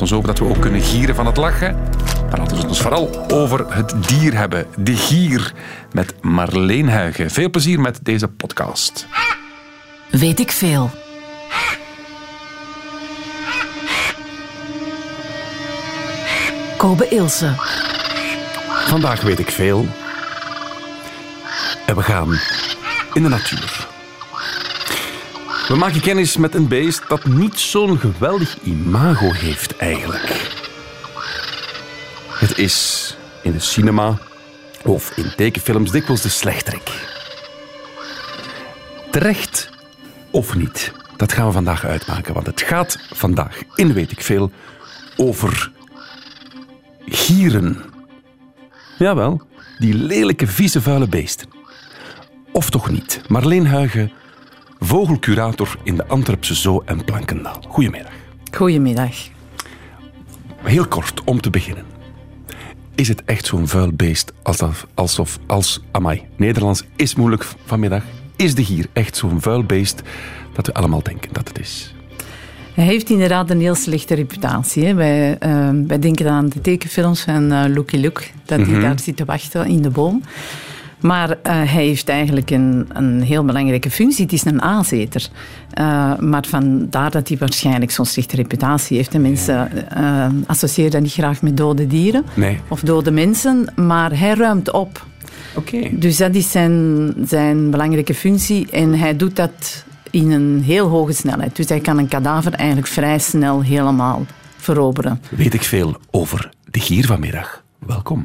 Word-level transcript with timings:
ons 0.00 0.12
over 0.12 0.28
dat 0.28 0.38
we 0.38 0.44
ook 0.44 0.60
kunnen 0.60 0.80
gieren 0.80 1.14
van 1.14 1.26
het 1.26 1.36
lachen. 1.36 1.76
Maar 2.30 2.38
laten 2.38 2.54
we 2.54 2.60
het 2.60 2.68
ons 2.68 2.80
vooral 2.80 3.30
over 3.32 3.74
het 3.74 3.94
dier 4.08 4.36
hebben. 4.36 4.66
De 4.76 4.96
gier 4.96 5.52
met 5.92 6.14
Marleen 6.22 6.88
Huigen. 6.88 7.30
Veel 7.30 7.50
plezier 7.50 7.80
met 7.80 7.98
deze 8.02 8.28
podcast. 8.28 9.06
Weet 10.10 10.40
ik 10.40 10.50
veel. 10.50 10.90
Kobe 16.76 17.08
Ilse. 17.08 17.52
Vandaag 18.86 19.20
weet 19.20 19.38
ik 19.38 19.50
veel. 19.50 19.86
En 21.86 21.96
we 21.96 22.02
gaan 22.02 22.40
in 23.12 23.22
de 23.22 23.28
natuur. 23.28 23.97
We 25.68 25.76
maken 25.76 26.00
kennis 26.00 26.36
met 26.36 26.54
een 26.54 26.68
beest 26.68 27.08
dat 27.08 27.24
niet 27.24 27.58
zo'n 27.58 27.98
geweldig 27.98 28.58
imago 28.62 29.32
heeft 29.32 29.76
eigenlijk. 29.76 30.56
Het 32.28 32.58
is 32.58 33.16
in 33.42 33.52
de 33.52 33.58
cinema 33.58 34.18
of 34.84 35.16
in 35.16 35.32
tekenfilms 35.36 35.90
dikwijls 35.90 36.22
de 36.22 36.28
slechterik. 36.28 36.90
Terecht 39.10 39.70
of 40.30 40.54
niet, 40.54 40.92
dat 41.16 41.32
gaan 41.32 41.46
we 41.46 41.52
vandaag 41.52 41.84
uitmaken. 41.84 42.34
Want 42.34 42.46
het 42.46 42.62
gaat 42.62 42.98
vandaag, 43.12 43.62
in 43.74 43.92
weet 43.92 44.10
ik 44.10 44.20
veel, 44.20 44.50
over 45.16 45.72
gieren. 47.06 47.84
Jawel, 48.98 49.42
die 49.78 49.94
lelijke, 49.94 50.46
vieze, 50.46 50.82
vuile 50.82 51.08
beesten. 51.08 51.48
Of 52.52 52.70
toch 52.70 52.90
niet? 52.90 53.20
Marleen 53.26 53.66
Huigen, 53.66 54.12
vogelcurator 54.78 55.76
in 55.82 55.96
de 55.96 56.06
Antwerpse 56.06 56.54
Zoo 56.54 56.82
en 56.84 57.04
Plankendaal. 57.04 57.62
Goedemiddag. 57.68 58.12
Goedemiddag. 58.52 59.16
Heel 60.62 60.86
kort, 60.86 61.24
om 61.24 61.40
te 61.40 61.50
beginnen. 61.50 61.84
Is 62.94 63.08
het 63.08 63.24
echt 63.24 63.46
zo'n 63.46 63.68
vuil 63.68 63.92
beest 63.92 64.32
alsof, 64.42 64.86
alsof 64.94 65.38
als, 65.46 65.80
amai, 65.90 66.22
Nederlands 66.36 66.84
is 66.96 67.14
moeilijk 67.14 67.46
vanmiddag. 67.64 68.02
Is 68.36 68.54
de 68.54 68.64
gier 68.64 68.86
echt 68.92 69.16
zo'n 69.16 69.40
vuil 69.40 69.64
beest 69.64 70.02
dat 70.52 70.66
we 70.66 70.74
allemaal 70.74 71.02
denken 71.02 71.32
dat 71.32 71.48
het 71.48 71.58
is? 71.58 71.94
Hij 72.74 72.84
heeft 72.84 73.10
inderdaad 73.10 73.50
een 73.50 73.60
heel 73.60 73.74
slechte 73.74 74.14
reputatie. 74.14 74.84
Hè. 74.84 74.94
Wij, 74.94 75.30
uh, 75.30 75.70
wij 75.86 75.98
denken 75.98 76.30
aan 76.30 76.48
de 76.48 76.60
tekenfilms 76.60 77.20
van 77.20 77.52
uh, 77.52 77.64
Lucky 77.66 77.96
Luke, 77.96 78.22
dat 78.44 78.66
hij 78.66 78.80
daar 78.80 79.00
zit 79.00 79.16
te 79.16 79.24
wachten 79.24 79.66
in 79.66 79.82
de 79.82 79.90
boom. 79.90 80.22
Maar 81.00 81.30
uh, 81.30 81.36
hij 81.42 81.64
heeft 81.64 82.08
eigenlijk 82.08 82.50
een, 82.50 82.88
een 82.92 83.22
heel 83.22 83.44
belangrijke 83.44 83.90
functie. 83.90 84.24
Het 84.24 84.32
is 84.32 84.44
een 84.44 84.62
aanzeter. 84.62 85.28
Uh, 85.74 86.18
maar 86.18 86.44
vandaar 86.48 87.10
dat 87.10 87.28
hij 87.28 87.38
waarschijnlijk 87.38 87.90
zo'n 87.90 88.04
slechte 88.04 88.36
reputatie 88.36 88.96
heeft. 88.96 89.12
De 89.12 89.18
mensen 89.18 89.70
uh, 89.96 90.26
associëren 90.46 90.90
dat 90.90 91.00
niet 91.00 91.12
graag 91.12 91.42
met 91.42 91.56
dode 91.56 91.86
dieren 91.86 92.24
nee. 92.34 92.60
of 92.68 92.80
dode 92.80 93.10
mensen. 93.10 93.72
Maar 93.76 94.18
hij 94.18 94.34
ruimt 94.34 94.72
op. 94.72 95.06
Okay. 95.54 95.90
Dus 95.92 96.16
dat 96.16 96.34
is 96.34 96.50
zijn, 96.50 97.12
zijn 97.24 97.70
belangrijke 97.70 98.14
functie. 98.14 98.70
En 98.70 98.94
hij 98.94 99.16
doet 99.16 99.36
dat 99.36 99.84
in 100.10 100.30
een 100.30 100.62
heel 100.64 100.88
hoge 100.88 101.12
snelheid. 101.12 101.56
Dus 101.56 101.68
hij 101.68 101.80
kan 101.80 101.98
een 101.98 102.08
kadaver 102.08 102.52
eigenlijk 102.52 102.88
vrij 102.88 103.18
snel 103.18 103.62
helemaal 103.62 104.26
veroberen. 104.56 105.20
Weet 105.30 105.54
ik 105.54 105.62
veel 105.62 105.96
over 106.10 106.50
de 106.70 106.80
gier 106.80 107.06
vanmiddag. 107.06 107.62
Welkom. 107.86 108.24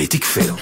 Weet 0.00 0.12
ik 0.12 0.24
veel. 0.24 0.54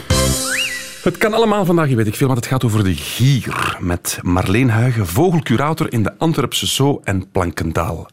Het 1.02 1.18
kan 1.18 1.34
allemaal 1.34 1.64
vandaag, 1.64 1.94
weet 1.94 2.06
ik 2.06 2.14
veel, 2.14 2.26
want 2.26 2.38
het 2.38 2.48
gaat 2.48 2.64
over 2.64 2.84
de 2.84 2.94
gier. 2.94 3.76
Met 3.80 4.18
Marleen 4.22 4.68
Huigen, 4.68 5.06
vogelcurator 5.06 5.92
in 5.92 6.02
de 6.02 6.18
Antwerpse 6.18 6.66
Zoo 6.66 7.00
en 7.04 7.30
Plankendaal. 7.30 8.08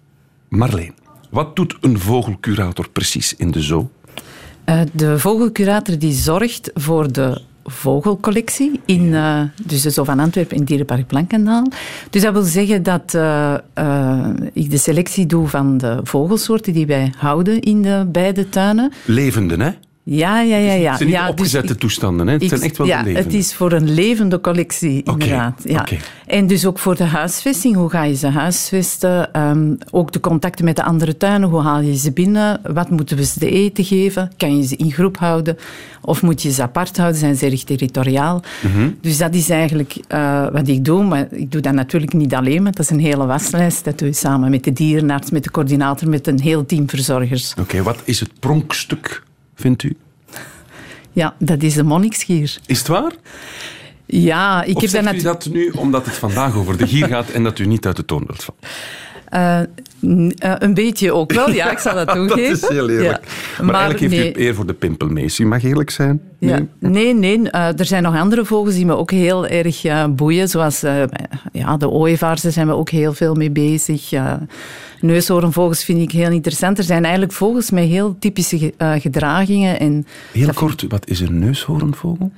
Marleen, 0.49 0.93
wat 1.29 1.55
doet 1.55 1.77
een 1.81 1.99
vogelcurator 1.99 2.89
precies 2.89 3.35
in 3.35 3.51
de 3.51 3.61
zoo? 3.61 3.89
Uh, 4.65 4.81
de 4.91 5.19
vogelcurator 5.19 5.97
die 5.99 6.13
zorgt 6.13 6.71
voor 6.73 7.11
de 7.11 7.41
vogelcollectie 7.63 8.79
in 8.85 9.01
uh, 9.01 9.41
dus 9.63 9.81
de 9.81 9.89
Zoo 9.89 10.03
van 10.03 10.19
Antwerpen 10.19 10.57
in 10.57 10.63
Dierenpark 10.63 11.07
Plankendaal. 11.07 11.67
Dus 12.09 12.21
dat 12.21 12.33
wil 12.33 12.41
zeggen 12.41 12.83
dat 12.83 13.13
uh, 13.13 13.53
uh, 13.79 14.29
ik 14.53 14.69
de 14.69 14.77
selectie 14.77 15.25
doe 15.25 15.47
van 15.47 15.77
de 15.77 15.99
vogelsoorten 16.03 16.73
die 16.73 16.85
wij 16.85 17.13
houden 17.17 17.61
in 17.61 17.81
de 17.81 18.05
beide 18.11 18.49
tuinen. 18.49 18.91
Levende, 19.05 19.55
hè? 19.63 19.71
Ja, 20.07 20.41
ja, 20.41 20.57
ja. 20.57 20.73
ja. 20.73 20.89
Het 20.89 20.97
zijn 20.97 21.09
niet 21.09 21.17
ja, 21.17 21.29
opgezette 21.29 21.67
dus 21.67 21.77
toestanden, 21.77 22.27
hè? 22.27 22.33
Het 22.33 22.41
ik, 22.41 22.49
zijn 22.49 22.61
echt 22.61 22.77
wel 22.77 22.87
ja, 22.87 22.97
levende. 22.97 23.19
het 23.19 23.33
is 23.33 23.53
voor 23.53 23.71
een 23.71 23.93
levende 23.93 24.41
collectie, 24.41 25.03
inderdaad. 25.03 25.59
Okay, 25.59 25.73
ja. 25.73 25.79
okay. 25.79 25.99
En 26.25 26.47
dus 26.47 26.65
ook 26.65 26.79
voor 26.79 26.95
de 26.95 27.03
huisvesting. 27.03 27.75
Hoe 27.75 27.89
ga 27.89 28.03
je 28.03 28.15
ze 28.15 28.27
huisvesten? 28.27 29.39
Um, 29.41 29.77
ook 29.91 30.11
de 30.11 30.19
contacten 30.19 30.65
met 30.65 30.75
de 30.75 30.83
andere 30.83 31.17
tuinen. 31.17 31.49
Hoe 31.49 31.61
haal 31.61 31.81
je 31.81 31.97
ze 31.97 32.11
binnen? 32.11 32.61
Wat 32.73 32.89
moeten 32.89 33.17
we 33.17 33.25
ze 33.25 33.39
te 33.39 33.49
eten 33.49 33.83
geven? 33.83 34.31
Kan 34.37 34.57
je 34.57 34.67
ze 34.67 34.75
in 34.75 34.91
groep 34.91 35.17
houden? 35.17 35.57
Of 36.01 36.21
moet 36.21 36.41
je 36.41 36.51
ze 36.51 36.61
apart 36.61 36.97
houden? 36.97 37.19
Zijn 37.19 37.35
ze 37.35 37.45
erg 37.45 37.63
territoriaal? 37.63 38.43
Mm 38.61 38.71
-hmm. 38.71 38.97
Dus 39.01 39.17
dat 39.17 39.33
is 39.33 39.49
eigenlijk 39.49 39.95
uh, 40.09 40.47
wat 40.51 40.67
ik 40.67 40.85
doe. 40.85 41.03
Maar 41.03 41.27
ik 41.31 41.51
doe 41.51 41.61
dat 41.61 41.73
natuurlijk 41.73 42.13
niet 42.13 42.33
alleen, 42.33 42.63
maar 42.63 42.71
dat 42.71 42.85
is 42.85 42.89
een 42.89 42.99
hele 42.99 43.25
waslijst. 43.25 43.83
Dat 43.83 43.99
doe 43.99 44.07
je 44.07 44.13
samen 44.13 44.49
met 44.49 44.63
de 44.63 44.73
dierenarts, 44.73 45.31
met 45.31 45.43
de 45.43 45.51
coördinator, 45.51 46.09
met 46.09 46.27
een 46.27 46.39
heel 46.39 46.65
team 46.65 46.89
verzorgers. 46.89 47.51
Oké, 47.51 47.61
okay, 47.61 47.83
wat 47.83 48.01
is 48.03 48.19
het 48.19 48.29
pronkstuk, 48.39 49.23
vindt 49.55 49.83
u? 49.83 49.97
Ja, 51.11 51.35
dat 51.39 51.63
is 51.63 51.73
de 51.73 51.83
monniksgier. 51.83 52.57
Is 52.65 52.77
het 52.77 52.87
waar? 52.87 53.13
Ja, 54.05 54.63
ik 54.63 54.75
of 54.75 54.91
heb 54.91 55.13
u 55.13 55.21
dat 55.21 55.45
nu 55.51 55.69
omdat 55.69 56.05
het 56.05 56.15
vandaag 56.15 56.55
over 56.55 56.77
de 56.77 56.87
gier 56.87 57.07
gaat 57.07 57.29
en 57.29 57.43
dat 57.43 57.59
u 57.59 57.65
niet 57.65 57.85
uit 57.85 57.95
de 57.95 58.05
toon 58.05 58.23
wilt 58.27 58.43
vallen? 58.43 58.61
Uh, 59.35 59.59
uh, 60.01 60.29
een 60.59 60.73
beetje 60.73 61.13
ook 61.13 61.33
wel, 61.33 61.49
ja, 61.51 61.71
ik 61.71 61.77
zal 61.77 61.93
dat 61.93 62.07
toegeven. 62.15 62.59
dat 62.59 62.63
is 62.63 62.69
heel 62.69 62.89
eerlijk. 62.89 63.23
Ja. 63.25 63.31
Maar, 63.57 63.65
maar, 63.65 63.75
eigenlijk 63.75 64.13
heeft 64.13 64.35
nee. 64.35 64.43
u 64.43 64.47
eer 64.47 64.55
voor 64.55 64.65
de 64.65 64.73
pimpelmees. 64.73 65.39
U 65.39 65.45
mag 65.45 65.63
eerlijk 65.63 65.89
zijn. 65.89 66.21
Nee, 66.39 66.53
ja. 66.53 66.89
nee, 66.89 67.13
nee 67.13 67.39
uh, 67.39 67.79
er 67.79 67.85
zijn 67.85 68.03
nog 68.03 68.15
andere 68.15 68.45
vogels 68.45 68.75
die 68.75 68.85
me 68.85 68.95
ook 68.95 69.11
heel 69.11 69.47
erg 69.47 69.81
boeien. 70.09 70.49
Zoals 70.49 70.79
ja, 71.51 71.77
de 71.77 71.89
ooievaars, 71.89 72.41
daar 72.41 72.51
zijn 72.51 72.67
we 72.67 72.73
ook 72.73 72.89
heel 72.89 73.13
veel 73.13 73.33
mee 73.33 73.51
bezig. 73.51 74.11
neushoornvogels 75.01 75.83
vind 75.83 76.01
ik 76.01 76.11
heel 76.11 76.31
interessant. 76.31 76.77
Er 76.77 76.83
zijn 76.83 77.03
eigenlijk 77.03 77.33
vogels 77.33 77.71
met 77.71 77.87
heel 77.87 78.15
typische 78.19 78.73
gedragingen. 78.77 79.79
En 79.79 80.05
heel 80.31 80.53
kort, 80.53 80.85
wat 80.87 81.07
is 81.07 81.19
een 81.19 81.39
neushoornvogel? 81.39 82.31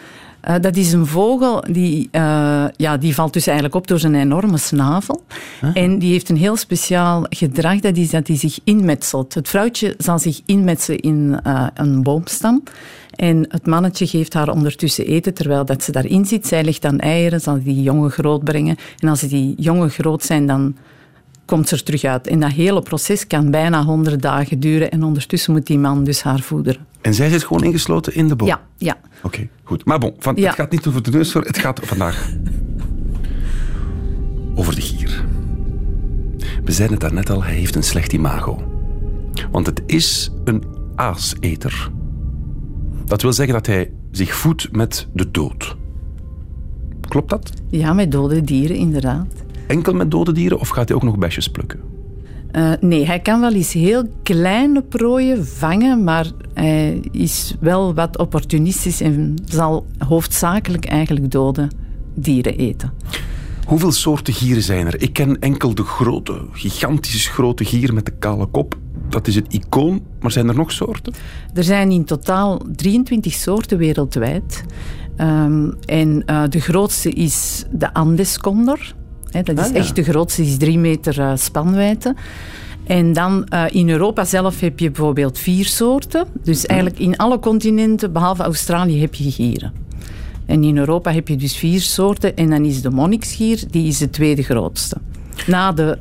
Uh, 0.50 0.56
dat 0.62 0.76
is 0.76 0.94
een 0.94 1.06
vogel 1.06 1.64
die, 1.72 2.10
uh, 2.12 2.66
ja, 2.76 2.98
die 2.98 3.16
valt 3.16 3.34
dus 3.34 3.48
eigenlijk 3.48 3.76
op 3.76 3.88
door 3.88 4.00
zijn 4.00 4.16
enorme 4.16 4.58
snavel. 4.58 5.24
Ah. 5.62 5.70
En 5.74 6.00
die 6.00 6.12
heeft 6.12 6.30
een 6.30 6.38
heel 6.38 6.56
speciaal 6.56 7.26
gedrag, 7.30 7.80
dat 7.80 7.98
is 7.98 8.10
dat 8.10 8.28
hij 8.28 8.38
zich 8.38 8.60
inmetselt. 8.64 9.34
Het 9.34 9.50
vrouwtje 9.50 9.96
zal 9.98 10.20
zich 10.20 10.42
inmetselen 10.46 11.00
in 11.00 11.40
uh, 11.48 11.68
een 11.74 12.04
boomstam. 12.04 12.64
En 13.16 13.46
het 13.50 13.66
mannetje 13.66 14.08
geeft 14.08 14.34
haar 14.34 14.50
ondertussen 14.50 15.06
eten 15.06 15.34
terwijl 15.34 15.66
dat 15.66 15.84
ze 15.84 15.92
daarin 15.92 16.26
zit. 16.26 16.48
Zij 16.48 16.64
legt 16.64 16.82
dan 16.82 17.00
eieren, 17.00 17.42
zal 17.42 17.64
die 17.64 17.82
jongen 17.82 18.12
groot 18.12 18.44
brengen. 18.44 18.78
En 19.00 19.10
als 19.10 19.22
die 19.22 19.54
jongen 19.58 19.90
groot 19.90 20.24
zijn, 20.24 20.46
dan 20.46 20.76
komt 21.46 21.68
ze 21.68 21.76
er 21.76 21.84
terug 21.84 22.04
uit. 22.04 22.28
En 22.28 22.40
dat 22.40 22.52
hele 22.52 22.82
proces 22.82 23.28
kan 23.28 23.52
bijna 23.52 23.84
honderd 23.84 24.22
dagen 24.22 24.60
duren. 24.60 24.92
En 24.92 25.04
ondertussen 25.04 25.54
moet 25.54 25.68
die 25.68 25.80
man 25.80 26.04
dus 26.04 26.22
haar 26.22 26.40
voederen. 26.40 26.86
En 27.02 27.14
zij 27.14 27.30
zit 27.30 27.44
gewoon 27.44 27.64
ingesloten 27.64 28.16
in 28.16 28.28
de 28.28 28.36
boom? 28.36 28.48
Ja, 28.48 28.62
ja. 28.78 28.98
Oké, 29.18 29.26
okay, 29.26 29.50
goed. 29.64 29.86
Maar 29.86 30.00
bon, 30.00 30.14
van, 30.20 30.36
ja. 30.36 30.46
het 30.46 30.56
gaat 30.56 30.72
niet 30.72 30.88
over 30.88 31.04
de 31.04 31.12
neushoorn. 31.12 31.48
Het 31.48 31.58
gaat 31.58 31.80
vandaag 31.84 32.32
over 34.56 34.76
de 34.76 34.82
gier. 34.82 35.26
We 36.64 36.72
zeiden 36.72 36.98
het 36.98 37.06
daarnet 37.06 37.30
al, 37.30 37.44
hij 37.44 37.54
heeft 37.54 37.76
een 37.76 37.84
slecht 37.84 38.14
imago. 38.14 38.72
Want 39.52 39.66
het 39.66 39.82
is 39.86 40.32
een 40.44 40.64
aaseter. 40.96 41.92
Dat 43.06 43.22
wil 43.22 43.34
zeggen 43.34 43.54
dat 43.54 43.66
hij 43.66 43.92
zich 44.12 44.36
voedt 44.36 44.72
met 44.72 45.08
de 45.14 45.32
dood. 45.32 45.76
Klopt 47.08 47.30
dat? 47.30 47.52
Ja, 47.70 47.94
met 47.94 48.12
dode 48.12 48.42
dieren, 48.42 48.76
inderdaad. 48.76 49.34
Enkel 49.68 49.94
met 49.94 50.12
dode 50.12 50.32
dieren 50.32 50.60
of 50.60 50.70
gaat 50.70 50.88
hij 50.88 50.98
ook 50.98 51.04
nog 51.04 51.18
besjes 51.18 51.48
plukken? 51.48 51.80
Uh, 52.52 52.72
nee, 52.80 53.06
hij 53.06 53.20
kan 53.20 53.40
wel 53.40 53.54
eens 53.54 53.74
heel 53.74 54.04
kleine 54.24 54.82
prooien 54.82 55.48
vangen, 55.48 56.04
maar 56.04 56.32
hij 56.54 57.00
is 57.12 57.56
wel 57.60 57.94
wat 57.94 58.18
opportunistisch 58.18 59.02
en 59.02 59.36
zal 59.46 59.86
hoofdzakelijk 59.98 60.86
eigenlijk 60.86 61.32
dode 61.32 61.68
dieren 62.16 62.58
eten. 62.58 62.94
Hoeveel 63.66 63.92
soorten 63.92 64.34
gieren 64.34 64.64
zijn 64.64 64.88
er? 64.88 65.02
Ik 65.02 65.14
ken 65.14 65.40
enkel 65.40 65.76
de 65.76 65.84
grote, 65.84 66.42
gigantische 66.52 67.30
grote 67.30 67.66
gier 67.66 67.94
met 67.94 68.06
de 68.06 68.14
kale 68.20 68.46
kop. 68.46 68.78
Dat 69.10 69.28
is 69.28 69.36
het 69.36 69.54
icoon, 69.54 70.02
maar 70.20 70.32
zijn 70.32 70.48
er 70.48 70.56
nog 70.56 70.72
soorten? 70.72 71.14
Er 71.54 71.64
zijn 71.64 71.92
in 71.92 72.06
totaal 72.06 72.62
23 72.76 73.34
soorten 73.34 73.78
wereldwijd. 73.78 74.64
Um, 75.18 75.74
en 75.86 76.24
uh, 76.26 76.44
de 76.50 76.60
grootste 76.60 77.10
is 77.10 77.66
de 77.72 77.94
Andescondor. 77.94 78.94
He, 79.38 79.44
dat 79.44 79.60
is 79.60 79.66
ah, 79.66 79.74
ja. 79.74 79.80
echt 79.80 79.96
de 79.96 80.04
grootste, 80.04 80.42
is 80.42 80.58
drie 80.58 80.80
meter 80.80 81.20
uh, 81.20 81.32
spanwijdte. 81.36 82.16
En 82.84 83.14
dan 83.14 83.48
uh, 83.54 83.64
in 83.70 83.90
Europa 83.90 84.26
zelf 84.26 84.60
heb 84.60 84.80
je 84.80 84.92
bijvoorbeeld 84.92 85.38
vier 85.38 85.66
soorten. 85.66 86.26
Dus 86.44 86.66
eigenlijk 86.66 87.00
in 87.00 87.18
alle 87.18 87.40
continenten, 87.40 88.12
behalve 88.12 88.44
Australië, 88.44 89.02
heb 89.02 89.16
je 89.16 89.32
gieren. 89.32 89.74
En 90.46 90.64
in 90.64 90.78
Europa 90.78 91.12
heb 91.12 91.28
je 91.28 91.36
dus 91.36 91.58
vier 91.58 91.82
soorten. 91.82 92.36
En 92.36 92.50
dan 92.50 92.66
is 92.66 92.82
de 92.82 92.90
monniksgier, 92.90 93.64
die 93.70 93.88
is 93.88 93.98
de 93.98 94.10
tweede 94.10 94.44
grootste. 94.44 94.98
Na 95.48 95.72
de 95.72 95.98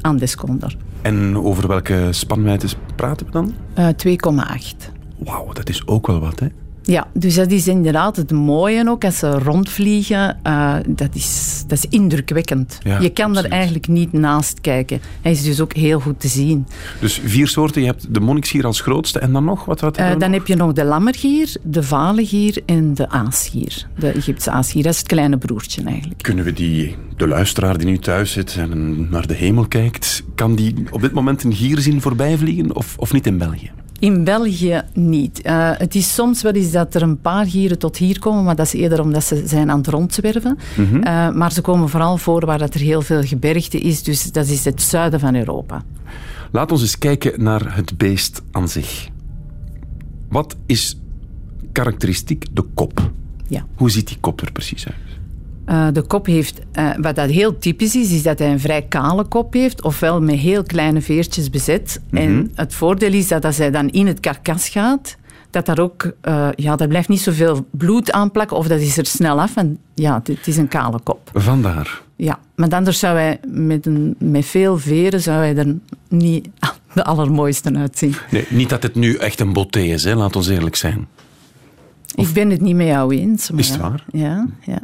Andescondor. 0.00 0.76
En 1.02 1.36
over 1.36 1.68
welke 1.68 2.08
spanwijdte 2.10 2.68
praten 2.96 3.26
we 3.26 3.32
dan? 3.32 3.54
Uh, 3.78 3.88
2,8. 3.88 4.92
Wauw, 5.18 5.52
dat 5.52 5.68
is 5.68 5.86
ook 5.86 6.06
wel 6.06 6.20
wat, 6.20 6.40
hè? 6.40 6.46
Ja, 6.90 7.06
dus 7.12 7.34
dat 7.34 7.50
is 7.50 7.68
inderdaad 7.68 8.16
het 8.16 8.30
mooie 8.30 8.88
ook. 8.88 9.04
Als 9.04 9.18
ze 9.18 9.30
rondvliegen, 9.30 10.38
uh, 10.46 10.74
dat, 10.86 11.14
is, 11.14 11.64
dat 11.66 11.78
is 11.78 11.84
indrukwekkend. 11.88 12.78
Ja, 12.82 13.00
je 13.00 13.10
kan 13.10 13.26
absoluut. 13.26 13.50
er 13.50 13.58
eigenlijk 13.58 13.88
niet 13.88 14.12
naast 14.12 14.60
kijken. 14.60 15.00
Hij 15.22 15.32
is 15.32 15.42
dus 15.42 15.60
ook 15.60 15.72
heel 15.72 16.00
goed 16.00 16.20
te 16.20 16.28
zien. 16.28 16.66
Dus 17.00 17.20
vier 17.24 17.48
soorten. 17.48 17.80
Je 17.80 17.86
hebt 17.86 18.14
de 18.14 18.20
monniksgier 18.20 18.66
als 18.66 18.80
grootste 18.80 19.18
en 19.18 19.32
dan 19.32 19.44
nog? 19.44 19.64
Wat, 19.64 19.80
wat 19.80 19.98
Uh, 19.98 20.18
dan 20.18 20.32
heb 20.32 20.46
je 20.46 20.56
nog 20.56 20.72
de 20.72 20.84
lammergier, 20.84 21.56
de 21.62 21.82
valengier 21.82 22.62
en 22.66 22.94
de 22.94 23.08
aasgier. 23.08 23.86
De 23.98 24.12
Egyptische 24.12 24.50
aasgier, 24.50 24.82
dat 24.82 24.92
is 24.92 24.98
het 24.98 25.08
kleine 25.08 25.36
broertje 25.36 25.82
eigenlijk. 25.82 26.22
Kunnen 26.22 26.44
we 26.44 26.52
die, 26.52 26.96
de 27.16 27.26
luisteraar 27.26 27.78
die 27.78 27.86
nu 27.86 27.98
thuis 27.98 28.32
zit 28.32 28.56
en 28.58 29.10
naar 29.10 29.26
de 29.26 29.34
hemel 29.34 29.66
kijkt, 29.66 30.22
kan 30.34 30.54
die 30.54 30.74
op 30.90 31.00
dit 31.00 31.12
moment 31.12 31.44
een 31.44 31.54
gier 31.54 31.78
zien 31.78 32.00
voorbijvliegen 32.00 32.76
of, 32.76 32.94
of 32.98 33.12
niet 33.12 33.26
in 33.26 33.38
België? 33.38 33.70
In 33.98 34.24
België 34.24 34.82
niet. 34.94 35.40
Uh, 35.46 35.70
het 35.72 35.94
is 35.94 36.14
soms 36.14 36.42
wel 36.42 36.52
eens 36.52 36.70
dat 36.70 36.94
er 36.94 37.02
een 37.02 37.20
paar 37.20 37.46
gieren 37.46 37.78
tot 37.78 37.96
hier 37.96 38.18
komen, 38.18 38.44
maar 38.44 38.56
dat 38.56 38.66
is 38.66 38.72
eerder 38.72 39.00
omdat 39.00 39.24
ze 39.24 39.42
zijn 39.46 39.70
aan 39.70 39.78
het 39.78 39.86
rondzwerven. 39.86 40.58
Mm 40.76 40.86
-hmm. 40.86 40.96
uh, 40.96 41.30
maar 41.30 41.52
ze 41.52 41.60
komen 41.60 41.88
vooral 41.88 42.16
voor 42.16 42.46
waar 42.46 42.58
dat 42.58 42.74
er 42.74 42.80
heel 42.80 43.02
veel 43.02 43.22
gebergte 43.22 43.78
is, 43.78 44.02
dus 44.02 44.32
dat 44.32 44.46
is 44.46 44.64
het 44.64 44.82
zuiden 44.82 45.20
van 45.20 45.34
Europa. 45.34 45.84
Laat 46.52 46.72
ons 46.72 46.80
eens 46.80 46.98
kijken 46.98 47.42
naar 47.42 47.76
het 47.76 47.96
beest 47.96 48.42
aan 48.50 48.68
zich. 48.68 49.08
Wat 50.28 50.56
is 50.66 50.98
karakteristiek? 51.72 52.44
De 52.52 52.62
kop. 52.74 53.10
Ja. 53.48 53.66
Hoe 53.74 53.90
ziet 53.90 54.08
die 54.08 54.18
kop 54.20 54.40
er 54.40 54.52
precies 54.52 54.86
uit? 54.86 55.07
Uh, 55.68 55.86
de 55.92 56.02
kop 56.02 56.26
heeft, 56.26 56.60
uh, 56.78 56.90
wat 57.00 57.16
dat 57.16 57.30
heel 57.30 57.58
typisch 57.58 57.94
is, 57.94 58.12
is 58.12 58.22
dat 58.22 58.38
hij 58.38 58.50
een 58.50 58.60
vrij 58.60 58.82
kale 58.82 59.24
kop 59.24 59.52
heeft, 59.52 59.82
ofwel 59.82 60.20
met 60.20 60.34
heel 60.34 60.62
kleine 60.62 61.00
veertjes 61.00 61.50
bezet. 61.50 62.00
Mm 62.10 62.18
-hmm. 62.18 62.28
En 62.28 62.50
het 62.54 62.74
voordeel 62.74 63.12
is 63.12 63.28
dat 63.28 63.44
als 63.44 63.58
hij 63.58 63.70
dan 63.70 63.88
in 63.88 64.06
het 64.06 64.20
karkas 64.20 64.68
gaat, 64.68 65.16
dat 65.50 65.66
daar 65.66 65.78
ook, 65.78 66.12
uh, 66.22 66.48
ja, 66.54 66.76
daar 66.76 66.88
blijft 66.88 67.08
niet 67.08 67.20
zoveel 67.20 67.66
bloed 67.70 68.12
aan 68.12 68.30
plakken, 68.30 68.56
of 68.56 68.66
dat 68.68 68.80
is 68.80 68.96
er 68.96 69.06
snel 69.06 69.40
af. 69.40 69.56
En 69.56 69.78
ja, 69.94 70.20
het 70.24 70.46
is 70.46 70.56
een 70.56 70.68
kale 70.68 71.00
kop. 71.02 71.30
Vandaar. 71.34 72.00
Ja, 72.16 72.38
maar 72.54 72.68
anders 72.68 72.98
zou 72.98 73.16
hij 73.16 73.40
met, 73.46 73.86
een, 73.86 74.14
met 74.18 74.46
veel 74.46 74.78
veren 74.78 75.20
zou 75.20 75.38
hij 75.38 75.56
er 75.56 75.74
niet 76.08 76.48
de 76.94 77.04
allermooiste 77.04 77.74
uitzien. 77.74 78.14
Nee, 78.30 78.46
niet 78.48 78.68
dat 78.68 78.82
het 78.82 78.94
nu 78.94 79.14
echt 79.14 79.40
een 79.40 79.52
boté 79.52 79.80
is, 79.80 80.04
hè? 80.04 80.14
laat 80.14 80.36
ons 80.36 80.48
eerlijk 80.48 80.76
zijn. 80.76 81.08
Of... 82.16 82.28
Ik 82.28 82.34
ben 82.34 82.50
het 82.50 82.60
niet 82.60 82.76
met 82.76 82.86
jou 82.86 83.16
eens. 83.16 83.50
Maar 83.50 83.60
is 83.60 83.68
het 83.68 83.80
waar? 83.80 84.04
Ja. 84.12 84.46
ja. 84.60 84.80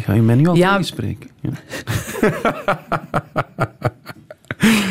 Ga 0.00 0.12
je 0.12 0.22
mij 0.22 0.34
nu 0.34 0.46
al 0.46 0.54
ja. 0.54 0.82
spreken? 0.82 1.30
Ja. 1.40 1.50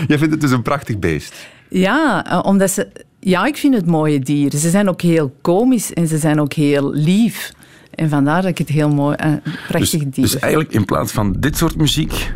Jij 0.08 0.18
vindt 0.18 0.32
het 0.32 0.42
dus 0.42 0.52
een 0.52 0.62
prachtig 0.62 1.00
beest? 1.00 1.48
Ja, 1.70 2.42
omdat 2.46 2.72
ze... 2.72 2.88
Ja, 3.20 3.46
ik 3.46 3.58
vind 3.58 3.74
het 3.74 3.86
mooie 3.86 4.20
dieren. 4.20 4.60
Ze 4.60 4.70
zijn 4.70 4.90
ook 4.90 5.02
heel 5.02 5.36
komisch 5.42 5.94
en 5.94 6.08
ze 6.08 6.18
zijn 6.18 6.40
ook 6.40 6.54
heel 6.54 6.94
lief. 6.94 7.54
En 7.96 8.10
vandaar 8.10 8.42
dat 8.42 8.52
ik 8.52 8.58
het 8.58 8.70
heel 8.70 8.90
mooi, 8.90 9.16
uh, 9.26 9.34
prachtig 9.68 10.04
dus, 10.04 10.14
dier 10.14 10.26
Dus 10.26 10.40
eigenlijk 10.40 10.74
in 10.74 10.86
plaats 10.86 11.12
van 11.12 11.36
dit 11.40 11.58
soort 11.58 11.76
muziek, 11.76 12.34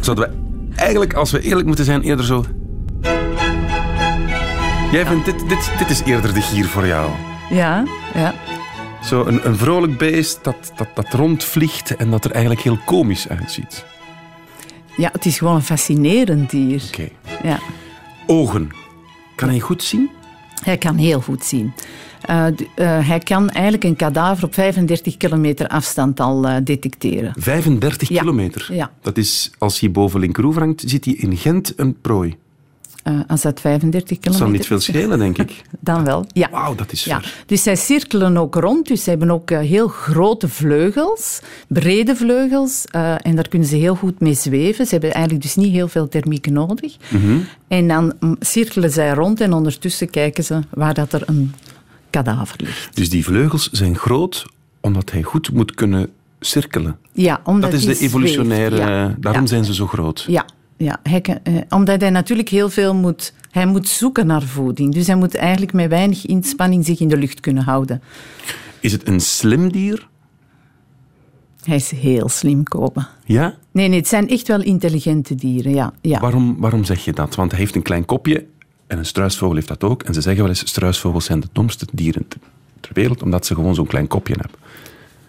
zouden 0.00 0.28
we 0.28 0.34
eigenlijk, 0.76 1.14
als 1.14 1.30
we 1.30 1.40
eerlijk 1.40 1.66
moeten 1.66 1.84
zijn, 1.84 2.02
eerder 2.02 2.24
zo... 2.24 2.44
Jij 4.92 5.06
vindt 5.06 5.24
dit, 5.24 5.48
dit, 5.48 5.70
dit 5.78 5.90
is 5.90 6.02
eerder 6.02 6.34
de 6.34 6.40
gier 6.40 6.64
voor 6.64 6.86
jou. 6.86 7.10
Ja, 7.52 7.84
ja. 8.14 8.34
Zo 9.04 9.24
een, 9.24 9.46
een 9.46 9.56
vrolijk 9.56 9.98
beest 9.98 10.44
dat, 10.44 10.72
dat, 10.76 10.88
dat 10.94 11.12
rondvliegt 11.12 11.96
en 11.96 12.10
dat 12.10 12.24
er 12.24 12.30
eigenlijk 12.30 12.62
heel 12.62 12.78
komisch 12.84 13.28
uitziet. 13.28 13.84
Ja, 14.96 15.08
het 15.12 15.26
is 15.26 15.38
gewoon 15.38 15.54
een 15.54 15.62
fascinerend 15.62 16.50
dier. 16.50 16.82
Oké. 16.92 17.08
Okay. 17.32 17.50
Ja. 17.50 17.58
Ogen. 18.26 18.70
Kan 19.34 19.48
hij 19.48 19.60
goed 19.60 19.82
zien? 19.82 20.10
Hij 20.64 20.78
kan 20.78 20.96
heel 20.96 21.20
goed 21.20 21.44
zien. 21.44 21.72
Uh, 22.30 22.46
uh, 22.76 23.08
hij 23.08 23.18
kan 23.18 23.50
eigenlijk 23.50 23.84
een 23.84 23.96
kadaver 23.96 24.44
op 24.44 24.54
35 24.54 25.16
kilometer 25.16 25.68
afstand 25.68 26.20
al 26.20 26.48
uh, 26.48 26.56
detecteren. 26.64 27.32
35 27.38 28.08
ja. 28.08 28.20
kilometer? 28.20 28.68
Ja. 28.72 28.90
Dat 29.00 29.16
is, 29.16 29.50
als 29.58 29.80
hij 29.80 29.90
boven 29.90 30.20
Linkeroever 30.20 30.62
hangt, 30.62 30.82
zit 30.86 31.04
hij 31.04 31.14
in 31.14 31.36
Gent 31.36 31.72
een 31.76 32.00
prooi. 32.00 32.36
Uh, 33.04 33.20
als 33.26 33.42
dat 33.42 33.60
35 33.60 34.02
kilometer 34.02 34.30
Dat 34.30 34.40
zal 34.40 34.48
niet 34.48 34.66
veel 34.66 34.80
schelen, 34.80 35.18
denk 35.18 35.38
ik. 35.38 35.62
Dan 35.80 36.04
wel, 36.04 36.26
ja. 36.32 36.50
Wauw, 36.50 36.74
dat 36.74 36.92
is 36.92 37.04
ja. 37.04 37.20
ver. 37.20 37.34
Dus 37.46 37.62
zij 37.62 37.76
cirkelen 37.76 38.36
ook 38.36 38.54
rond, 38.54 38.88
dus 38.88 39.04
ze 39.04 39.10
hebben 39.10 39.30
ook 39.30 39.50
uh, 39.50 39.58
heel 39.58 39.88
grote 39.88 40.48
vleugels, 40.48 41.40
brede 41.66 42.16
vleugels, 42.16 42.84
uh, 42.96 43.26
en 43.26 43.36
daar 43.36 43.48
kunnen 43.48 43.68
ze 43.68 43.76
heel 43.76 43.94
goed 43.94 44.20
mee 44.20 44.34
zweven. 44.34 44.84
Ze 44.84 44.90
hebben 44.90 45.12
eigenlijk 45.12 45.44
dus 45.44 45.56
niet 45.56 45.72
heel 45.72 45.88
veel 45.88 46.08
thermiek 46.08 46.50
nodig. 46.50 46.96
Mm 47.08 47.20
-hmm. 47.20 47.46
En 47.68 47.88
dan 47.88 48.14
cirkelen 48.40 48.90
zij 48.90 49.12
rond 49.12 49.40
en 49.40 49.52
ondertussen 49.52 50.10
kijken 50.10 50.44
ze 50.44 50.60
waar 50.70 50.94
dat 50.94 51.12
er 51.12 51.22
een 51.26 51.54
kadaver 52.10 52.56
ligt. 52.58 52.96
Dus 52.96 53.10
die 53.10 53.24
vleugels 53.24 53.70
zijn 53.70 53.96
groot, 53.96 54.46
omdat 54.80 55.10
hij 55.10 55.22
goed 55.22 55.52
moet 55.52 55.74
kunnen 55.74 56.10
cirkelen. 56.40 56.98
Ja, 57.12 57.40
omdat 57.44 57.70
dat 57.70 57.80
is 57.80 57.98
de 57.98 58.04
evolutionaire... 58.04 58.76
Ja. 58.76 59.14
Daarom 59.18 59.42
ja. 59.42 59.48
zijn 59.48 59.64
ze 59.64 59.74
zo 59.74 59.86
groot. 59.86 60.24
Ja, 60.28 60.44
ja, 60.82 61.00
hij, 61.02 61.22
eh, 61.22 61.54
omdat 61.68 62.00
hij 62.00 62.10
natuurlijk 62.10 62.48
heel 62.48 62.70
veel 62.70 62.94
moet... 62.94 63.32
Hij 63.50 63.66
moet 63.66 63.88
zoeken 63.88 64.26
naar 64.26 64.42
voeding. 64.42 64.94
Dus 64.94 65.06
hij 65.06 65.16
moet 65.16 65.34
eigenlijk 65.34 65.72
met 65.72 65.88
weinig 65.88 66.26
inspanning 66.26 66.84
zich 66.84 67.00
in 67.00 67.08
de 67.08 67.16
lucht 67.16 67.40
kunnen 67.40 67.62
houden. 67.62 68.02
Is 68.80 68.92
het 68.92 69.08
een 69.08 69.20
slim 69.20 69.72
dier? 69.72 70.08
Hij 71.64 71.76
is 71.76 71.90
heel 71.90 72.28
slim, 72.28 72.62
Kopen. 72.62 73.08
Ja? 73.24 73.54
Nee, 73.70 73.88
nee, 73.88 73.98
het 73.98 74.08
zijn 74.08 74.28
echt 74.28 74.48
wel 74.48 74.62
intelligente 74.62 75.34
dieren, 75.34 75.74
ja. 75.74 75.92
ja. 76.00 76.20
Waarom, 76.20 76.56
waarom 76.58 76.84
zeg 76.84 77.04
je 77.04 77.12
dat? 77.12 77.34
Want 77.34 77.50
hij 77.50 77.60
heeft 77.60 77.74
een 77.74 77.82
klein 77.82 78.04
kopje 78.04 78.46
en 78.86 78.98
een 78.98 79.06
struisvogel 79.06 79.54
heeft 79.54 79.68
dat 79.68 79.84
ook. 79.84 80.02
En 80.02 80.14
ze 80.14 80.20
zeggen 80.20 80.42
wel 80.42 80.50
eens, 80.50 80.68
struisvogels 80.68 81.24
zijn 81.24 81.40
de 81.40 81.48
domste 81.52 81.86
dieren 81.92 82.28
ter 82.80 82.90
wereld, 82.94 83.22
omdat 83.22 83.46
ze 83.46 83.54
gewoon 83.54 83.74
zo'n 83.74 83.86
klein 83.86 84.06
kopje 84.06 84.34
hebben. 84.40 84.60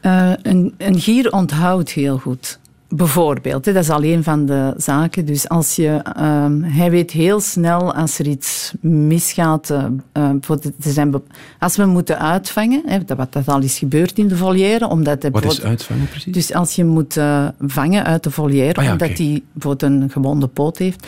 Uh, 0.02 0.52
een, 0.52 0.74
een 0.78 1.00
gier 1.00 1.32
onthoudt 1.32 1.92
heel 1.92 2.18
goed. 2.18 2.60
Bijvoorbeeld, 2.96 3.64
dat 3.64 3.76
is 3.76 3.90
al 3.90 4.04
een 4.04 4.24
van 4.24 4.46
de 4.46 4.74
zaken. 4.78 5.26
Dus 5.26 5.50
als 5.50 5.76
je, 5.76 6.02
um, 6.20 6.64
hij 6.64 6.92
weet 6.92 7.12
heel 7.12 7.40
snel 7.40 7.94
als 7.94 8.20
er 8.20 8.28
iets 8.28 8.74
misgaat. 8.80 9.70
Uh, 10.18 10.30
zijn 10.78 11.22
als 11.60 11.76
we 11.76 11.86
moeten 11.86 12.20
uitvangen, 12.20 12.82
hè, 12.86 13.00
wat 13.16 13.34
dat 13.34 13.48
al 13.48 13.62
is 13.62 13.78
gebeurd 13.78 14.18
in 14.18 14.28
de 14.28 14.38
volière. 14.38 14.88
Omdat 14.88 15.28
wat 15.32 15.46
is 15.46 15.62
uitvangen 15.62 16.08
precies? 16.08 16.34
Dus 16.34 16.54
als 16.54 16.76
je 16.76 16.86
moet 16.86 17.18
uh, 17.18 17.48
vangen 17.60 18.04
uit 18.04 18.24
de 18.24 18.32
volière, 18.32 18.74
ah, 18.74 18.84
ja, 18.84 18.92
omdat 18.92 19.10
okay. 19.10 19.26
hij 19.26 19.44
bijvoorbeeld 19.52 19.92
een 19.92 20.10
gewonde 20.10 20.48
poot 20.48 20.78
heeft, 20.78 21.08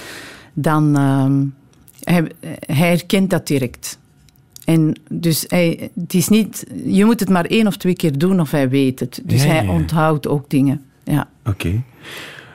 dan 0.53 0.95
um, 0.99 1.53
hij, 2.03 2.31
hij 2.59 2.87
herkent 2.87 3.29
dat 3.29 3.47
direct. 3.47 3.99
En 4.65 4.99
dus 5.09 5.45
hij, 5.47 5.89
het 5.99 6.13
is 6.13 6.27
niet, 6.27 6.65
je 6.85 7.05
moet 7.05 7.19
het 7.19 7.29
maar 7.29 7.45
één 7.45 7.67
of 7.67 7.77
twee 7.77 7.95
keer 7.95 8.17
doen 8.17 8.39
of 8.39 8.51
hij 8.51 8.69
weet 8.69 8.99
het. 8.99 9.21
Dus 9.23 9.43
ja, 9.43 9.49
hij 9.49 9.67
onthoudt 9.67 10.27
ook 10.27 10.49
dingen. 10.49 10.81
Ja. 11.05 11.27
Oké. 11.45 11.49
Okay. 11.49 11.83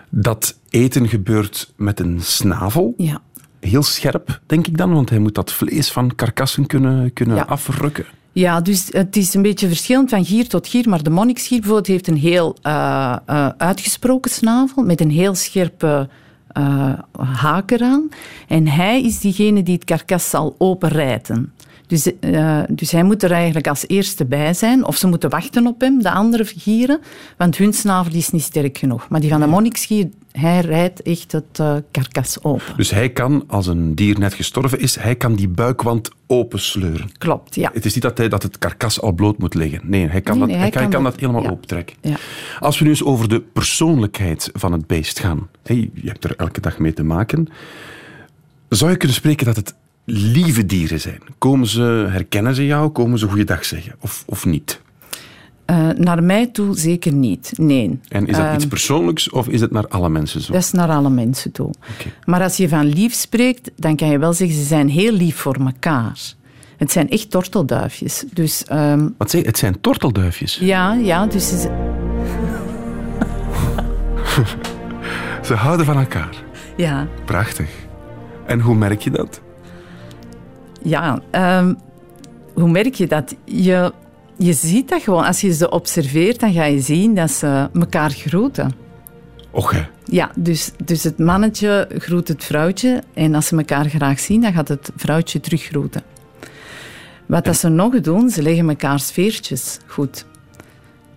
Dat 0.09 0.59
eten 0.71 1.09
gebeurt 1.09 1.73
met 1.76 2.00
een 2.00 2.21
snavel. 2.21 2.95
Ja. 2.97 3.21
Heel 3.61 3.83
scherp, 3.83 4.40
denk 4.47 4.66
ik 4.66 4.76
dan, 4.76 4.92
want 4.92 5.11
hij 5.11 5.19
moet 5.19 5.35
dat 5.35 5.52
vlees 5.52 5.90
van 5.92 6.14
karkassen 6.14 6.66
kunnen, 6.66 7.12
kunnen 7.12 7.37
ja. 7.37 7.42
afrukken. 7.42 8.07
Ja, 8.33 8.61
dus 8.61 8.88
het 8.90 9.16
is 9.16 9.35
een 9.35 9.42
beetje 9.42 9.66
verschillend 9.66 10.11
van 10.11 10.25
gier 10.25 10.49
tot 10.49 10.69
gier, 10.69 10.88
maar 10.88 11.02
de 11.02 11.11
monniksgier 11.11 11.59
bijvoorbeeld 11.59 11.87
heeft 11.87 12.07
een 12.07 12.16
heel 12.16 12.57
uh, 12.62 13.16
uh, 13.26 13.49
uitgesproken 13.57 14.30
snavel 14.30 14.83
met 14.83 15.00
een 15.00 15.11
heel 15.11 15.35
scherpe 15.35 16.09
uh, 16.59 16.92
haak 17.19 17.71
eraan. 17.71 18.09
En 18.49 18.69
hij 18.69 19.02
is 19.02 19.21
diegene 19.21 19.62
die 19.62 19.75
het 19.75 19.85
karkas 19.85 20.30
zal 20.30 20.54
openrijten. 20.59 21.52
Dus, 21.90 22.11
uh, 22.20 22.61
dus 22.68 22.90
hij 22.90 23.02
moet 23.02 23.23
er 23.23 23.32
eigenlijk 23.32 23.66
als 23.66 23.85
eerste 23.87 24.25
bij 24.25 24.54
zijn. 24.54 24.85
Of 24.85 24.97
ze 24.97 25.06
moeten 25.06 25.30
wachten 25.30 25.66
op 25.66 25.80
hem, 25.80 26.02
de 26.02 26.11
andere 26.11 26.44
gieren. 26.44 27.00
Want 27.37 27.56
hun 27.56 27.73
snavel 27.73 28.14
is 28.14 28.30
niet 28.30 28.42
sterk 28.42 28.78
genoeg. 28.78 29.09
Maar 29.09 29.20
die 29.20 29.30
van 29.30 29.40
de 29.40 29.47
monniksgier, 29.47 30.09
hij 30.32 30.61
rijdt 30.61 31.02
echt 31.02 31.32
het 31.32 31.59
uh, 31.61 31.76
karkas 31.90 32.42
open. 32.42 32.76
Dus 32.76 32.90
hij 32.90 33.11
kan, 33.11 33.44
als 33.47 33.66
een 33.66 33.94
dier 33.94 34.18
net 34.18 34.35
gestorven 34.35 34.80
is, 34.80 34.97
hij 34.97 35.16
kan 35.16 35.35
die 35.35 35.49
buikwand 35.49 36.11
opensleuren. 36.26 37.11
Klopt, 37.18 37.54
ja. 37.54 37.70
Het 37.73 37.85
is 37.85 37.94
niet 37.94 38.02
dat, 38.02 38.18
hij, 38.18 38.28
dat 38.28 38.42
het 38.42 38.59
karkas 38.59 39.00
al 39.00 39.12
bloot 39.12 39.38
moet 39.38 39.54
liggen. 39.54 39.80
Nee, 39.85 40.06
hij 40.09 40.20
kan, 40.20 40.38
nee, 40.38 40.47
dat, 40.47 40.49
nee, 40.49 40.56
hij 40.56 40.64
hij 40.64 40.70
kan, 40.70 40.82
kan 40.82 40.90
kan 40.90 41.02
dat, 41.02 41.12
dat 41.12 41.20
helemaal 41.20 41.42
ja. 41.42 41.50
optrekken. 41.50 41.97
Ja. 42.00 42.16
Als 42.61 42.78
we 42.78 42.85
nu 42.85 42.90
eens 42.90 43.04
over 43.04 43.28
de 43.28 43.40
persoonlijkheid 43.40 44.50
van 44.52 44.73
het 44.73 44.87
beest 44.87 45.18
gaan. 45.18 45.49
Hey, 45.62 45.90
je 45.94 46.09
hebt 46.09 46.25
er 46.25 46.35
elke 46.37 46.61
dag 46.61 46.78
mee 46.78 46.92
te 46.92 47.02
maken. 47.02 47.49
Zou 48.68 48.90
je 48.90 48.97
kunnen 48.97 49.16
spreken 49.16 49.47
dat 49.47 49.56
het 49.56 49.75
lieve 50.04 50.66
dieren 50.66 51.00
zijn? 51.00 51.21
Komen 51.38 51.66
ze, 51.66 52.07
herkennen 52.11 52.54
ze 52.54 52.66
jou? 52.66 52.88
Komen 52.88 53.19
ze 53.19 53.28
goeiedag 53.28 53.64
zeggen? 53.64 53.95
Of, 54.00 54.23
of 54.26 54.45
niet? 54.47 54.80
Uh, 55.66 55.88
naar 55.88 56.23
mij 56.23 56.47
toe 56.47 56.78
zeker 56.78 57.12
niet, 57.12 57.52
nee. 57.57 58.00
En 58.09 58.26
is 58.26 58.37
dat 58.37 58.45
uh, 58.47 58.54
iets 58.54 58.66
persoonlijks 58.66 59.30
of 59.30 59.49
is 59.49 59.61
het 59.61 59.71
naar 59.71 59.88
alle 59.88 60.09
mensen 60.09 60.40
zo? 60.40 60.52
Dat 60.52 60.62
is 60.62 60.71
naar 60.71 60.88
alle 60.88 61.11
mensen 61.11 61.52
toe. 61.52 61.66
Okay. 61.66 62.12
Maar 62.25 62.42
als 62.42 62.57
je 62.57 62.69
van 62.69 62.87
lief 62.87 63.14
spreekt, 63.14 63.71
dan 63.76 63.97
kan 63.97 64.09
je 64.09 64.19
wel 64.19 64.33
zeggen, 64.33 64.57
ze 64.57 64.64
zijn 64.64 64.88
heel 64.88 65.12
lief 65.12 65.37
voor 65.37 65.54
elkaar. 65.54 66.19
Het 66.76 66.92
zijn 66.92 67.09
echt 67.11 67.30
tortelduifjes. 67.30 68.25
Dus, 68.33 68.64
ehm, 68.64 69.09
Wat 69.19 69.30
zeg 69.30 69.40
je? 69.40 69.47
Het 69.47 69.59
zijn 69.59 69.80
tortelduifjes? 69.80 70.59
Ja, 70.61 70.95
ja. 70.95 71.26
Dus 71.26 71.49
ze, 71.49 71.59
Ze 75.47 75.54
houden 75.54 75.87
van 75.87 75.99
elkaar. 75.99 76.35
ja, 76.76 77.07
Prachtig. 77.25 77.69
En 78.47 78.61
hoe 78.61 78.75
merk 78.75 79.00
je 79.00 79.11
dat? 79.11 79.40
Ja. 80.82 81.22
ehm, 81.30 81.75
hoe 82.54 82.70
merk 82.70 82.94
je 82.94 83.06
dat? 83.06 83.34
Je, 83.44 83.92
je 84.37 84.52
ziet 84.52 84.88
dat 84.88 85.02
gewoon. 85.02 85.25
Als 85.25 85.40
je 85.40 85.54
ze 85.54 85.70
observeert, 85.70 86.40
dan 86.40 86.52
ga 86.52 86.64
je 86.64 86.80
zien 86.80 87.14
dat 87.14 87.30
ze 87.30 87.68
elkaar 87.75 88.10
groeten. 88.10 88.72
Och, 89.50 89.70
hè. 89.70 89.82
Ja, 90.04 90.30
dus, 90.37 90.70
dus 90.84 91.02
het 91.02 91.18
mannetje 91.18 91.88
groet 91.99 92.28
het 92.28 92.44
vrouwtje. 92.44 93.02
En 93.14 93.34
als 93.34 93.46
ze 93.46 93.56
elkaar 93.56 93.88
graag 93.88 94.20
zien, 94.20 94.40
dan 94.40 94.52
gaat 94.52 94.68
het 94.68 94.90
vrouwtje 94.96 95.40
teruggroeten. 95.40 96.02
Wat 97.26 97.44
dat 97.44 97.56
ze 97.56 97.68
nog 97.68 98.00
doen, 98.00 98.30
ze 98.30 98.42
leggen 98.42 98.68
elkaars 98.68 99.10
veertjes 99.10 99.78
goed. 99.87 100.25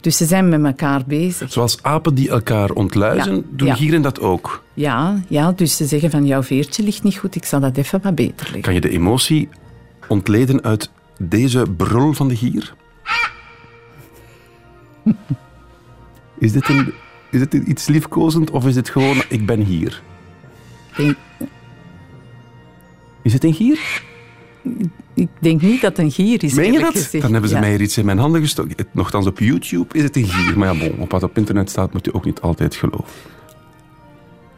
Dus 0.03 0.17
ze 0.17 0.25
zijn 0.25 0.49
met 0.49 0.63
elkaar 0.63 1.03
bezig. 1.07 1.51
Zoals 1.51 1.83
apen 1.83 2.15
die 2.15 2.29
elkaar 2.29 2.69
ontluizen, 2.71 3.35
Ja. 3.35 3.41
doen 3.49 3.67
Ja. 3.67 3.75
gieren 3.75 4.01
dat 4.01 4.19
ook. 4.19 4.63
Ja, 4.73 5.21
ja, 5.27 5.51
dus 5.51 5.75
ze 5.77 5.85
zeggen 5.85 6.11
van 6.11 6.25
jouw 6.25 6.43
veertje 6.43 6.83
ligt 6.83 7.03
niet 7.03 7.17
goed, 7.17 7.35
ik 7.35 7.45
zal 7.45 7.59
dat 7.59 7.77
even 7.77 7.99
wat 8.01 8.15
beter 8.15 8.43
leggen. 8.43 8.61
Kan 8.61 8.73
je 8.73 8.81
de 8.81 8.89
emotie 8.89 9.49
ontleden 10.07 10.63
uit 10.63 10.89
deze 11.17 11.65
brul 11.77 12.13
van 12.13 12.27
de 12.27 12.35
gier? 12.35 12.73
Is 16.37 16.51
dit, 16.51 16.69
een, 16.69 16.93
is 17.31 17.39
dit 17.39 17.53
iets 17.53 17.87
liefkozend 17.87 18.51
of 18.51 18.65
is 18.65 18.73
dit 18.73 18.89
gewoon 18.89 19.23
ik 19.29 19.45
ben 19.45 19.59
hier? 19.61 20.01
Is 23.21 23.33
het 23.33 23.43
een 23.43 23.53
gier? 23.53 24.03
Ik 25.13 25.27
denk 25.39 25.61
niet 25.61 25.81
dat 25.81 25.97
het 25.97 26.05
een 26.05 26.11
gier 26.11 26.43
is. 26.43 26.53
Meen 26.53 26.71
je 26.73 26.79
dat? 26.79 26.91
gezegd. 26.91 27.21
Dan 27.23 27.31
hebben 27.31 27.49
ze 27.49 27.55
Ja. 27.55 27.61
mij 27.61 27.77
iets 27.79 27.97
in 27.97 28.05
mijn 28.05 28.17
handen 28.17 28.41
gestoken. 28.41 28.75
Nochtans 28.91 29.25
op 29.27 29.39
YouTube 29.39 29.97
is 29.97 30.03
het 30.03 30.15
een 30.15 30.25
gier. 30.27 30.57
Maar 30.57 30.73
ja, 30.73 30.79
bon, 30.79 30.99
op 30.99 31.11
wat 31.11 31.23
op 31.23 31.37
internet 31.37 31.69
staat 31.69 31.93
moet 31.93 32.05
je 32.05 32.13
ook 32.13 32.25
niet 32.25 32.41
altijd 32.41 32.75
geloven. 32.75 33.05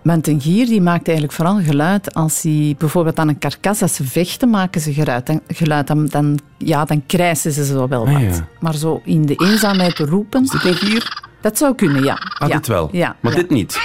Want 0.04 0.28
een 0.28 0.42
gier 0.42 0.66
die 0.66 0.82
maakt 0.82 1.06
eigenlijk 1.08 1.38
vooral 1.38 1.62
geluid 1.62 2.14
als 2.14 2.42
hij 2.42 2.76
bijvoorbeeld 2.78 3.20
aan 3.20 3.28
een 3.28 3.38
karkas, 3.38 3.82
als 3.82 3.96
ze 3.96 4.04
vechten, 4.04 4.50
maken 4.50 4.82
ze 4.82 4.94
geluid. 4.94 5.26
Dan, 5.26 5.42
geluid, 5.48 5.88
dan, 5.88 6.06
dan, 6.06 6.40
ja, 6.58 6.86
dan 6.86 7.04
krijsen 7.06 7.52
ze 7.52 7.66
zo 7.66 7.88
wel 7.88 8.06
Ah, 8.08 8.14
wat. 8.14 8.22
ja. 8.22 8.48
Maar 8.60 8.76
zo 8.76 9.02
in 9.06 9.26
de 9.26 9.36
eenzaamheid 9.36 9.98
roepen, 10.00 10.44
Is 10.44 10.50
dit 10.50 10.64
een 10.64 10.74
gier? 10.76 11.24
dat 11.42 11.58
zou 11.58 11.76
kunnen, 11.76 12.04
ja. 12.04 12.14
Ah, 12.40 12.48
ja. 12.50 12.56
dit 12.56 12.68
wel. 12.68 12.90
Ja, 12.92 13.16
maar 13.22 13.36
dit 13.36 13.50
niet. 13.50 13.80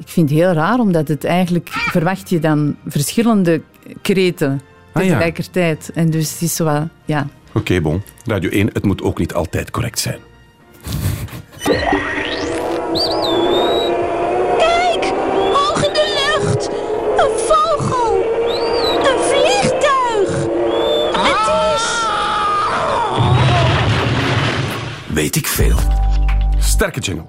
Ik 0.00 0.08
vind 0.08 0.30
het 0.30 0.38
heel 0.38 0.52
raar, 0.52 0.78
omdat 0.78 1.08
het 1.08 1.24
eigenlijk 1.24 1.68
verwacht 1.68 2.30
je 2.30 2.38
dan 2.38 2.76
verschillende 2.86 3.62
kreten 4.02 4.60
Ah, 4.92 5.02
ja. 5.04 5.08
tegelijkertijd. 5.08 5.90
En 5.94 6.10
dus 6.10 6.32
het 6.32 6.42
is 6.42 6.56
zo 6.56 6.64
wat, 6.64 6.82
ja. 7.04 7.26
Oké, 7.54 7.80
bon. 7.80 8.02
Radio 8.26 8.50
1, 8.50 8.70
het 8.72 8.84
moet 8.84 9.02
ook 9.02 9.18
niet 9.18 9.34
altijd 9.34 9.70
correct 9.70 9.98
zijn. 9.98 10.18
Kijk, 14.58 15.04
hoog 15.52 15.84
in 15.86 15.92
de 15.92 16.32
lucht. 16.38 16.68
Een 17.16 17.38
vogel. 17.38 18.14
Een 18.98 19.18
vliegtuig. 19.30 20.46
Het 21.12 21.48
is... 21.76 22.06
Weet 25.14 25.36
ik 25.36 25.46
veel. 25.46 25.78
Sterke 26.58 27.00
jingle. 27.00 27.26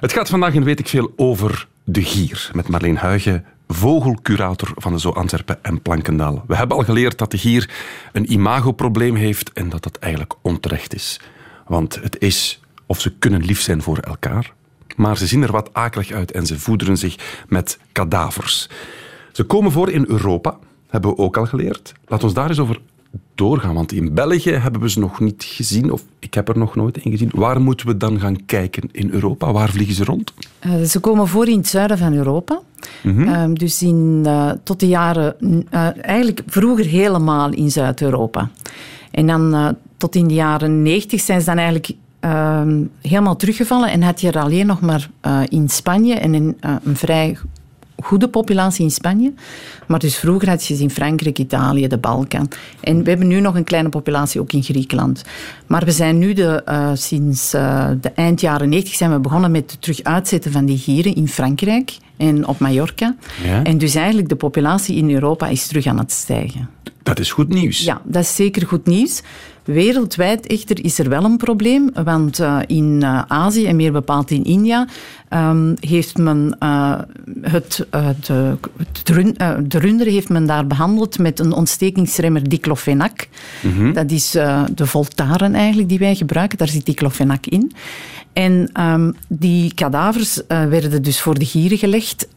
Het 0.00 0.12
gaat 0.12 0.28
vandaag 0.28 0.54
in 0.54 0.64
Weet 0.64 0.78
ik 0.78 0.88
veel 0.88 1.12
over 1.16 1.68
de 1.84 2.02
gier. 2.02 2.50
Met 2.52 2.68
Marleen 2.68 2.96
Huigen, 2.96 3.44
vogelcurator 3.80 4.72
van 4.74 4.92
de 4.92 4.98
Zoo 4.98 5.12
Antwerpen 5.12 5.58
en 5.62 5.82
Plankendaal. 5.82 6.44
We 6.46 6.56
hebben 6.56 6.76
al 6.76 6.84
geleerd 6.84 7.18
dat 7.18 7.30
de 7.30 7.38
gier 7.38 7.70
een 8.12 8.32
imagoprobleem 8.32 9.14
heeft 9.14 9.52
en 9.52 9.68
dat 9.68 9.82
dat 9.82 9.96
eigenlijk 9.96 10.34
onterecht 10.42 10.94
is. 10.94 11.20
Want 11.66 11.94
het 12.02 12.16
is, 12.18 12.60
of 12.86 13.00
ze 13.00 13.12
kunnen 13.18 13.44
lief 13.44 13.60
zijn 13.60 13.82
voor 13.82 13.98
elkaar, 13.98 14.52
maar 14.96 15.16
ze 15.16 15.26
zien 15.26 15.42
er 15.42 15.52
wat 15.52 15.74
akelig 15.74 16.10
uit 16.10 16.32
en 16.32 16.46
ze 16.46 16.58
voederen 16.58 16.96
zich 16.96 17.44
met 17.48 17.78
kadavers. 17.92 18.68
Ze 19.32 19.44
komen 19.44 19.72
voor 19.72 19.90
in 19.90 20.04
Europa, 20.08 20.58
hebben 20.88 21.10
we 21.10 21.16
ook 21.16 21.36
al 21.36 21.46
geleerd. 21.46 21.92
Laat 22.06 22.24
ons 22.24 22.34
daar 22.34 22.48
eens 22.48 22.58
over 22.58 22.80
doorgaan, 23.34 23.74
want 23.74 23.92
in 23.92 24.14
België 24.14 24.50
hebben 24.50 24.80
we 24.80 24.90
ze 24.90 24.98
nog 24.98 25.20
niet 25.20 25.44
gezien, 25.44 25.92
of 25.92 26.02
ik 26.18 26.34
heb 26.34 26.48
er 26.48 26.58
nog 26.58 26.76
nooit 26.76 27.04
een 27.04 27.10
gezien. 27.10 27.30
Waar 27.34 27.60
moeten 27.60 27.86
we 27.86 27.96
dan 27.96 28.20
gaan 28.20 28.44
kijken 28.46 28.88
in 28.92 29.10
Europa? 29.10 29.52
Waar 29.52 29.70
vliegen 29.70 29.94
ze 29.94 30.04
rond? 30.04 30.32
Eh, 30.58 30.82
ze 30.82 31.00
komen 31.00 31.28
voor 31.28 31.48
in 31.48 31.58
het 31.58 31.68
zuiden 31.68 31.98
van 31.98 32.14
Europa. 32.14 32.60
Ehm, 33.02 33.54
dus 33.54 33.82
in, 33.82 34.22
eh, 34.24 34.50
tot 34.62 34.80
de 34.80 34.88
jaren, 34.88 35.36
eh, 35.70 35.88
eigenlijk 36.04 36.42
vroeger 36.46 36.84
helemaal 36.84 37.52
in 37.52 37.70
Zuid-Europa. 37.70 38.50
En 39.10 39.26
dan 39.26 39.76
tot 39.96 40.14
in 40.14 40.28
de 40.28 40.34
jaren 40.34 40.82
90 40.82 41.20
zijn 41.20 41.40
ze 41.40 41.46
dan 41.46 41.56
eigenlijk 41.56 41.90
ehm, 42.20 42.82
helemaal 43.02 43.36
teruggevallen 43.36 43.90
en 43.90 44.02
had 44.02 44.20
je 44.20 44.28
er 44.28 44.38
alleen 44.38 44.66
nog 44.66 44.80
maar 44.80 45.10
in 45.48 45.68
Spanje 45.68 46.14
en 46.14 46.56
eh, 46.60 46.74
een 46.84 46.96
vrij 46.96 47.38
goede 48.02 48.28
populatie 48.28 48.84
in 48.84 48.90
Spanje. 48.90 49.32
Maar 49.86 49.98
dus 49.98 50.16
vroeger 50.16 50.48
had 50.48 50.66
je 50.66 50.76
ze 50.76 50.82
in 50.82 50.90
Frankrijk, 50.90 51.38
Italië, 51.38 51.86
de 51.86 51.98
Balkan. 51.98 52.48
En 52.80 53.02
we 53.02 53.08
hebben 53.08 53.28
nu 53.28 53.40
nog 53.40 53.54
een 53.54 53.64
kleine 53.64 53.88
populatie 53.88 54.40
ook 54.40 54.52
in 54.52 54.62
Griekenland. 54.62 55.24
Maar 55.66 55.84
we 55.84 55.90
zijn 55.90 56.18
nu 56.18 56.32
de, 56.32 56.62
eh, 56.64 56.90
sinds 56.94 57.54
eh, 57.54 57.88
de 58.00 58.10
eind 58.10 58.40
jaren 58.40 58.68
90 58.68 58.94
zijn 58.94 59.12
we 59.12 59.18
begonnen 59.18 59.50
met 59.50 59.70
het 59.70 59.82
terug 59.82 60.02
uitzetten 60.02 60.52
van 60.52 60.64
die 60.64 60.78
gieren 60.78 61.14
in 61.14 61.28
Frankrijk 61.28 61.96
en 62.16 62.46
op 62.46 62.58
Mallorca. 62.58 63.16
Ja. 63.44 63.64
En 63.64 63.78
dus 63.78 63.94
eigenlijk 63.94 64.28
de 64.28 64.36
populatie 64.36 64.96
in 64.96 65.10
Europa 65.10 65.46
is 65.48 65.66
terug 65.66 65.86
aan 65.86 65.98
het 65.98 66.12
stijgen. 66.12 66.68
Dat 67.02 67.18
is 67.18 67.32
goed 67.32 67.48
nieuws. 67.48 67.84
Ja, 67.84 68.00
dat 68.04 68.22
is 68.22 68.34
zeker 68.34 68.66
goed 68.66 68.86
nieuws. 68.86 69.22
Wereldwijd 69.72 70.46
echter 70.46 70.84
is 70.84 70.98
er 70.98 71.08
wel 71.08 71.24
een 71.24 71.36
probleem, 71.36 71.90
want 72.04 72.38
eh, 72.38 72.58
in 72.66 73.02
eh, 73.02 73.22
Azië 73.28 73.66
en 73.66 73.76
meer 73.76 73.92
bepaald 73.92 74.30
in 74.30 74.44
India 74.44 74.86
ehm, 75.28 75.74
heeft 75.80 76.16
men 76.16 76.56
eh, 76.58 76.98
het, 77.40 77.86
de, 78.22 80.04
heeft 80.04 80.28
men 80.28 80.46
daar 80.46 80.66
behandeld 80.66 81.18
met 81.18 81.38
een 81.38 81.52
ontstekingsremmer 81.52 82.48
diclofenac. 82.48 83.28
Dat 83.92 84.10
is 84.10 84.30
de 84.74 84.86
Voltaren 84.86 85.54
eigenlijk 85.54 85.88
die 85.88 85.98
wij 85.98 86.14
gebruiken, 86.14 86.58
daar 86.58 86.68
zit 86.68 86.86
diclofenac 86.86 87.46
in. 87.46 87.72
En 88.32 88.70
ehm, 88.72 89.12
die 89.28 89.74
kadavers 89.74 90.40
werden 90.46 91.02
dus 91.02 91.20
voor 91.20 91.38
de 91.38 91.46
gieren 91.46 91.78
gelegd. 91.78 92.28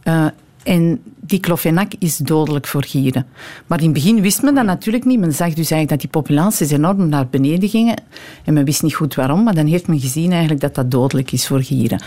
En 0.63 1.01
diclofenac 1.19 1.91
is 1.99 2.17
dodelijk 2.17 2.67
voor 2.67 2.83
gieren. 2.83 3.25
Maar 3.67 3.79
in 3.79 3.83
het 3.83 3.93
begin 3.93 4.21
wist 4.21 4.41
men 4.41 4.55
dat 4.55 4.65
natuurlijk 4.65 5.05
niet. 5.05 5.19
Men 5.19 5.33
zag 5.33 5.47
dus 5.47 5.71
eigenlijk 5.71 5.89
dat 5.89 5.99
die 5.99 6.09
populaties 6.09 6.71
enorm 6.71 7.09
naar 7.09 7.27
beneden 7.27 7.69
gingen. 7.69 8.01
En 8.43 8.53
men 8.53 8.65
wist 8.65 8.83
niet 8.83 8.95
goed 8.95 9.15
waarom, 9.15 9.43
maar 9.43 9.55
dan 9.55 9.65
heeft 9.65 9.87
men 9.87 9.99
gezien 9.99 10.31
eigenlijk 10.31 10.61
dat 10.61 10.75
dat 10.75 10.91
dodelijk 10.91 11.31
is 11.31 11.47
voor 11.47 11.63
gieren. 11.63 12.01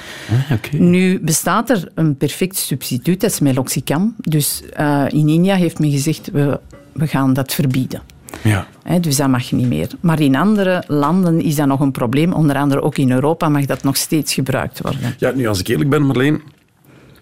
Ah. 0.50 0.80
Nu 0.80 1.20
bestaat 1.20 1.70
er 1.70 1.90
een 1.94 2.16
perfect 2.16 2.56
substituut, 2.56 3.20
dat 3.20 3.30
is 3.30 3.40
meloxicam. 3.40 4.14
Dus 4.16 4.62
eh, 4.72 5.04
in 5.08 5.28
India 5.28 5.54
heeft 5.54 5.78
men 5.78 5.90
gezegd, 5.90 6.30
we, 6.30 6.60
we 6.92 7.06
gaan 7.06 7.32
dat 7.32 7.54
verbieden. 7.54 8.02
Ja. 8.42 8.66
Dus 9.00 9.16
dat 9.16 9.28
mag 9.28 9.52
niet 9.52 9.68
meer. 9.68 9.88
Maar 10.00 10.20
in 10.20 10.36
andere 10.36 10.84
landen 10.86 11.40
is 11.40 11.54
dat 11.54 11.66
nog 11.66 11.80
een 11.80 11.90
probleem. 11.90 12.32
Onder 12.32 12.56
andere 12.56 12.82
ook 12.82 12.98
in 12.98 13.10
Europa 13.10 13.48
mag 13.48 13.64
dat 13.64 13.82
nog 13.82 13.96
steeds 13.96 14.34
gebruikt 14.34 14.80
worden. 14.80 15.14
ja, 15.18 15.30
nu 15.30 15.46
als 15.46 15.60
ik 15.60 15.68
eerlijk 15.68 15.90
ben, 15.90 16.06
Marleen, 16.06 16.42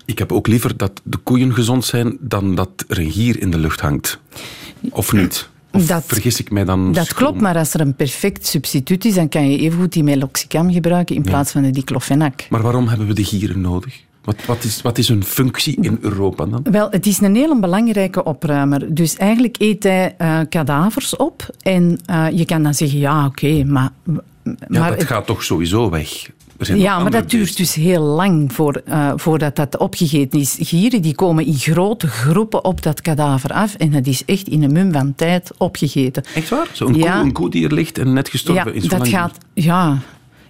ik 0.05 0.19
heb 0.19 0.33
ook 0.33 0.47
liever 0.47 0.77
dat 0.77 1.01
de 1.05 1.17
koeien 1.17 1.55
gezond 1.55 1.85
zijn 1.85 2.17
dan 2.21 2.55
dat 2.55 2.69
er 2.89 2.99
een 2.99 3.11
gier 3.13 3.41
in 3.41 3.51
de 3.51 3.59
lucht 3.59 3.81
hangt. 3.81 4.19
Of 4.91 5.13
niet? 5.13 5.49
Of 5.73 5.87
Dat- 5.87 6.05
vergis 6.07 6.41
ik 6.41 6.51
mij 6.51 6.65
dan? 6.65 6.93
Dat 6.93 7.15
klopt, 7.15 7.41
maar 7.41 7.57
als 7.57 7.75
er 7.75 7.81
een 7.81 7.95
perfect 7.95 8.47
substituut 8.47 9.05
is, 9.05 9.15
dan 9.15 9.29
kan 9.29 9.51
je 9.51 9.59
evengoed 9.59 9.93
die 9.93 10.03
meloxicam 10.05 10.73
gebruiken 10.73 11.17
in 11.17 11.23
plaats 11.23 11.53
van 11.53 11.63
de 11.63 11.71
diclofenac. 11.71 12.47
Maar 12.51 12.63
waarom 12.63 12.89
hebben 12.89 13.07
we 13.07 13.15
de 13.15 13.25
gieren 13.25 13.61
nodig? 13.61 14.01
Wat, 14.25 14.37
wat, 14.47 14.65
is, 14.65 14.83
wat 14.83 14.99
is 14.99 15.09
hun 15.09 15.25
functie 15.25 15.77
in 15.81 15.99
Europa 16.01 16.47
dan? 16.47 16.61
Wel, 16.71 16.91
het 16.91 17.07
is 17.07 17.21
een 17.21 17.35
hele 17.35 17.61
belangrijke 17.61 18.25
opruimer. 18.25 18.95
Dus 18.95 19.17
eigenlijk 19.17 19.57
eet 19.59 19.83
hij 19.83 20.15
eh, 20.19 20.41
kadavers 20.49 21.17
op. 21.17 21.49
En 21.63 22.01
eh, 22.07 22.27
je 22.33 22.45
kan 22.45 22.63
dan 22.63 22.75
zeggen, 22.75 22.99
ja, 22.99 23.27
oké, 23.27 23.65
maar... 23.65 23.91
Ja, 24.05 24.53
maar 24.69 24.91
dat 24.91 24.99
het- 24.99 25.07
gaat 25.07 25.27
toch 25.27 25.43
sowieso 25.45 25.91
weg? 25.91 26.31
Ja, 26.59 26.99
maar 26.99 27.11
dat 27.11 27.31
duurt 27.31 27.57
dus 27.57 27.75
heel 27.75 28.03
lang 28.03 28.53
voor, 28.53 28.83
eh, 28.85 29.13
voordat 29.17 29.57
dat 29.57 29.79
opgegeten 29.79 30.41
is. 30.41 30.57
Gieren 30.61 31.03
die 31.03 31.15
komen 31.15 31.47
in 31.47 31.55
grote 31.55 32.07
groepen 32.07 32.65
op 32.65 32.83
dat 32.83 33.01
kadaver 33.01 33.51
af 33.53 33.75
en 33.75 33.91
dat 33.91 34.07
is 34.07 34.25
echt 34.25 34.49
in 34.49 34.63
een 34.63 34.73
mum 34.73 34.93
van 34.93 35.15
tijd 35.15 35.51
opgegeten. 35.59 36.23
Echt 36.35 36.49
waar? 36.49 36.69
Zo'n 36.73 36.95
Ja. 36.95 37.15
koe, 37.17 37.25
een 37.25 37.33
koe 37.33 37.51
die 37.51 37.65
er 37.65 37.75
ligt 37.75 37.99
en 37.99 38.13
net 38.13 38.29
gestorven 38.29 38.73
Ja, 38.75 38.81
is. 38.81 38.89
dat 38.89 39.09
gaat... 39.09 39.39
Ja, 39.55 39.99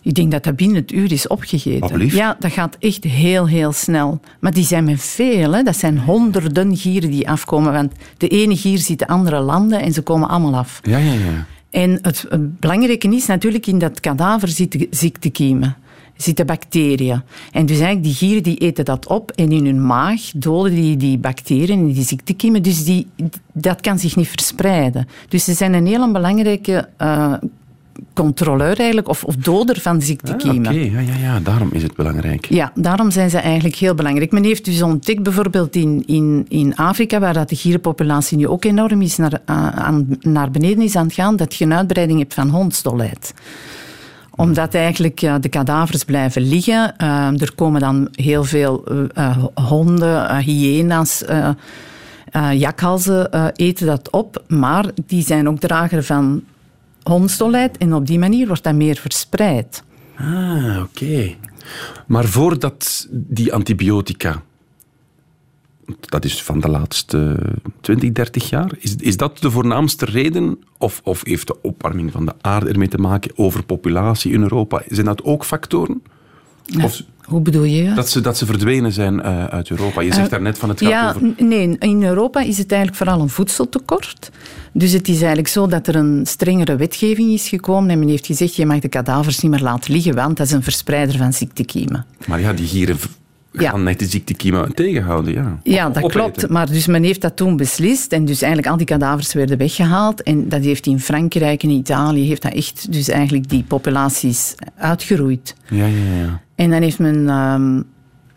ik 0.03 0.15
denk 0.15 0.31
dat 0.31 0.45
dat 0.45 0.57
binnen 0.57 0.77
het 0.77 0.93
uur 0.93 1.13
is 1.13 1.27
opgegeten. 1.27 2.07
Ja, 2.09 2.37
dat 2.39 2.53
gaat 2.53 2.77
echt 2.81 3.05
heel, 3.05 3.47
heel 3.49 3.73
snel. 3.73 4.21
Maar 4.41 4.53
die 4.53 4.65
zijn 4.65 4.85
met 4.85 5.01
veel, 5.01 5.53
hè. 5.53 5.63
dat 5.63 5.77
zijn 5.77 5.99
honderden 5.99 6.77
gieren 6.77 7.11
die 7.11 7.29
afkomen. 7.31 7.73
Want 7.73 7.93
de 8.17 8.29
ene 8.29 8.57
gier 8.57 8.79
ziet 8.79 8.99
de 8.99 9.07
andere 9.07 9.41
landen 9.41 9.81
en 9.81 9.93
ze 9.93 10.03
komen 10.03 10.29
allemaal 10.29 10.55
af. 10.57 10.81
Ja, 10.83 10.99
ja, 10.99 11.13
ja. 11.13 11.47
En 11.71 11.99
het, 12.03 12.27
het 12.29 12.61
belangrijke 12.61 13.09
is 13.09 13.27
natuurlijk 13.27 13.67
in 13.67 13.79
dat 13.79 14.01
kadaver 14.01 14.49
zitten 14.49 14.87
ziektekiemen. 14.91 15.77
Zitten 16.17 16.47
bacteriën. 16.47 17.23
En 17.53 17.67
dus 17.67 17.77
eigenlijk 17.77 18.05
die 18.05 18.15
gieren 18.15 18.43
die 18.43 18.57
eten 18.57 18.85
dat 18.85 19.07
op 19.07 19.31
en 19.31 19.53
in 19.53 19.65
hun 19.65 19.87
maag 19.87 20.21
doden 20.35 20.75
die 20.75 20.97
die 20.97 21.19
bacteriën 21.19 21.79
en 21.79 21.93
die 21.93 22.05
ziektekiemen. 22.05 22.63
Dus 22.63 22.85
die, 22.85 23.07
dat 23.53 23.81
kan 23.81 23.99
zich 23.99 24.17
niet 24.17 24.29
verspreiden. 24.29 25.09
Dus 25.29 25.45
ze 25.45 25.53
zijn 25.53 25.75
een 25.75 25.87
heel 25.87 26.13
belangrijke 26.13 26.89
uh, 27.03 27.33
controleur 28.15 28.79
eigenlijk, 28.79 29.09
of, 29.09 29.25
of 29.25 29.37
doder 29.37 29.81
van 29.81 30.03
ziektekiemen. 30.03 30.67
Ah, 30.67 30.75
Oké, 30.75 30.85
ja, 30.85 31.01
ja, 31.01 31.17
ja, 31.17 31.41
daarom 31.41 31.69
is 31.73 31.83
het 31.83 31.95
belangrijk. 31.95 32.47
Ja, 32.49 32.73
daarom 32.75 33.11
zijn 33.11 33.31
ze 33.31 33.39
eigenlijk 33.39 33.77
heel 33.77 33.95
belangrijk. 33.95 34.33
Men 34.33 34.45
heeft 34.45 34.65
dus 34.65 34.83
ontdekt 34.83 35.23
bijvoorbeeld 35.23 35.77
in, 35.77 36.03
in, 36.07 36.47
in 36.49 36.77
Afrika, 36.77 37.21
waar 37.21 37.35
dat 37.35 37.49
de 37.49 37.57
gierenpopulatie 37.57 38.37
nu 38.37 38.49
ook 38.49 38.65
enorm 38.65 39.03
is 39.03 39.17
naar, 39.17 39.33
uh, 39.33 39.69
aan, 39.69 40.07
naar 40.21 40.51
beneden 40.51 40.85
is 40.85 40.97
aan 40.97 41.07
het 41.07 41.15
gaan, 41.15 41.37
dat 41.37 41.55
je 41.55 41.65
een 41.65 41.75
uitbreiding 41.75 42.19
hebt 42.19 42.35
van 42.35 42.49
hondsdolheid 42.49 43.35
omdat 44.37 44.75
eigenlijk 44.75 45.21
de 45.41 45.49
kadavers 45.49 46.05
blijven 46.05 46.43
liggen. 46.43 46.95
Uh, 47.03 47.41
er 47.41 47.55
komen 47.55 47.81
dan 47.81 48.09
heel 48.13 48.45
veel 48.45 48.85
uh, 49.15 49.45
honden, 49.55 50.37
hyena's, 50.37 51.25
jakhalzen 52.53 53.53
eten 53.53 53.87
dat 53.87 54.11
op. 54.11 54.45
Maar 54.49 54.87
die 55.07 55.23
zijn 55.23 55.49
ook 55.49 55.59
drager 55.59 56.05
van 56.05 56.43
hondsdolheid. 57.03 57.77
En 57.77 57.95
op 57.95 58.07
die 58.07 58.19
manier 58.19 58.47
wordt 58.47 58.63
dat 58.63 58.75
meer 58.75 58.97
verspreid. 58.97 59.83
Ah, 60.17 60.83
oké. 60.83 61.35
Maar 62.07 62.25
voordat 62.25 63.07
die 63.11 63.53
antibiotica 63.53 64.43
dat 66.01 66.25
is 66.25 66.43
van 66.43 66.61
de 66.61 66.69
laatste 66.69 67.37
20, 67.81 68.13
30 68.13 68.49
jaar. 68.49 68.71
Is, 68.79 68.97
is 68.97 69.17
dat 69.17 69.39
de 69.39 69.51
voornaamste 69.51 70.05
reden? 70.05 70.59
Of, 70.79 71.01
of 71.05 71.25
heeft 71.25 71.47
de 71.47 71.63
opwarming 71.63 72.13
van 72.13 72.27
de 72.27 72.33
aarde 72.41 72.71
ermee 72.71 72.89
te 72.89 72.99
maken? 72.99 73.31
Overpopulatie 73.35 74.33
in 74.33 74.43
Europa? 74.43 74.83
Zijn 74.89 75.07
dat 75.07 75.23
ook 75.23 75.45
factoren? 75.45 76.03
Of, 76.83 77.03
hoe 77.25 77.41
bedoel 77.41 77.63
je? 77.63 77.95
Dat 77.95 78.09
ze, 78.09 78.21
dat 78.21 78.39
ze 78.39 78.47
verdwenen 78.47 78.93
zijn 78.93 79.15
uh, 79.15 79.45
uit 79.45 79.71
Europa. 79.71 80.01
Je 80.01 80.13
zegt 80.13 80.25
uh, 80.25 80.31
daarnet 80.31 80.59
van 80.59 80.69
het 80.69 80.81
gaat 80.81 80.91
ja, 80.91 81.09
over... 81.09 81.45
Nee, 81.45 81.79
in 81.79 82.05
Europa 82.05 82.41
is 82.41 82.59
het 82.59 82.73
eigenlijk 82.73 83.03
vooral 83.03 83.21
een 83.21 83.29
voedseltekort. 83.29 84.31
Dus 84.73 84.93
het 84.93 85.09
is 85.09 85.17
eigenlijk 85.17 85.49
zo 85.49 85.67
dat 85.67 85.87
er 85.87 85.97
een 85.97 86.27
strengere 86.27 86.77
wetgeving 86.77 87.33
is 87.33 87.49
gekomen 87.49 87.91
en 87.91 87.99
men 87.99 88.09
heeft 88.09 88.27
gezegd 88.27 88.57
je 88.57 88.67
mag 88.67 88.79
de 88.79 88.89
kadavers 88.89 89.41
niet 89.41 89.51
meer 89.51 89.61
laten 89.61 89.93
liggen, 89.93 90.15
want 90.15 90.37
dat 90.37 90.47
is 90.47 90.53
een 90.53 90.63
verspreider 90.63 91.17
van 91.17 91.33
ziektekiemen. 91.33 92.07
Maar 92.27 92.41
ja, 92.41 92.53
die 92.53 92.67
gieren 92.67 92.99
ja. 93.63 93.71
gaan 93.71 93.83
net 93.83 93.99
de 93.99 94.07
ziektekiemen 94.07 94.75
tegenhouden. 94.75 95.33
Ja, 95.33 95.59
ja 95.63 95.91
dat 95.91 96.13
klopt. 96.13 96.49
Maar 96.49 96.67
dus 96.67 96.87
men 96.87 97.03
heeft 97.03 97.21
dat 97.21 97.37
toen 97.37 97.57
beslist. 97.57 98.13
En 98.13 98.25
dus 98.25 98.43
eigenlijk 98.43 98.73
al 98.73 98.79
die 98.79 98.87
kadavers 98.87 99.33
werden 99.33 99.59
weggehaald. 99.59 100.23
En 100.23 100.49
dat 100.49 100.65
heeft 100.65 100.87
in 100.87 101.01
Frankrijk 101.01 101.63
en 101.63 101.71
Italië 101.71 102.27
heeft 102.27 102.43
dat 102.43 102.53
echt 102.53 102.93
dus 102.93 103.09
eigenlijk 103.09 103.49
die 103.49 103.63
populaties 103.63 104.55
uitgeroeid. 104.77 105.55
Ja, 105.69 105.87
ja, 105.87 106.15
ja. 106.23 106.43
En 106.55 106.71
dan 106.71 106.83
heeft 106.83 106.99
men 106.99 107.29
um, 107.29 107.85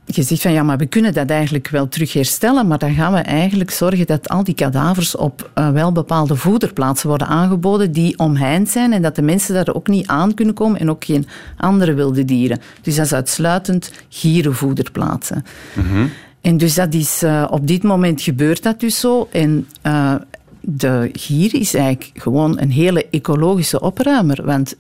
gezegd 0.08 0.42
van 0.42 0.52
ja, 0.52 0.64
maar 0.64 0.78
we 0.78 0.86
kunnen 0.86 1.14
dat 1.14 1.30
eigenlijk 1.30 1.68
wel 1.68 1.88
terug 1.88 2.14
herstellen, 2.14 2.68
maar 2.68 2.78
dan 2.78 2.94
gaan 2.94 3.14
we 3.14 3.20
eigenlijk 3.20 3.72
zorgen 3.72 4.06
dat 4.06 4.30
al 4.30 4.44
die 4.44 4.54
kadavers 4.54 5.16
op 5.16 5.50
uh, 5.56 5.70
wel 5.70 5.92
bepaalde 5.92 6.36
voederplaatsen 6.36 7.10
worden 7.10 7.28
aangeboden 7.28 7.92
die 7.92 8.20
omheind 8.20 8.70
zijn 8.70 8.94
en 8.94 9.02
dat 9.02 9.16
de 9.16 9.22
mensen 9.22 9.54
daar 9.54 9.76
ook 9.76 9.88
niet 9.88 10.08
aan 10.08 10.34
kunnen 10.34 10.54
komen 10.54 10.80
en 10.80 10.90
ook 10.90 11.06
geen 11.06 11.28
andere 11.58 11.94
wilde 11.94 12.26
dieren. 12.26 12.60
Dus 12.82 12.96
dat 12.96 13.06
is 13.06 13.14
uitsluitend 13.14 13.92
gierenvoederplaatsen. 14.10 15.46
Mm 15.74 15.84
-hmm. 15.84 16.10
En 16.42 16.58
dus 16.58 16.76
dat 16.76 16.94
is, 16.94 17.24
uh, 17.24 17.48
op 17.50 17.68
dit 17.68 17.84
moment 17.84 18.22
gebeurt 18.22 18.64
dat 18.64 18.80
dus 18.80 19.00
zo. 19.00 19.28
En 19.32 19.68
uh, 19.84 20.16
de 20.62 21.10
gier 21.14 21.54
is 21.54 21.74
eigenlijk 21.74 22.22
gewoon 22.22 22.60
een 22.60 22.72
hele 22.72 23.06
ecologische 23.12 23.80
opruimer, 23.80 24.46
want 24.46 24.76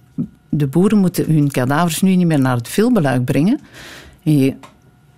de 0.49 0.67
boeren 0.67 0.97
moeten 0.97 1.25
hun 1.25 1.51
kadavers 1.51 2.01
nu 2.01 2.15
niet 2.15 2.27
meer 2.27 2.39
naar 2.39 2.55
het 2.55 2.67
veelbeluik 2.67 3.25
brengen. 3.25 3.59
En 4.23 4.37
je 4.37 4.53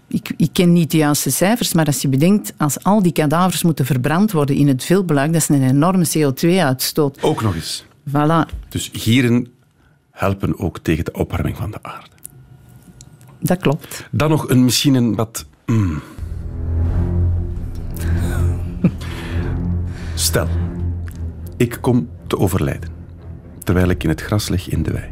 ik, 0.10 0.34
ik, 0.38 0.50
ken 0.54 0.74
niet 0.74 0.92
de 0.92 0.98
juiste 0.98 1.32
cijfers, 1.32 1.74
maar 1.74 1.86
als 1.86 2.02
je 2.02 2.08
bedenkt, 2.08 2.54
als 2.58 2.84
al 2.84 3.02
die 3.02 3.12
kadavers 3.12 3.64
moeten 3.64 3.86
verbrand 3.86 4.32
worden 4.32 4.56
in 4.56 4.68
het 4.68 4.84
veelbeluik, 4.84 5.34
dat 5.34 5.42
is 5.42 5.50
een 5.50 5.70
enorme 5.70 6.08
CO2-uitstoot. 6.18 7.22
Ook 7.22 7.42
nog 7.42 7.56
eens. 7.56 7.86
Voilà. 8.10 8.70
Dus 8.70 8.90
gieren 8.94 9.48
helpen 10.12 10.60
ook 10.60 10.80
tegen 10.80 11.06
de 11.06 11.14
opwarming 11.14 11.58
van 11.58 11.72
de 11.72 11.78
aarde. 11.82 12.08
Dat 13.40 13.58
klopt. 13.58 14.08
Dan 14.12 14.30
nog 14.30 14.50
een, 14.50 14.64
misschien 14.64 14.94
een 14.94 15.16
wat... 15.16 15.46
Mm. 15.66 16.02
Stel, 20.16 20.48
ik 21.58 21.78
kom 21.82 22.10
te 22.28 22.38
overlijden, 22.38 22.90
terwijl 23.64 23.90
ik 23.90 24.04
in 24.04 24.10
het 24.10 24.22
gras 24.22 24.50
lig 24.50 24.70
in 24.70 24.84
de 24.84 24.92
wei. 24.92 25.10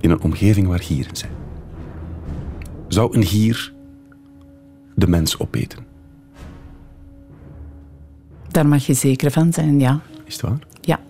In 0.00 0.10
een 0.10 0.20
omgeving 0.20 0.66
waar 0.66 0.82
gieren 0.82 1.16
zijn. 1.16 1.37
Zou 2.88 3.16
een 3.16 3.26
gier 3.26 3.72
de 4.94 5.08
mens 5.08 5.38
opeten? 5.38 5.86
Daar 8.48 8.66
mag 8.66 8.86
je 8.86 8.94
zeker 8.94 9.30
van 9.30 9.52
zijn, 9.52 9.80
ja. 9.80 10.00
Is 10.24 10.32
het 10.32 10.42
waar? 10.42 10.58
Ja. 10.80 11.00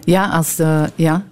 Ja, 0.00 0.28
als 0.28 0.56
de, 0.56 0.90
ja. 0.94 1.24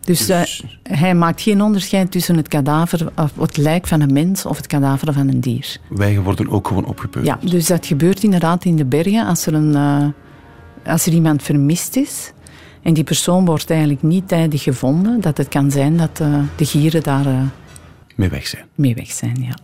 Dus, 0.00 0.26
dus... 0.26 0.64
Uh, 0.64 0.98
hij 0.98 1.14
maakt 1.14 1.40
geen 1.40 1.62
onderscheid 1.62 2.10
tussen 2.10 2.36
het 2.36 2.48
kadaver, 2.48 3.12
of 3.16 3.32
het 3.38 3.56
lijk 3.56 3.86
van 3.86 4.00
een 4.00 4.12
mens 4.12 4.46
of 4.46 4.56
het 4.56 4.66
kadaver 4.66 5.12
van 5.12 5.28
een 5.28 5.40
dier. 5.40 5.76
Wij 5.88 6.20
worden 6.20 6.48
ook 6.48 6.68
gewoon 6.68 6.84
opgepeuterd. 6.84 7.42
Ja, 7.42 7.50
dus 7.50 7.66
dat 7.66 7.86
gebeurt 7.86 8.22
inderdaad 8.22 8.64
in 8.64 8.76
de 8.76 8.84
bergen 8.84 9.26
als 9.26 9.46
er, 9.46 9.54
een, 9.54 9.72
uh, 9.72 10.06
als 10.92 11.06
er 11.06 11.12
iemand 11.12 11.42
vermist 11.42 11.96
is. 11.96 12.32
En 12.82 12.94
die 12.94 13.04
persoon 13.04 13.44
wordt 13.44 13.70
eigenlijk 13.70 14.02
niet 14.02 14.28
tijdig 14.28 14.62
gevonden. 14.62 15.20
Dat 15.20 15.36
het 15.36 15.48
kan 15.48 15.70
zijn 15.70 15.96
dat 15.96 16.20
uh, 16.22 16.38
de 16.56 16.64
gieren 16.64 17.02
daar 17.02 17.26
mee 18.16 18.28
weg 18.28 18.46
zijn. 18.46 18.64
Mee 18.74 18.94
weg 18.94 19.10
zijn, 19.10 19.36
ja. 19.40 19.56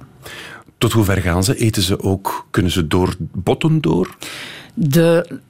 Tot 0.78 0.92
hoe 0.92 1.04
ver 1.04 1.22
gaan 1.22 1.44
ze? 1.44 1.56
Eten 1.56 1.82
ze 1.82 2.00
ook, 2.00 2.46
kunnen 2.50 2.72
ze 2.72 2.86
door 2.86 3.16
botten 3.18 3.80
door? 3.80 4.16
De, 4.74 5.40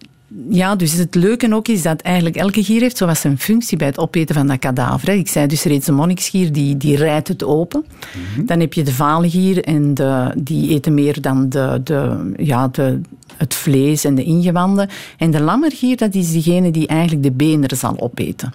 ja, 0.50 0.76
dus 0.76 0.92
het 0.92 1.14
leuke 1.14 1.54
ook 1.54 1.68
is 1.68 1.82
dat 1.82 2.00
eigenlijk 2.00 2.37
elke 2.37 2.64
gier 2.64 2.80
heeft 2.80 2.96
zoals 2.96 3.20
zijn 3.20 3.38
functie 3.38 3.76
bij 3.76 3.87
het 3.87 3.98
opeten 3.98 4.34
van 4.34 4.46
dat 4.46 4.58
kadaver. 4.58 5.08
Ik 5.08 5.28
zei 5.28 5.46
dus 5.46 5.62
reeds, 5.62 5.87
de 5.87 5.92
monniksgier 5.92 6.52
die, 6.52 6.76
die 6.76 6.96
rijdt 6.96 7.28
het 7.28 7.44
open. 7.44 7.84
Mm 7.88 8.22
-hmm. 8.34 8.46
Dan 8.46 8.61
heb 8.61 8.72
je 8.72 8.82
de 8.82 8.92
valengier 8.92 9.64
en 9.64 9.94
de, 9.94 10.32
die 10.37 10.70
eten 10.70 10.94
meer 10.94 11.20
dan 11.20 11.48
de, 11.48 11.80
de, 11.84 12.32
ja, 12.37 12.68
de, 12.68 13.00
het 13.37 13.54
vlees 13.54 14.04
en 14.04 14.14
de 14.14 14.24
ingewanden. 14.24 14.88
En 15.18 15.30
de 15.30 15.40
lammergier, 15.40 15.96
dat 15.96 16.14
is 16.14 16.32
diegene 16.32 16.70
die 16.70 16.87
eigenlijk 16.87 17.22
de 17.22 17.32
beenderen 17.32 17.76
zal 17.76 18.00
opeten. 18.00 18.52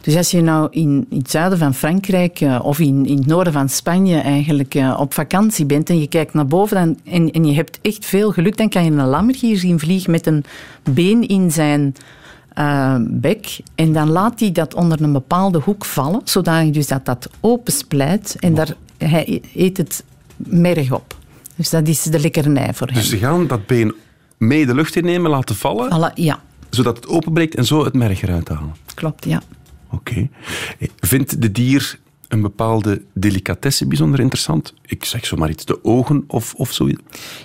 Dus 0.00 0.16
als 0.16 0.30
je 0.30 0.40
nou 0.40 0.68
in, 0.70 1.06
in 1.10 1.18
het 1.18 1.30
zuiden 1.30 1.58
van 1.58 1.74
Frankrijk 1.74 2.40
uh, 2.40 2.60
of 2.62 2.78
in, 2.78 3.06
in 3.06 3.16
het 3.16 3.26
noorden 3.26 3.52
van 3.52 3.68
Spanje 3.68 4.18
eigenlijk 4.18 4.74
uh, 4.74 4.96
op 5.00 5.14
vakantie 5.14 5.64
bent 5.64 5.90
en 5.90 6.00
je 6.00 6.06
kijkt 6.06 6.34
naar 6.34 6.46
boven 6.46 6.76
dan, 6.76 6.98
en, 7.14 7.30
en 7.30 7.44
je 7.44 7.54
hebt 7.54 7.78
echt 7.82 8.04
veel 8.04 8.32
geluk, 8.32 8.56
dan 8.56 8.68
kan 8.68 8.84
je 8.84 8.90
een 8.90 9.06
lammergier 9.06 9.56
zien 9.56 9.78
vliegen 9.78 10.10
met 10.10 10.26
een 10.26 10.44
been 10.90 11.28
in 11.28 11.50
zijn 11.50 11.94
uh, 12.58 12.96
bek. 13.00 13.58
En 13.74 13.92
dan 13.92 14.10
laat 14.10 14.40
hij 14.40 14.52
dat 14.52 14.74
onder 14.74 15.02
een 15.02 15.12
bepaalde 15.12 15.58
hoek 15.58 15.84
vallen, 15.84 16.20
zodat 16.24 16.74
dus 16.74 16.86
dat 16.86 17.04
dat 17.04 17.30
opensplijt 17.40 18.36
en 18.38 18.54
daar, 18.54 18.74
hij 18.98 19.42
eet 19.54 19.76
het 19.76 20.04
merg 20.36 20.92
op. 20.92 21.16
Dus 21.56 21.70
dat 21.70 21.88
is 21.88 22.02
de 22.02 22.20
lekkernij 22.20 22.74
voor 22.74 22.86
hem. 22.86 22.96
Dus 22.96 23.08
ze 23.08 23.16
gaan 23.16 23.46
dat 23.46 23.66
been 23.66 23.94
mee 24.38 24.66
de 24.66 24.74
lucht 24.74 24.96
innemen, 24.96 25.30
laten 25.30 25.56
vallen? 25.56 25.90
Alla, 25.90 26.12
ja. 26.14 26.40
Zodat 26.70 26.96
het 26.96 27.08
openbreekt 27.08 27.54
en 27.54 27.64
zo 27.64 27.84
het 27.84 27.94
merg 27.94 28.22
eruit 28.22 28.48
halen? 28.48 28.74
Klopt, 28.94 29.24
ja. 29.24 29.42
Oké. 29.92 30.28
Okay. 30.76 30.90
Vindt 30.96 31.42
de 31.42 31.52
dier 31.52 31.98
een 32.28 32.40
bepaalde 32.40 33.02
delicatesse 33.12 33.86
bijzonder 33.86 34.20
interessant? 34.20 34.74
Ik 34.82 35.04
zeg 35.04 35.26
zomaar 35.26 35.50
iets, 35.50 35.64
de 35.64 35.84
ogen 35.84 36.24
of, 36.26 36.54
of 36.54 36.72
zoiets? 36.72 37.00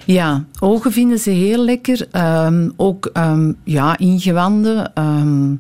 Ja, 0.06 0.46
ogen 0.60 0.92
vinden 0.92 1.20
ze 1.20 1.30
heel 1.30 1.64
lekker. 1.64 2.08
Um, 2.46 2.74
ook 2.76 3.10
um, 3.14 3.58
ja, 3.64 3.98
ingewanden. 3.98 4.92
Um, 4.98 5.60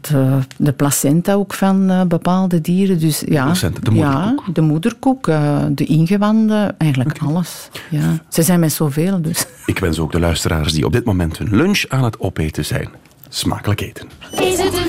de, 0.00 0.38
de, 0.56 0.72
placenta 0.72 1.32
ook 1.32 1.54
van 1.54 1.90
uh, 1.90 2.02
bepaalde 2.02 2.60
dieren. 2.60 2.98
Dus, 2.98 3.22
ja, 3.28 3.44
placenta, 3.44 3.80
de 3.80 3.90
moederkoek? 3.90 4.42
Ja, 4.46 4.52
de 4.52 4.60
moederkoek, 4.60 5.26
uh, 5.26 5.64
de 5.70 5.84
ingewanden, 5.84 6.78
eigenlijk 6.78 7.16
okay. 7.16 7.28
alles. 7.28 7.68
Ja. 7.90 8.18
Ze 8.28 8.42
zijn 8.42 8.60
met 8.60 8.72
zoveel 8.72 9.22
dus. 9.22 9.46
Ik 9.66 9.78
wens 9.78 9.98
ook 9.98 10.12
de 10.12 10.20
luisteraars 10.20 10.72
die 10.72 10.84
op 10.84 10.92
dit 10.92 11.04
moment 11.04 11.38
hun 11.38 11.56
lunch 11.56 11.84
aan 11.88 12.04
het 12.04 12.20
opeten 12.20 12.64
zijn. 12.64 12.88
Smakelijk 13.28 13.80
eten. 13.80 14.08
Is 14.32 14.58
het 14.58 14.72
een 14.72 14.72
vliegtuig? 14.72 14.85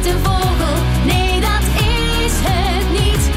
Is 0.00 0.06
het 0.06 0.14
een 0.14 0.24
vogel? 0.24 0.74
Nee, 1.04 1.40
dat 1.40 1.62
is 1.62 2.32
het 2.42 2.90
niet. 2.90 3.30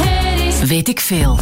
Het 0.00 0.62
is... 0.62 0.68
Weet 0.68 0.88
ik 0.88 1.00
veel. 1.00 1.38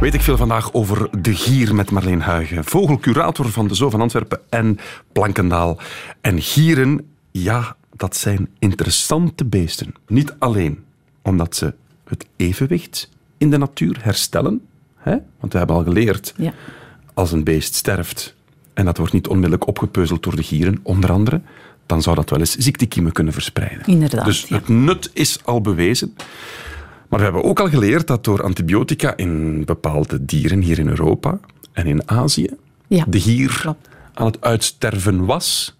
Weet 0.00 0.14
ik 0.14 0.20
veel 0.20 0.36
vandaag 0.36 0.72
over 0.72 1.08
de 1.20 1.34
gier 1.34 1.74
met 1.74 1.90
Marleen 1.90 2.20
Huigen, 2.20 2.64
vogelcurator 2.64 3.50
van 3.50 3.68
de 3.68 3.74
Zoo 3.74 3.90
van 3.90 4.00
Antwerpen 4.00 4.40
en 4.48 4.78
Plankendaal. 5.12 5.78
En 6.20 6.42
gieren, 6.42 7.08
ja, 7.30 7.76
dat 7.96 8.16
zijn 8.16 8.48
interessante 8.58 9.44
beesten. 9.44 9.94
Niet 10.06 10.34
alleen 10.38 10.84
omdat 11.22 11.56
ze 11.56 11.74
het 12.08 12.26
evenwicht 12.36 13.10
in 13.38 13.50
de 13.50 13.58
natuur 13.58 13.98
herstellen, 14.02 14.60
hè? 14.96 15.16
want 15.40 15.52
we 15.52 15.58
hebben 15.58 15.76
al 15.76 15.82
geleerd, 15.82 16.34
ja. 16.36 16.52
als 17.14 17.32
een 17.32 17.44
beest 17.44 17.74
sterft, 17.74 18.34
en 18.74 18.84
dat 18.84 18.96
wordt 18.96 19.12
niet 19.12 19.28
onmiddellijk 19.28 19.66
opgepeuzeld 19.66 20.22
door 20.22 20.36
de 20.36 20.42
gieren, 20.42 20.80
onder 20.82 21.12
andere, 21.12 21.40
dan 21.86 22.02
zou 22.02 22.16
dat 22.16 22.30
wel 22.30 22.38
eens 22.38 22.56
ziektekiemen 22.56 23.12
kunnen 23.12 23.32
verspreiden. 23.32 23.86
Inderdaad. 23.86 24.24
Dus 24.24 24.48
het 24.48 24.68
nut 24.68 25.10
is 25.12 25.38
al 25.44 25.60
bewezen. 25.60 26.14
Maar 27.08 27.18
we 27.18 27.24
hebben 27.24 27.44
ook 27.44 27.60
al 27.60 27.68
geleerd 27.68 28.06
dat 28.06 28.24
door 28.24 28.42
antibiotica 28.42 29.16
in 29.16 29.64
bepaalde 29.64 30.24
dieren 30.24 30.60
hier 30.60 30.78
in 30.78 30.88
Europa 30.88 31.38
en 31.72 31.86
in 31.86 32.08
Azië 32.08 32.48
Ja, 32.86 33.04
de 33.08 33.46
klopt. 33.60 33.88
aan 34.14 34.26
het 34.26 34.40
uitsterven 34.40 35.24
was. 35.24 35.76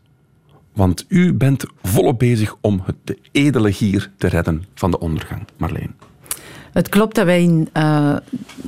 Want 0.72 1.04
u 1.08 1.32
bent 1.32 1.64
volop 1.82 2.18
bezig 2.18 2.56
om 2.60 2.82
het, 2.84 2.96
de 3.04 3.18
edele 3.32 3.72
gier 3.72 4.10
te 4.18 4.26
redden 4.26 4.64
van 4.74 4.90
de 4.90 4.98
ondergang, 4.98 5.42
Marleen. 5.56 5.94
Het 6.74 6.88
klopt 6.88 7.14
dat 7.14 7.24
wij 7.24 7.42
in, 7.42 7.68
eh, 7.72 8.16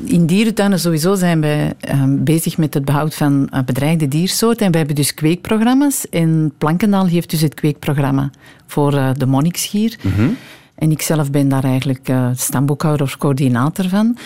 in 0.04 0.26
dierentuinen 0.26 0.80
sowieso 0.80 1.14
zijn 1.14 1.40
wij 1.40 1.72
eh, 1.80 2.02
bezig 2.08 2.58
met 2.58 2.74
het 2.74 2.84
behoud 2.84 3.14
van 3.14 3.48
eh, 3.48 3.62
bedreigde 3.64 4.08
diersoorten. 4.08 4.66
En 4.66 4.70
wij 4.70 4.78
hebben 4.78 4.96
dus 4.96 5.14
kweekprogramma's. 5.14 6.08
En 6.08 6.52
Plankendaal 6.58 7.06
heeft 7.06 7.30
dus 7.30 7.40
het 7.40 7.54
kweekprogramma 7.54 8.30
voor 8.66 8.94
eh, 8.94 9.10
de 9.16 9.26
monniksgier. 9.26 9.98
En 10.74 10.90
ik 10.90 11.02
zelf 11.02 11.30
ben 11.30 11.48
daar 11.48 11.64
eigenlijk 11.64 12.12
stamboekhouder 12.34 13.06
of 13.06 13.16
coördinator 13.16 13.88
van. 13.88 14.16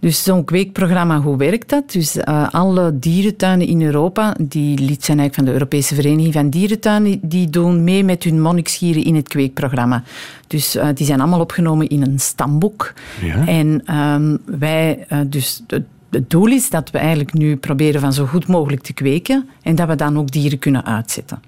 Dus 0.00 0.22
zo'n 0.22 0.44
kweekprogramma, 0.44 1.20
hoe 1.20 1.36
werkt 1.36 1.68
dat? 1.68 1.92
Dus 1.92 2.16
eh, 2.16 2.48
alle 2.50 2.98
dierentuinen 2.98 3.66
in 3.66 3.82
Europa, 3.82 4.36
die 4.38 4.78
lid 4.78 5.04
zijn 5.04 5.18
eigenlijk 5.18 5.34
van 5.34 5.44
de 5.44 5.52
Europese 5.52 5.94
Vereniging 5.94 6.32
van 6.32 6.50
Dierentuinen, 6.50 7.18
die 7.22 7.50
doen 7.50 7.84
mee 7.84 8.04
met 8.04 8.22
hun 8.22 8.40
monniksgieren 8.40 9.04
in 9.04 9.14
het 9.14 9.28
kweekprogramma. 9.28 10.02
Dus 10.46 10.74
eh, 10.76 10.88
die 10.94 11.06
zijn 11.06 11.20
allemaal 11.20 11.40
opgenomen 11.40 11.88
in 11.88 12.02
een 12.02 12.18
stamboek. 12.18 12.92
Ja. 13.22 13.46
En 13.46 13.82
ehm, 13.84 14.36
wij, 14.44 15.04
eh, 15.08 15.18
dus 15.26 15.62
het, 15.66 15.84
het 16.10 16.30
doel 16.30 16.46
is 16.46 16.70
dat 16.70 16.90
we 16.90 16.98
eigenlijk 16.98 17.32
nu 17.32 17.56
proberen 17.56 18.00
van 18.00 18.12
zo 18.12 18.26
goed 18.26 18.46
mogelijk 18.46 18.82
te 18.82 18.92
kweken 18.92 19.48
en 19.62 19.74
dat 19.74 19.88
we 19.88 19.94
dan 19.94 20.18
ook 20.18 20.30
dieren 20.30 20.58
kunnen 20.58 20.84
uitzetten. 20.84 21.42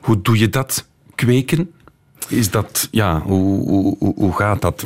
Hoe 0.00 0.22
doe 0.22 0.38
je 0.38 0.48
dat, 0.48 0.86
kweken? 1.14 1.70
Is 2.28 2.50
dat, 2.50 2.88
ja, 2.90 3.20
hoe, 3.20 3.68
hoe, 3.68 3.96
hoe, 3.98 4.14
hoe 4.16 4.32
gaat 4.32 4.62
dat? 4.62 4.84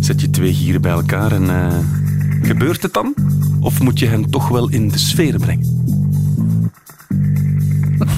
Zet 0.00 0.20
je 0.20 0.30
twee 0.30 0.54
gieren 0.54 0.80
bij 0.80 0.90
elkaar 0.92 1.32
en 1.32 1.50
eh, 1.50 1.78
gebeurt 2.42 2.82
het 2.82 2.92
dan? 2.92 3.14
Of 3.60 3.80
moet 3.82 3.98
je 3.98 4.06
hen 4.06 4.30
toch 4.30 4.48
wel 4.48 4.68
in 4.68 4.88
de 4.88 4.98
sfeer 4.98 5.38
brengen? 5.38 5.76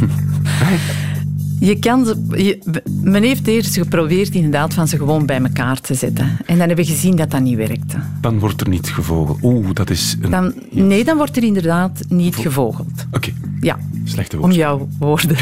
Je 1.60 1.78
kan 1.78 2.04
ze, 2.06 2.16
je- 2.36 2.80
men 3.02 3.22
heeft 3.22 3.46
eerst 3.46 3.74
geprobeerd 3.76 4.34
inderdaad 4.34 4.74
van 4.74 4.88
ze 4.88 4.96
gewoon 4.96 5.26
bij 5.26 5.40
elkaar 5.42 5.80
te 5.80 5.94
zetten. 5.94 6.24
En 6.26 6.58
dan 6.58 6.58
hebben 6.58 6.76
we 6.76 6.84
gezien 6.84 7.16
dat 7.16 7.30
dat 7.30 7.40
niet 7.40 7.56
werkte. 7.56 7.96
Dan 8.20 8.38
wordt 8.38 8.60
er 8.60 8.68
niet 8.68 8.88
gevogeld. 8.88 9.38
Oeh, 9.42 9.68
dat 9.72 9.90
is 9.90 10.16
een... 10.20 10.30
Dan, 10.30 10.52
nee, 10.70 11.04
dan 11.04 11.16
wordt 11.16 11.36
er 11.36 11.42
inderdaad 11.42 12.00
niet 12.08 12.36
gevogeld. 12.36 13.06
Oké, 13.12 13.32
Ja, 13.60 13.78
slechte 14.04 14.36
om 14.36 14.42
woord. 14.42 14.54
jouw 14.54 14.88
woorden 14.98 15.36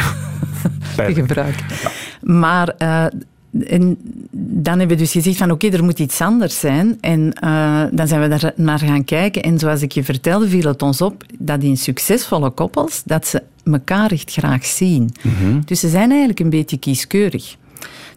te 0.97 1.15
gebruiken. 1.15 1.65
Maar 2.23 2.69
eh, 2.69 3.05
en 3.67 3.97
dan 4.41 4.79
hebben 4.79 4.97
we 4.97 5.03
dus 5.03 5.13
gezegd 5.13 5.37
van 5.37 5.51
oké, 5.51 5.69
er 5.69 5.85
moet 5.85 5.99
iets 5.99 6.21
anders 6.21 6.61
zijn. 6.61 6.99
En 7.01 7.33
eh, 7.33 7.85
dan 7.91 8.09
zijn 8.09 8.21
we 8.21 8.29
daar 8.29 8.53
naar 8.57 8.79
gaan 8.79 9.05
kijken. 9.05 9.43
En 9.43 9.59
zoals 9.59 9.83
ik 9.83 9.93
je 9.93 10.05
vertelde, 10.05 10.49
viel 10.49 10.69
het 10.69 10.83
ons 10.83 11.01
op 11.01 11.25
dat 11.39 11.63
in 11.63 11.77
succesvolle 11.77 12.51
koppels, 12.51 13.03
dat 13.05 13.27
ze 13.27 13.43
elkaar 13.65 14.11
echt 14.11 14.33
graag 14.33 14.67
zien. 14.67 15.11
Dus 15.65 15.81
ze 15.81 15.89
zijn 15.89 16.09
eigenlijk 16.09 16.41
een 16.41 16.51
beetje 16.51 16.79
kieskeurig. 16.79 17.57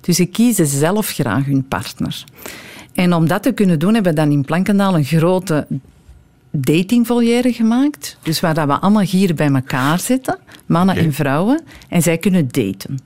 Dus 0.02 0.16
ze 0.16 0.26
kiezen 0.26 0.68
zelf 0.68 1.08
graag 1.08 1.46
hun 1.46 1.68
partner. 1.68 2.24
En 2.94 3.14
om 3.14 3.28
dat 3.28 3.44
te 3.44 3.52
kunnen 3.52 3.80
doen, 3.80 3.94
hebben 3.94 4.14
we 4.14 4.20
dan 4.20 4.32
in 4.32 4.46
Plankendaal 4.46 4.96
een 4.96 5.04
grote 5.04 5.68
datingvolière 6.52 7.54
gemaakt. 7.54 8.18
Dus 8.24 8.40
waar 8.40 8.54
dat 8.54 8.68
we 8.68 8.80
allemaal 8.80 9.06
gieren 9.06 9.36
bij 9.36 9.50
elkaar 9.50 10.00
zitten, 10.00 10.38
mannen 10.66 10.96
en 10.96 11.14
vrouwen, 11.14 11.62
en 11.90 12.02
zij 12.02 12.18
kunnen 12.18 12.48
daten. 12.52 13.00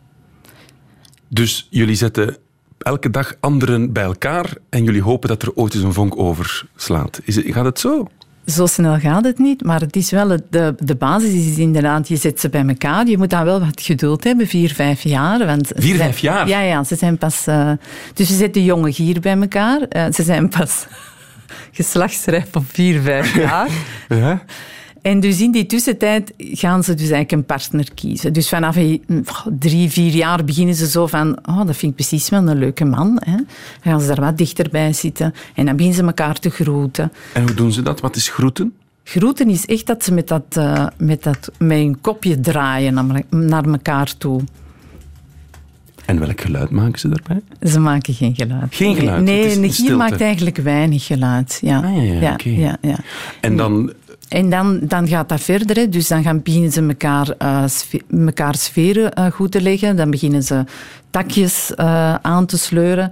Dus 1.27 1.67
jullie 1.69 1.95
zetten 1.95 2.38
elke 2.77 3.09
dag 3.09 3.35
anderen 3.39 3.93
bij 3.93 4.03
elkaar 4.03 4.53
en 4.69 4.83
jullie 4.83 5.01
hopen 5.01 5.29
dat 5.29 5.41
er 5.41 5.53
ooit 5.55 5.73
eens 5.73 5.83
een 5.83 5.93
vonk 5.93 6.17
overslaat. 6.17 7.19
Is 7.23 7.35
het, 7.35 7.45
gaat 7.49 7.65
het 7.65 7.79
zo? 7.79 8.07
Zo 8.45 8.65
snel 8.65 8.99
gaat 8.99 9.23
het 9.25 9.39
niet, 9.39 9.63
maar 9.63 9.79
het 9.79 9.95
is 9.95 10.11
wel 10.11 10.27
de, 10.49 10.75
de 10.79 10.95
basis 10.95 11.33
is 11.33 11.57
inderdaad, 11.57 12.07
je 12.07 12.15
zet 12.15 12.39
ze 12.39 12.49
bij 12.49 12.65
elkaar. 12.67 13.07
Je 13.07 13.17
moet 13.17 13.29
dan 13.29 13.43
wel 13.43 13.59
wat 13.59 13.81
geduld 13.81 14.23
hebben, 14.23 14.47
vier, 14.47 14.73
vijf 14.73 15.01
jaar. 15.03 15.45
Want 15.45 15.71
Vier, 15.75 15.95
vijf 15.95 16.19
jaar? 16.19 16.47
Ja, 16.47 16.59
ja, 16.61 16.83
ze 16.83 16.95
zijn 16.95 17.17
pas... 17.17 17.47
eh, 17.47 17.71
dus 18.13 18.27
je 18.27 18.33
zet 18.35 18.53
de 18.53 18.63
jonge 18.63 18.93
gier 18.93 19.19
bij 19.19 19.38
elkaar. 19.39 19.81
Eh, 19.81 20.05
ze 20.13 20.23
zijn 20.23 20.49
pas 20.49 20.85
geslachtsrijp 21.71 22.55
op 22.55 22.63
vier, 22.67 23.01
vijf 23.01 23.35
jaar. 23.35 23.69
Ja. 24.09 24.43
En 25.06 25.20
dus 25.20 25.41
in 25.41 25.52
die 25.52 25.65
tussentijd 25.65 26.34
gaan 26.38 26.84
ze 26.84 26.91
dus 26.91 27.10
eigenlijk 27.10 27.32
een 27.32 27.46
partner 27.46 27.88
kiezen. 27.94 28.34
Dus 28.34 28.50
vanaf 28.50 28.76
eh, 28.76 29.00
drie, 29.60 29.89
vier 29.89 30.12
jaar 30.12 30.44
beginnen 30.44 30.76
ze 30.76 30.88
zo 30.89 31.08
van... 31.08 31.38
Oh, 31.50 31.65
dat 31.65 31.76
vind 31.76 31.91
ik 31.91 31.96
precies 31.96 32.30
wel 32.30 32.48
een 32.48 32.58
leuke 32.58 32.86
man. 32.86 33.22
Hè. 33.26 33.36
Dan 33.36 33.46
gaan 33.84 34.02
ze 34.02 34.08
daar 34.08 34.22
wat 34.22 34.38
dichterbij 34.38 34.94
zitten. 34.94 35.34
En 35.56 35.65
dan 35.65 35.76
beginnen 35.76 36.00
ze 36.00 36.06
elkaar 36.06 36.39
te 36.39 36.50
groeten. 36.50 37.12
En 37.34 37.41
hoe 37.41 37.54
doen 37.54 37.72
ze 37.72 37.82
dat? 37.82 38.00
Wat 38.00 38.15
is 38.15 38.30
groeten? 38.30 38.74
Groeten 39.04 39.50
is 39.50 39.65
echt 39.65 39.86
dat 39.86 40.04
ze 40.04 40.13
met, 40.13 40.28
dat, 40.28 40.44
eh, 40.50 40.88
met, 40.98 41.24
dat, 41.24 41.52
met 41.58 41.78
hun 41.78 42.02
kopje 42.02 42.39
draaien 42.39 42.94
naar, 42.94 43.22
naar 43.30 43.65
elkaar 43.65 44.18
toe. 44.18 44.41
En 46.06 46.20
welk 46.20 46.41
geluid 46.41 46.70
maken 46.70 47.00
ze 47.00 47.08
daarbij? 47.08 47.41
Ze 47.72 47.80
maken 47.80 48.13
geen 48.13 48.36
geluid. 48.36 48.76
Geen 48.76 48.96
geluid, 48.96 49.24
Nee, 49.24 49.44
een 49.44 49.50
een 49.52 49.63
gier 49.63 49.74
stilte. 49.74 49.96
maakt 49.96 50.22
eigenlijk 50.22 50.58
weinig 50.58 51.06
geluid. 51.06 51.60
Ja. 51.62 51.78
Ah, 51.78 52.20
ja, 52.22 52.36
ja, 52.44 52.78
ja. 52.82 52.98
En 53.41 53.58
dan... 53.58 53.94
En 54.29 54.49
dan, 54.49 54.79
dan 54.81 55.07
gaat 55.07 55.29
dat 55.29 55.41
verder. 55.41 55.75
Hè. 55.75 55.89
Dus 55.89 56.07
dan 56.07 56.23
gaan, 56.23 56.41
beginnen 56.41 56.71
ze 56.71 56.81
elkaar, 56.81 57.29
eh, 57.38 57.63
sfe- 57.67 58.01
elkaar 58.25 58.55
sferen 58.55 59.13
eh, 59.13 59.31
goed 59.31 59.51
te 59.51 59.61
leggen. 59.61 59.95
Dan 59.95 60.09
beginnen 60.11 60.43
ze 60.43 60.63
takjes 61.09 61.73
eh, 61.75 62.15
aan 62.15 62.45
te 62.45 62.57
sleuren. 62.57 63.11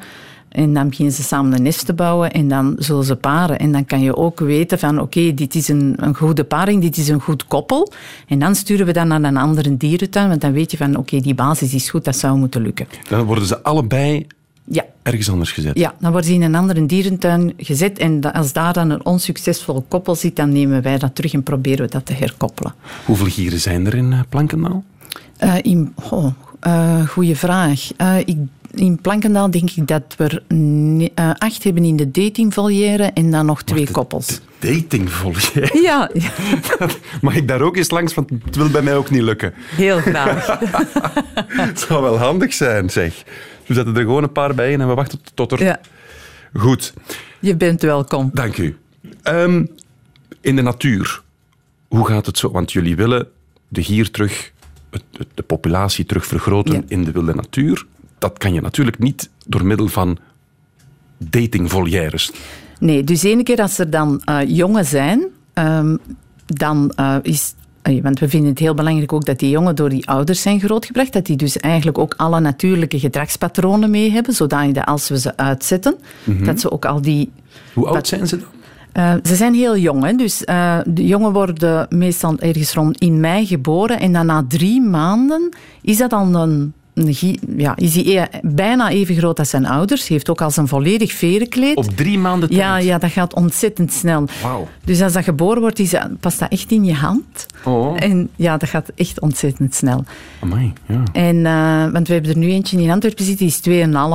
En 0.49 0.73
dan 0.73 0.89
beginnen 0.89 1.13
ze 1.13 1.23
samen 1.23 1.53
een 1.53 1.61
nest 1.61 1.85
te 1.85 1.93
bouwen. 1.93 2.31
En 2.31 2.47
dan 2.47 2.75
zullen 2.77 3.03
ze 3.03 3.15
paren. 3.15 3.59
En 3.59 3.71
dan 3.71 3.85
kan 3.85 4.01
je 4.01 4.15
ook 4.15 4.39
weten 4.39 4.79
van... 4.79 4.99
Oké, 4.99 5.33
dit 5.33 5.55
is 5.55 5.67
een, 5.67 5.93
een 5.97 6.15
goede 6.15 6.43
paring. 6.43 6.81
Dit 6.81 6.97
is 6.97 7.07
een 7.07 7.19
goed 7.21 7.47
koppel. 7.47 7.91
En 8.27 8.39
dan 8.39 8.55
sturen 8.55 8.85
we 8.85 8.93
dat 8.93 9.05
naar 9.05 9.23
een 9.23 9.37
andere 9.37 9.77
dierentuin. 9.77 10.27
Want 10.29 10.41
dan 10.41 10.51
weet 10.51 10.71
je 10.71 10.77
van... 10.77 10.95
Oké, 10.95 11.19
die 11.19 11.35
basis 11.35 11.73
is 11.73 11.89
goed. 11.89 12.05
Dat 12.05 12.17
zou 12.17 12.37
moeten 12.37 12.61
lukken. 12.61 12.87
Dan 13.09 13.23
worden 13.23 13.45
ze 13.45 13.63
allebei 13.63 14.27
Ja. 14.65 14.85
ergens 15.03 15.29
anders 15.29 15.51
gezet. 15.51 15.77
Ja, 15.77 15.93
dan 15.99 16.11
worden 16.11 16.29
ze 16.29 16.35
in 16.35 16.41
een 16.41 16.55
andere 16.55 16.85
dierentuin 16.85 17.53
gezet. 17.57 17.97
En 17.97 18.21
als 18.33 18.53
daar 18.53 18.73
dan 18.73 18.89
een 18.89 19.05
onsuccesvol 19.05 19.85
koppel 19.87 20.15
zit, 20.15 20.35
dan 20.35 20.51
nemen 20.51 20.81
wij 20.81 20.97
dat 20.97 21.15
terug 21.15 21.33
en 21.33 21.43
proberen 21.43 21.85
we 21.85 21.91
dat 21.91 22.05
te 22.05 22.13
herkoppelen. 22.13 22.73
Hoeveel 23.05 23.27
gieren 23.29 23.59
zijn 23.59 23.85
er 23.85 23.95
in 23.95 24.13
eh, 24.13 24.19
Plankendaal? 24.29 24.83
Eh 25.37 25.55
in, 25.61 25.93
oh, 26.09 26.25
eh, 26.59 27.07
goeie 27.07 27.35
vraag. 27.35 27.91
Ik, 28.25 28.37
in 28.73 29.01
Plankendaal 29.01 29.51
denk 29.51 29.69
ik 29.71 29.87
dat 29.87 30.03
we 30.17 30.41
er 31.15 31.35
acht 31.37 31.63
hebben 31.63 31.83
in 31.83 31.95
de 31.95 32.11
datingvolière 32.11 33.03
en 33.13 33.31
dan 33.31 33.45
nog 33.45 33.63
twee 33.63 33.91
koppels. 33.91 34.39
Datingvolière. 34.59 35.79
Ja, 35.83 36.09
ja, 36.13 36.29
Mag 37.21 37.35
ik 37.35 37.47
daar 37.47 37.61
ook 37.61 37.77
eens 37.77 37.89
langs? 37.91 38.13
Want 38.13 38.29
het 38.45 38.55
wil 38.55 38.69
bij 38.69 38.81
mij 38.81 38.95
ook 38.95 39.09
niet 39.09 39.21
lukken. 39.21 39.53
heel 39.75 39.99
graag. 39.99 40.59
Het 41.47 41.79
zou 41.79 42.01
wel 42.01 42.17
handig 42.17 42.53
zijn, 42.53 42.89
zeg. 42.89 43.23
We 43.73 43.79
zetten 43.79 43.97
er 43.97 44.07
gewoon 44.07 44.23
een 44.23 44.31
paar 44.31 44.55
bij 44.55 44.71
in 44.71 44.81
en 44.81 44.87
we 44.87 44.93
wachten 44.93 45.19
tot 45.33 45.51
er... 45.51 45.63
Ja, 45.63 45.79
Goed, 46.53 46.93
je 47.39 47.55
bent 47.55 47.81
welkom. 47.81 48.29
dank 48.33 48.57
u. 48.57 48.77
Ehm, 49.23 49.65
in 50.41 50.55
de 50.55 50.61
natuur, 50.61 51.21
hoe 51.87 52.07
gaat 52.07 52.25
het 52.25 52.37
zo? 52.37 52.51
Want 52.51 52.71
jullie 52.71 52.95
willen 52.95 53.27
de 53.67 53.83
gier 53.83 54.11
terug, 54.11 54.51
de 55.33 55.43
populatie 55.43 56.05
terug 56.05 56.25
vergroten 56.25 56.73
Ja. 56.73 56.81
in 56.87 57.03
de 57.03 57.11
wilde 57.11 57.33
natuur. 57.35 57.85
Dat 58.19 58.37
kan 58.37 58.53
je 58.53 58.61
natuurlijk 58.61 58.99
niet 58.99 59.29
door 59.45 59.65
middel 59.65 59.87
van 59.87 60.17
datingvolières. 61.17 62.31
Nee, 62.79 63.03
dus 63.03 63.23
ene 63.23 63.43
keer 63.43 63.61
als 63.61 63.77
er 63.79 63.89
dan 63.89 64.21
eh, 64.25 64.39
jongen 64.47 64.85
zijn, 64.85 65.23
ehm, 65.53 65.97
dan 66.45 66.91
eh, 66.95 67.15
is... 67.21 67.53
Want 68.01 68.19
we 68.19 68.29
vinden 68.29 68.49
het 68.49 68.59
heel 68.59 68.73
belangrijk 68.73 69.13
ook 69.13 69.25
dat 69.25 69.39
die 69.39 69.49
jongen 69.49 69.75
door 69.75 69.89
die 69.89 70.07
ouders 70.07 70.41
zijn 70.41 70.59
grootgebracht. 70.59 71.13
Dat 71.13 71.25
die 71.25 71.35
dus 71.35 71.57
eigenlijk 71.57 71.97
ook 71.97 72.13
alle 72.17 72.39
natuurlijke 72.39 72.99
gedragspatronen 72.99 73.89
mee 73.89 74.11
hebben. 74.11 74.33
Zodat 74.33 74.85
als 74.85 75.09
we 75.09 75.19
ze 75.19 75.37
uitzetten, 75.37 75.95
dat 76.43 76.59
ze 76.59 76.71
ook 76.71 76.85
al 76.85 77.01
die... 77.01 77.31
Hoe 77.73 77.87
oud 77.87 78.07
zijn 78.07 78.27
ze 78.27 78.37
dan? 78.37 78.47
Eh, 78.93 79.13
ze 79.23 79.35
zijn 79.35 79.53
heel 79.53 79.77
jong, 79.77 80.03
hè? 80.03 80.13
dus 80.13 80.43
eh, 80.43 80.79
de 80.85 81.05
jongen 81.05 81.33
worden 81.33 81.85
meestal 81.89 82.39
ergens 82.39 82.73
rond 82.73 82.97
in 82.97 83.19
mei 83.19 83.45
geboren. 83.45 83.99
En 83.99 84.13
dan 84.13 84.25
na 84.25 84.45
drie 84.47 84.81
maanden 84.81 85.49
is 85.81 85.97
dat 85.97 86.09
dan 86.09 86.35
een... 86.35 86.73
ja, 87.57 87.75
is 87.75 87.95
hij 87.95 88.03
e- 88.21 88.39
bijna 88.41 88.89
even 88.89 89.15
groot 89.15 89.39
als 89.39 89.49
zijn 89.49 89.65
ouders. 89.65 90.07
Heeft 90.07 90.29
ook 90.29 90.41
al 90.41 90.51
zijn 90.51 90.67
volledig 90.67 91.11
verenkleed. 91.13 91.75
Op 91.75 91.85
drie 91.95 92.17
maanden 92.17 92.49
tijd? 92.49 92.61
Ja, 92.61 92.77
ja, 92.77 92.97
dat 92.97 93.11
gaat 93.11 93.33
ontzettend 93.33 93.91
snel. 93.93 94.25
Wauw. 94.41 94.67
Dus 94.83 95.01
als 95.01 95.13
dat 95.13 95.23
geboren 95.23 95.61
wordt, 95.61 95.79
is 95.79 95.93
past 96.19 96.39
dat 96.39 96.49
echt 96.51 96.71
in 96.71 96.83
je 96.83 96.93
hand. 96.93 97.45
Oh, 97.63 97.95
En 98.03 98.29
ja, 98.35 98.57
dat 98.57 98.69
gaat 98.69 98.91
echt 98.95 99.19
ontzettend 99.19 99.75
snel. 99.75 100.03
amai, 100.39 100.73
ja. 100.87 101.03
En, 101.13 101.45
eh, 101.45 101.91
want 101.91 102.07
we 102.07 102.13
hebben 102.13 102.31
er 102.31 102.37
nu 102.37 102.49
eentje 102.49 102.81
in 102.81 102.91
Antwerpen 102.91 103.25
zitten, 103.25 103.45
die 103.45 103.55
is 103.55 103.59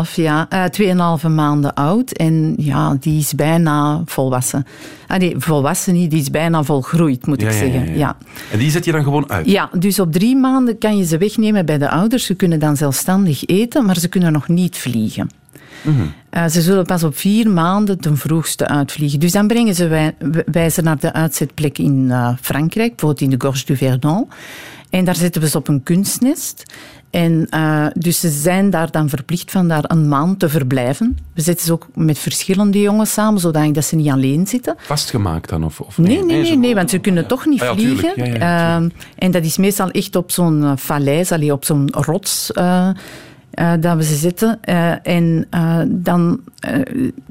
2,5 0.08 0.16
jaar, 0.16 0.46
eh, 0.48 0.64
2,5 0.64 1.28
maanden 1.28 1.74
oud. 1.74 2.10
En 2.12 2.54
ja, 2.56 2.96
die 3.00 3.18
is 3.18 3.34
bijna 3.34 4.02
volwassen. 4.04 4.66
Ah, 5.08 5.18
nee, 5.18 5.34
volwassen 5.38 5.94
niet, 5.94 6.10
die 6.10 6.20
is 6.20 6.30
bijna 6.30 6.62
volgroeid, 6.62 7.26
moet 7.26 7.40
Ja, 7.40 7.46
ik 7.48 7.52
zeggen. 7.54 7.98
ja. 7.98 8.16
En 8.50 8.58
die 8.58 8.70
zet 8.70 8.84
je 8.84 8.92
dan 8.92 9.02
gewoon 9.02 9.30
uit? 9.30 9.50
Ja, 9.50 9.70
dus 9.78 10.00
op 10.00 10.12
drie 10.12 10.36
maanden 10.36 10.78
kan 10.78 10.96
je 10.96 11.04
ze 11.04 11.18
wegnemen 11.18 11.66
bij 11.66 11.78
de 11.78 11.90
ouders. 11.90 12.24
Ze 12.26 12.34
kunnen 12.34 12.58
dan 12.60 12.76
zelfstandig 12.76 13.46
eten, 13.46 13.84
maar 13.84 13.96
ze 13.96 14.08
kunnen 14.08 14.32
nog 14.32 14.48
niet 14.48 14.76
vliegen. 14.76 15.30
Eh, 16.30 16.46
ze 16.46 16.62
zullen 16.62 16.84
pas 16.86 17.04
op 17.04 17.16
vier 17.16 17.50
maanden 17.50 18.00
ten 18.00 18.16
vroegste 18.16 18.68
uitvliegen. 18.68 19.20
Dus 19.20 19.32
dan 19.32 19.46
brengen 19.46 19.74
ze 19.74 19.86
wij, 19.88 20.14
wij 20.44 20.70
ze 20.70 20.82
naar 20.82 20.98
de 20.98 21.12
uitzetplek 21.12 21.78
in 21.78 22.04
uh, 22.08 22.30
Frankrijk, 22.40 22.88
bijvoorbeeld 22.88 23.20
in 23.20 23.30
de 23.38 23.44
Gorge 23.46 23.64
du 23.66 23.76
Verdon. 23.76 24.28
En 24.90 25.04
daar 25.04 25.16
zetten 25.16 25.40
we 25.42 25.48
ze 25.48 25.56
op 25.58 25.68
een 25.68 25.82
kunstnest. 25.82 26.62
En 27.10 27.46
uh, 27.50 27.86
dus 27.94 28.20
ze 28.20 28.28
zijn 28.28 28.70
daar 28.70 28.90
dan 28.90 29.08
verplicht 29.08 29.50
van 29.50 29.68
daar 29.68 29.84
een 29.86 30.08
maand 30.08 30.38
te 30.38 30.48
verblijven. 30.48 31.18
We 31.34 31.40
zetten 31.42 31.66
ze 31.66 31.72
ook 31.72 31.86
met 31.94 32.18
verschillende 32.18 32.80
jongens 32.80 33.12
samen, 33.12 33.40
zodat 33.40 33.84
ze 33.84 33.96
niet 33.96 34.10
alleen 34.10 34.46
zitten. 34.46 34.74
Vastgemaakt 34.78 35.48
dan? 35.48 35.64
Of, 35.64 35.80
of 35.80 35.98
nee, 35.98 36.16
nee, 36.16 36.24
nee, 36.24 36.42
nee, 36.42 36.56
nee, 36.56 36.74
want 36.74 36.90
ze 36.90 36.98
kunnen 36.98 37.26
toch 37.26 37.46
niet 37.46 37.62
Ah, 37.62 37.66
ja, 37.66 37.74
vliegen. 37.74 38.12
Ja, 38.24 38.80
Uh, 38.80 38.88
en 39.18 39.30
dat 39.30 39.44
is 39.44 39.56
meestal 39.56 39.90
echt 39.90 40.16
op 40.16 40.30
zo'n 40.30 40.62
uh, 40.62 40.72
falaise, 40.76 41.34
allee, 41.34 41.52
op 41.52 41.64
zo'n 41.64 41.88
rots. 41.90 42.50
Uh, 42.54 42.88
uh, 43.54 43.72
dat 43.80 43.96
we 43.96 44.04
ze 44.04 44.14
zitten. 44.14 44.58
Uh, 44.68 45.06
en 45.06 45.46
uh, 45.54 45.80
dan 45.86 46.40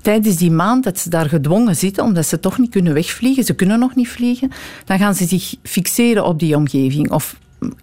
tijdens 0.02 0.36
die 0.36 0.52
maand 0.52 0.84
dat 0.84 1.00
ze 1.00 1.10
daar 1.10 1.30
gedwongen 1.30 1.76
zitten, 1.76 2.04
omdat 2.04 2.26
ze 2.26 2.40
toch 2.40 2.58
niet 2.58 2.70
kunnen 2.70 2.94
wegvliegen, 2.94 3.44
ze 3.44 3.54
kunnen 3.54 3.80
nog 3.80 3.96
niet 3.96 4.08
vliegen, 4.10 4.52
dan 4.86 4.98
gaan 4.98 5.16
ze 5.16 5.26
zich 5.26 5.56
fixeren 5.64 6.26
op 6.26 6.40
die 6.40 6.56
omgeving 6.56 7.12
of 7.12 7.36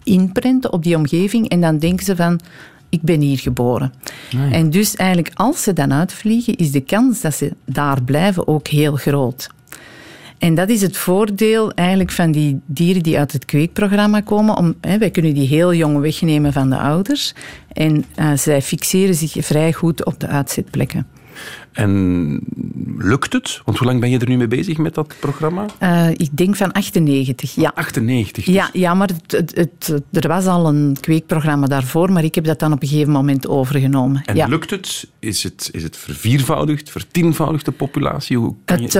inprenten 0.03 0.73
op 0.73 0.83
die 0.83 0.95
omgeving 0.95 1.49
en 1.49 1.61
dan 1.61 1.77
denken 1.77 2.05
ze 2.05 2.15
van 2.15 2.39
ik 2.89 3.01
ben 3.01 3.21
hier 3.21 3.37
geboren. 3.37 3.93
Nee. 4.31 4.51
En 4.51 4.69
dus 4.69 4.95
eigenlijk 4.95 5.31
als 5.33 5.63
ze 5.63 5.73
dan 5.73 5.93
uitvliegen, 5.93 6.55
is 6.55 6.71
de 6.71 6.81
kans 6.81 7.21
dat 7.21 7.35
ze 7.35 7.51
daar 7.65 8.03
blijven 8.03 8.47
ook 8.47 8.67
heel 8.67 8.95
groot. 8.95 9.49
En 10.37 10.55
dat 10.55 10.69
is 10.69 10.81
het 10.81 10.97
voordeel 10.97 11.71
eigenlijk 11.71 12.11
van 12.11 12.31
die 12.31 12.59
dieren 12.65 13.03
die 13.03 13.17
uit 13.17 13.31
het 13.31 13.45
kweekprogramma 13.45 14.21
komen. 14.21 14.57
Om, 14.57 14.75
hè, 14.81 14.97
wij 14.97 15.11
kunnen 15.11 15.33
die 15.33 15.47
heel 15.47 15.73
jong 15.73 15.99
wegnemen 15.99 16.53
van 16.53 16.69
de 16.69 16.77
ouders. 16.77 17.33
En 17.73 18.05
uh, 18.19 18.31
zij 18.35 18.61
fixeren 18.61 19.15
zich 19.15 19.45
vrij 19.45 19.73
goed 19.73 20.05
op 20.05 20.19
de 20.19 20.27
uitzetplekken. 20.27 21.07
En 21.75 22.39
lukt 22.97 23.33
het? 23.33 23.61
Want 23.65 23.77
hoe 23.77 23.87
lang 23.87 23.99
ben 23.99 24.09
je 24.09 24.19
er 24.19 24.29
nu 24.29 24.37
mee 24.37 24.47
bezig 24.47 24.77
met 24.77 24.93
dat 24.93 25.13
programma? 25.19 25.65
Uh, 25.83 26.09
ik 26.09 26.29
denk 26.31 26.55
van 26.55 26.71
98, 26.71 27.55
ja. 27.55 27.71
98? 27.75 28.45
Dus. 28.45 28.53
Ja, 28.53 28.69
ja 28.73 28.93
maar 28.93 29.07
het, 29.07 29.31
het, 29.31 29.55
het, 29.55 30.01
er 30.11 30.27
was 30.27 30.45
al 30.45 30.67
een 30.67 30.97
kweekprogramma 31.01 31.67
daarvoor, 31.67 32.11
maar 32.11 32.23
ik 32.23 32.35
heb 32.35 32.43
dat 32.43 32.59
dan 32.59 32.71
op 32.71 32.81
een 32.81 32.87
gegeven 32.87 33.11
moment 33.11 33.47
overgenomen. 33.47 34.21
En 34.25 34.35
ja. 34.35 34.47
lukt 34.47 34.69
het? 34.69 35.07
Is 35.19 35.43
het, 35.43 35.69
is 35.71 35.83
het 35.83 35.97
verviervoudigd, 35.97 36.91
vertienvoudigd 36.91 37.65
de 37.65 37.71
populatie? 37.71 38.37
Hoe 38.37 38.55
kan 38.65 38.81
het, 38.81 38.93
je 38.93 38.99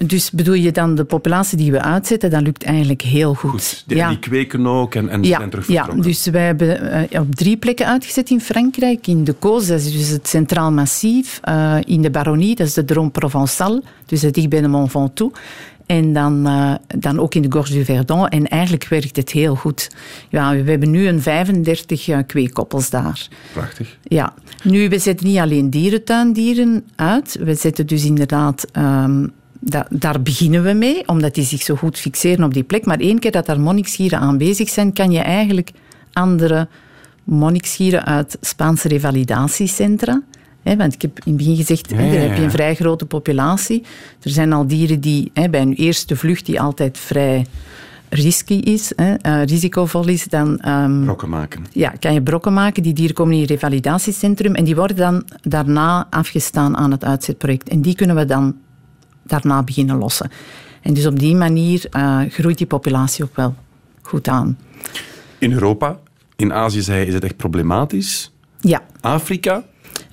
uh, 0.00 0.08
dus 0.08 0.30
bedoel 0.30 0.54
je 0.54 0.72
dan 0.72 0.94
de 0.94 1.04
populatie 1.04 1.58
die 1.58 1.72
we 1.72 1.82
uitzetten, 1.82 2.30
dat 2.30 2.42
lukt 2.42 2.64
eigenlijk 2.64 3.02
heel 3.02 3.34
goed. 3.34 3.50
goed. 3.50 3.84
Die, 3.86 3.96
ja. 3.96 4.08
die 4.08 4.18
kweken 4.18 4.66
ook 4.66 4.94
en, 4.94 5.08
en 5.08 5.22
ja, 5.22 5.38
zijn 5.38 5.50
terug 5.50 5.68
Ja, 5.68 5.86
dus 5.86 6.26
wij 6.26 6.46
hebben 6.46 7.06
uh, 7.12 7.20
op 7.20 7.34
drie 7.34 7.56
plekken 7.56 7.86
uitgezet 7.86 8.30
in 8.30 8.40
Frankrijk. 8.40 9.06
In 9.06 9.24
de 9.24 9.34
is 9.68 9.92
dus 9.92 10.08
het 10.08 10.28
Centraal 10.28 10.72
Massief. 10.72 11.40
In 11.84 12.02
de 12.02 12.10
Baronie, 12.16 12.54
dat 12.54 12.66
is 12.66 12.74
de 12.74 12.84
Drôme 12.84 13.10
Provençal, 13.12 13.82
dus 14.06 14.20
dicht 14.20 14.48
bij 14.48 14.60
de 14.60 14.68
Mont 14.68 14.90
Ventoux. 14.90 15.38
En 15.86 16.12
dan, 16.12 16.46
uh, 16.46 16.74
dan 16.98 17.18
ook 17.20 17.34
in 17.34 17.42
de 17.42 17.52
Gorge 17.52 17.72
du 17.72 17.84
Verdon. 17.84 18.28
En 18.28 18.48
eigenlijk 18.48 18.88
werkt 18.88 19.16
het 19.16 19.30
heel 19.30 19.54
goed. 19.54 19.90
Ja, 20.28 20.62
we 20.62 20.70
hebben 20.70 20.90
nu 20.90 21.06
een 21.06 21.22
35 21.22 22.08
uh, 22.08 22.18
kweekkoppels 22.26 22.90
daar. 22.90 23.28
Prachtig. 23.52 23.96
Ja. 24.02 24.34
Nu, 24.62 24.88
we 24.88 24.98
zetten 24.98 25.26
niet 25.26 25.38
alleen 25.38 25.70
dierentuindieren 25.70 26.84
uit. 26.94 27.38
We 27.40 27.54
zetten 27.54 27.86
dus 27.86 28.04
inderdaad... 28.04 28.66
Um, 28.72 29.32
da 29.60 29.86
daar 29.90 30.22
beginnen 30.22 30.62
we 30.62 30.72
mee, 30.72 31.08
omdat 31.08 31.34
die 31.34 31.44
zich 31.44 31.62
zo 31.62 31.74
goed 31.74 31.98
fixeren 31.98 32.44
op 32.44 32.54
die 32.54 32.62
plek. 32.62 32.86
Maar 32.86 32.98
één 32.98 33.18
keer 33.18 33.30
dat 33.30 33.48
er 33.48 33.60
monnikschieren 33.60 34.18
aanwezig 34.18 34.68
zijn, 34.68 34.92
kan 34.92 35.10
je 35.10 35.20
eigenlijk 35.20 35.70
andere 36.12 36.68
monnikschieren 37.24 38.04
uit 38.04 38.38
Spaanse 38.40 38.88
revalidatiecentra... 38.88 40.22
He, 40.66 40.76
want 40.76 40.94
ik 40.94 41.02
heb 41.02 41.18
in 41.24 41.32
het 41.32 41.36
begin 41.36 41.56
gezegd, 41.56 41.90
ja, 41.90 41.96
heb 41.96 42.36
je 42.36 42.42
een 42.42 42.50
vrij 42.50 42.74
grote 42.74 43.06
populatie. 43.06 43.82
Er 44.22 44.30
zijn 44.30 44.52
al 44.52 44.66
dieren 44.66 45.00
die 45.00 45.30
he, 45.34 45.48
bij 45.48 45.60
hun 45.60 45.74
eerste 45.74 46.16
vlucht, 46.16 46.46
die 46.46 46.60
altijd 46.60 46.98
vrij 46.98 47.46
risky 48.08 48.54
is, 48.54 48.92
he, 48.96 49.14
uh, 49.22 49.44
risicovol 49.44 50.08
is, 50.08 50.24
dan... 50.24 50.68
Um, 50.68 51.04
brokken 51.04 51.28
maken. 51.28 51.64
Ja, 51.72 51.90
kan 51.90 52.14
je 52.14 52.22
brokken 52.22 52.52
maken. 52.52 52.82
Die 52.82 52.92
dieren 52.92 53.14
komen 53.14 53.34
in 53.34 53.40
een 53.40 53.46
revalidatiecentrum 53.46 54.54
en 54.54 54.64
die 54.64 54.76
worden 54.76 54.96
dan 54.96 55.24
daarna 55.42 56.06
afgestaan 56.10 56.76
aan 56.76 56.90
het 56.90 57.04
uitzetproject. 57.04 57.68
En 57.68 57.82
die 57.82 57.94
kunnen 57.94 58.16
we 58.16 58.24
dan 58.24 58.56
daarna 59.22 59.62
beginnen 59.62 59.96
lossen. 59.96 60.30
En 60.82 60.94
dus 60.94 61.06
op 61.06 61.18
die 61.18 61.34
manier 61.34 61.86
uh, 61.96 62.20
groeit 62.28 62.58
die 62.58 62.66
populatie 62.66 63.24
ook 63.24 63.36
wel 63.36 63.54
goed 64.02 64.28
aan. 64.28 64.58
In 65.38 65.52
Europa, 65.52 65.98
in 66.36 66.52
Azië 66.52 66.82
zei 66.82 67.00
je, 67.00 67.06
is 67.06 67.14
het 67.14 67.24
echt 67.24 67.36
problematisch. 67.36 68.32
Ja. 68.60 68.82
Afrika? 69.00 69.64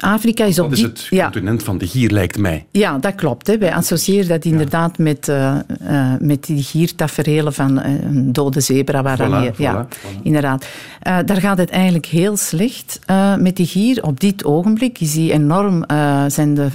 Afrika 0.04 0.46
is 0.46 0.60
op 0.60 0.70
dat 0.70 0.78
die... 0.78 0.92
is 0.94 1.10
het 1.10 1.22
continent 1.22 1.64
van 1.64 1.78
de 1.78 1.88
gier, 1.88 2.12
lijkt 2.12 2.38
mij. 2.38 2.66
Ja, 2.72 2.98
dat 2.98 3.16
klopt. 3.16 3.48
Hè. 3.48 3.58
Wij 3.58 3.74
associëren 3.74 4.28
dat 4.28 4.46
inderdaad 4.46 4.98
ja. 4.98 5.04
met, 5.04 5.28
uh, 5.28 5.56
uh, 5.82 6.14
met 6.20 6.46
die 6.46 6.64
giertaferelen 6.64 7.54
van 7.54 7.80
uh, 7.80 7.86
een 8.04 8.34
dode 8.34 8.60
zebra. 8.60 9.02
Waar 9.02 9.18
voilà, 9.18 9.30
dan 9.30 9.54
voilà, 9.54 9.58
ja, 9.58 9.88
voilà. 9.88 10.22
inderdaad. 10.24 10.66
Daar 11.02 11.42
gaat 11.42 11.58
het 11.58 11.70
eigenlijk 11.70 12.06
heel 12.06 12.38
slecht 12.38 13.00
met 13.40 13.56
die 13.56 13.66
gier. 13.66 14.04
Op 14.04 14.20
dit 14.20 14.46
ogenblik 14.46 15.00
is 15.00 15.14
die 15.14 15.32
enorm, 15.32 15.84
zijn 16.28 16.54
de 16.54 16.68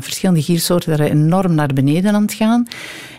verschillende 0.00 0.42
giersoorten 0.42 0.96
daar 0.96 1.06
enorm 1.06 1.54
naar 1.54 1.70
beneden 1.74 2.14
aan 2.14 2.22
het 2.22 2.32
gaan. 2.32 2.66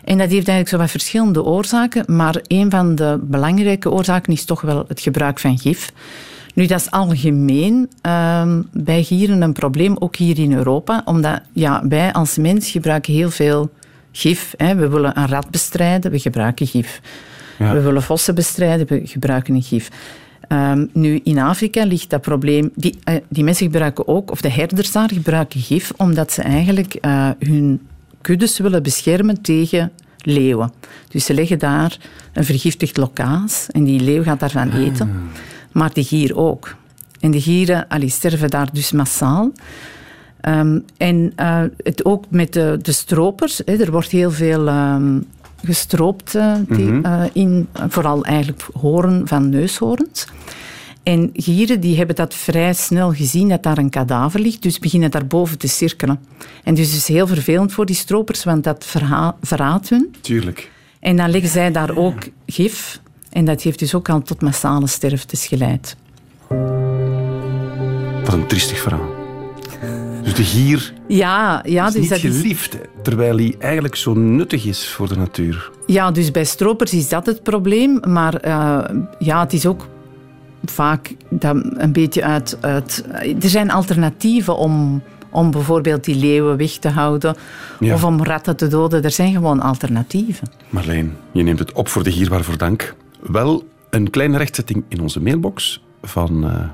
En 0.03 0.17
dat 0.17 0.29
heeft 0.29 0.47
eigenlijk 0.47 0.69
zo 0.69 0.77
wat 0.77 0.89
verschillende 0.89 1.43
oorzaken. 1.43 2.15
Maar 2.15 2.39
een 2.47 2.69
van 2.69 2.95
de 2.95 3.19
belangrijke 3.21 3.91
oorzaken 3.91 4.33
is 4.33 4.45
toch 4.45 4.61
wel 4.61 4.85
het 4.87 5.01
gebruik 5.01 5.39
van 5.39 5.59
gif. 5.59 5.91
Nu, 6.57 6.65
dat 6.65 6.79
is 6.79 6.91
algemeen 6.91 7.89
uh, 8.05 8.59
bij 8.73 9.03
gieren 9.03 9.41
een 9.41 9.53
probleem, 9.53 9.95
ook 9.99 10.15
hier 10.15 10.39
in 10.39 10.53
Europa. 10.53 11.01
Omdat 11.05 11.41
ja, 11.53 11.87
wij 11.87 12.13
als 12.13 12.37
mens 12.37 12.69
gebruiken 12.69 13.13
heel 13.13 13.29
veel 13.29 13.69
gif. 14.11 14.53
Hè. 14.55 14.75
We 14.75 14.87
willen 14.87 15.17
een 15.17 15.27
rat 15.27 15.49
bestrijden, 15.49 16.11
we 16.11 16.19
gebruiken 16.19 16.67
gif. 16.67 17.01
Ja. 17.59 17.73
We 17.73 17.81
willen 17.81 18.01
vossen 18.01 18.35
bestrijden, 18.35 18.87
we 18.87 19.01
gebruiken 19.03 19.55
een 19.55 19.61
gif. 19.61 19.89
Um, 20.49 20.89
nu, 20.93 21.19
in 21.23 21.39
Afrika 21.39 21.85
ligt 21.85 22.09
dat 22.09 22.21
probleem... 22.21 22.71
Die, 22.75 22.97
uh, 23.09 23.15
die 23.29 23.43
mensen 23.43 23.65
gebruiken 23.65 24.07
ook, 24.07 24.31
of 24.31 24.41
de 24.41 24.51
herders 24.51 24.91
daar 24.91 25.11
gebruiken 25.13 25.59
gif, 25.59 25.91
omdat 25.97 26.31
ze 26.31 26.41
eigenlijk 26.41 26.97
uh, 27.01 27.29
hun 27.39 27.87
kuddes 28.21 28.57
willen 28.57 28.83
beschermen 28.83 29.41
tegen 29.41 29.91
leeuwen. 30.17 30.71
Dus 31.09 31.25
ze 31.25 31.33
leggen 31.33 31.59
daar 31.59 31.97
een 32.33 32.45
vergiftigd 32.45 32.97
lokaas 32.97 33.67
en 33.71 33.83
die 33.83 33.99
leeuw 33.99 34.23
gaat 34.23 34.39
daarvan 34.39 34.71
eten. 34.71 35.09
Ah 35.09 35.55
maar 35.77 35.93
de 35.93 36.03
gier 36.03 36.37
ook. 36.37 36.75
En 37.19 37.31
de 37.31 37.41
gieren 37.41 37.87
allee, 37.87 38.09
sterven 38.09 38.49
daar 38.49 38.69
dus 38.73 38.91
massaal. 38.91 39.51
Um, 40.41 40.85
en 40.97 41.33
uh, 41.39 41.63
het 41.83 42.05
ook 42.05 42.25
met 42.29 42.53
de, 42.53 42.79
de 42.81 42.91
stropers. 42.91 43.61
Hè, 43.65 43.75
er 43.75 43.91
wordt 43.91 44.11
heel 44.11 44.31
veel 44.31 44.67
um, 44.67 45.25
gestroopt, 45.63 46.35
uh, 46.35 46.53
die, 46.69 46.85
-hmm. 46.85 47.05
uh, 47.05 47.23
in, 47.33 47.67
vooral 47.87 48.23
eigenlijk 48.23 48.67
horen 48.73 49.27
van 49.27 49.49
neushoorns. 49.49 50.27
En 51.03 51.29
gieren 51.33 51.79
die 51.79 51.97
hebben 51.97 52.15
dat 52.15 52.33
vrij 52.33 52.73
snel 52.73 53.13
gezien 53.13 53.49
dat 53.49 53.63
daar 53.63 53.77
een 53.77 53.89
kadaver 53.89 54.39
ligt, 54.39 54.61
dus 54.61 54.79
beginnen 54.79 55.11
daarboven 55.11 55.57
te 55.57 55.67
cirkelen. 55.67 56.19
En 56.63 56.73
dus 56.73 56.87
het 56.87 56.97
is 56.97 57.07
heel 57.07 57.27
vervelend 57.27 57.71
voor 57.71 57.85
die 57.85 57.95
stropers, 57.95 58.43
want 58.43 58.63
dat 58.63 58.85
verraadt 59.41 59.89
hun. 59.89 60.15
Tuurlijk. 60.21 60.71
En 60.99 61.15
dan 61.17 61.29
leggen 61.29 61.49
zij 61.49 61.71
daar 61.71 61.95
ook 61.95 62.27
gif 62.45 62.99
en 63.29 63.45
dat 63.45 63.61
heeft 63.61 63.79
dus 63.79 63.95
ook 63.95 64.09
al 64.09 64.21
tot 64.21 64.41
massale 64.41 64.87
sterftes 64.87 65.47
geleid. 65.47 65.95
Wat 68.23 68.33
een 68.33 68.47
triestig 68.47 68.79
verhaal. 68.79 69.15
Dus 70.23 70.35
de 70.35 70.43
gier 70.43 70.93
ja, 71.07 71.61
ja, 71.65 71.87
is 71.87 71.93
dus 71.93 72.01
niet 72.01 72.09
dat 72.09 72.19
geliefd, 72.19 72.73
is... 72.73 72.79
terwijl 73.03 73.37
hij 73.37 73.55
eigenlijk 73.59 73.95
zo 73.95 74.13
nuttig 74.13 74.65
is 74.65 74.87
voor 74.87 75.07
de 75.07 75.15
natuur. 75.15 75.71
Ja, 75.85 76.11
dus 76.11 76.31
bij 76.31 76.43
stropers 76.43 76.93
is 76.93 77.09
dat 77.09 77.25
het 77.25 77.43
probleem. 77.43 77.99
Maar 78.07 78.45
uh, 78.45 78.79
ja, 79.19 79.39
het 79.39 79.53
is 79.53 79.65
ook 79.65 79.87
vaak 80.65 81.15
dat 81.29 81.55
een 81.73 81.91
beetje 81.91 82.23
uit, 82.23 82.57
uit... 82.61 83.05
Er 83.41 83.49
zijn 83.49 83.71
alternatieven 83.71 84.57
om, 84.57 85.01
om 85.29 85.51
bijvoorbeeld 85.51 86.03
die 86.03 86.15
leeuwen 86.15 86.57
weg 86.57 86.71
te 86.71 86.89
houden. 86.89 87.35
Ja. 87.79 87.93
Of 87.93 88.03
om 88.03 88.23
ratten 88.23 88.55
te 88.55 88.67
doden. 88.67 89.03
Er 89.03 89.11
zijn 89.11 89.33
gewoon 89.33 89.61
alternatieven. 89.61 90.47
Marleen, 90.69 91.17
je 91.31 91.43
neemt 91.43 91.59
het 91.59 91.71
op 91.71 91.87
voor 91.87 92.03
de 92.03 92.11
gier, 92.11 92.29
waarvoor 92.29 92.57
dank. 92.57 92.95
Wel 93.31 93.67
een 93.89 94.09
kleine 94.09 94.37
rechtzetting 94.37 94.83
in 94.87 95.01
onze 95.01 95.21
mailbox 95.21 95.83
van 96.01 96.45
uh, 96.45 96.69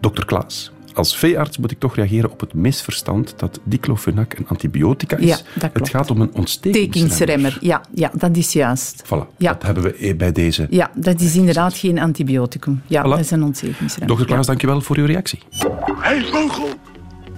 dokter 0.00 0.24
Klaas. 0.24 0.72
Als 0.94 1.16
veearts 1.16 1.58
moet 1.58 1.70
ik 1.70 1.78
toch 1.78 1.94
reageren 1.94 2.30
op 2.30 2.40
het 2.40 2.54
misverstand 2.54 3.34
dat 3.36 3.60
diclofenac 3.64 4.34
een 4.34 4.48
antibiotica 4.48 5.16
is. 5.16 5.28
Ja, 5.28 5.36
dat 5.36 5.44
klopt. 5.54 5.78
Het 5.78 5.88
gaat 5.88 6.10
om 6.10 6.20
een 6.20 6.34
ontstekingsremmer. 6.34 7.58
Ja, 7.60 7.80
ja, 7.94 8.10
dat 8.14 8.36
is 8.36 8.52
juist. 8.52 9.02
Voilà, 9.04 9.36
ja. 9.36 9.52
dat 9.52 9.62
hebben 9.62 9.82
we 9.82 10.14
bij 10.16 10.32
deze. 10.32 10.66
Ja, 10.70 10.90
dat 10.94 11.20
is 11.20 11.36
inderdaad 11.36 11.74
geen 11.74 11.98
antibioticum. 11.98 12.82
Ja, 12.86 13.04
voilà. 13.04 13.08
dat 13.08 13.18
is 13.18 13.30
een 13.30 13.42
ontstekingsremmer. 13.42 14.08
Dokter 14.08 14.26
Klaas, 14.26 14.40
ja. 14.40 14.46
dankjewel 14.46 14.80
voor 14.80 14.96
uw 14.96 15.06
reactie. 15.06 15.38
Hé, 15.50 15.68
hey, 16.00 16.24
vogel, 16.24 16.68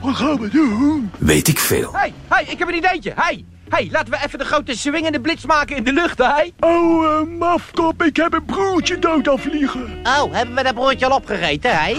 wat 0.00 0.14
gaan 0.14 0.40
we 0.40 0.48
doen? 0.48 1.10
Weet 1.18 1.48
ik 1.48 1.58
veel. 1.58 1.92
Hé, 1.92 1.98
hey, 1.98 2.12
hey, 2.28 2.44
ik 2.48 2.58
heb 2.58 2.68
een 2.68 2.76
ideetje. 2.76 3.12
Hey, 3.16 3.44
hey, 3.70 3.88
laten 3.92 4.10
we 4.10 4.18
even 4.24 4.38
de 4.38 4.44
grote 4.44 4.76
swingende 4.76 5.20
blitz 5.20 5.44
maken 5.44 5.76
in 5.76 5.84
de 5.84 5.92
lucht, 5.92 6.18
hè? 6.18 6.50
Oh, 6.60 7.04
uh, 7.04 7.38
mafkop, 7.38 8.02
ik 8.02 8.16
heb 8.16 8.32
een 8.32 8.44
broertje 8.44 8.98
dood 8.98 9.28
afvliegen. 9.28 10.00
Oh, 10.02 10.32
hebben 10.32 10.54
we 10.54 10.62
dat 10.62 10.74
broodje 10.74 11.06
al 11.06 11.16
opgegeten, 11.16 11.70
hè? 11.74 11.92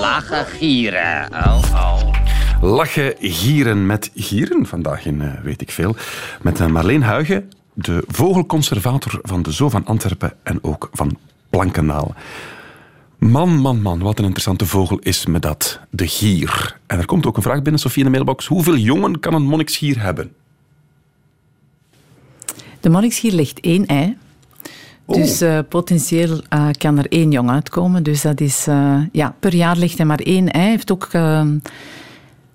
Lachen 0.00 0.46
gieren. 0.46 1.28
Oh, 1.32 1.62
oh. 1.74 2.12
Lachen, 2.62 3.14
gieren 3.18 3.86
met 3.86 4.10
gieren 4.14 4.66
vandaag 4.66 5.06
in 5.06 5.22
eh, 5.22 5.28
Weet 5.42 5.60
ik 5.60 5.70
Veel. 5.70 5.96
Met 6.42 6.60
uh, 6.60 6.66
Marleen 6.66 7.02
Huigen, 7.02 7.50
de 7.72 8.04
vogelconservator 8.06 9.18
van 9.22 9.42
de 9.42 9.52
Zoo 9.52 9.68
van 9.68 9.86
Antwerpen 9.86 10.32
en 10.42 10.58
ook 10.62 10.88
van 10.92 11.18
Plankenaal. 11.50 12.14
Man, 13.20 13.56
man, 13.58 13.82
man, 13.82 13.98
wat 13.98 14.18
een 14.18 14.24
interessante 14.24 14.66
vogel 14.66 14.98
is 14.98 15.26
me 15.26 15.38
dat. 15.38 15.80
De 15.90 16.06
gier. 16.06 16.78
En 16.86 16.98
er 16.98 17.06
komt 17.06 17.26
ook 17.26 17.36
een 17.36 17.42
vraag 17.42 17.62
binnen, 17.62 17.80
Sofie, 17.80 18.04
in 18.04 18.04
de 18.04 18.16
mailbox. 18.16 18.46
Hoeveel 18.46 18.76
jongen 18.76 19.20
kan 19.20 19.34
een 19.34 19.42
monniksgier 19.42 20.02
hebben? 20.02 20.32
De 22.80 22.88
monniksgier 22.88 23.32
legt 23.32 23.60
één 23.60 23.86
ei. 23.86 24.16
Oh. 25.04 25.16
Dus 25.16 25.42
uh, 25.42 25.58
potentieel 25.68 26.40
uh, 26.54 26.68
kan 26.70 26.98
er 26.98 27.06
één 27.08 27.30
jong 27.30 27.50
uitkomen. 27.50 28.02
Dus 28.02 28.22
dat 28.22 28.40
is, 28.40 28.68
uh, 28.68 29.02
ja, 29.12 29.34
per 29.40 29.54
jaar 29.54 29.76
ligt 29.76 29.96
hij 29.96 30.06
maar 30.06 30.20
één 30.20 30.50
ei. 30.50 30.62
Hij 30.62 30.70
heeft 30.70 30.92
ook 30.92 31.08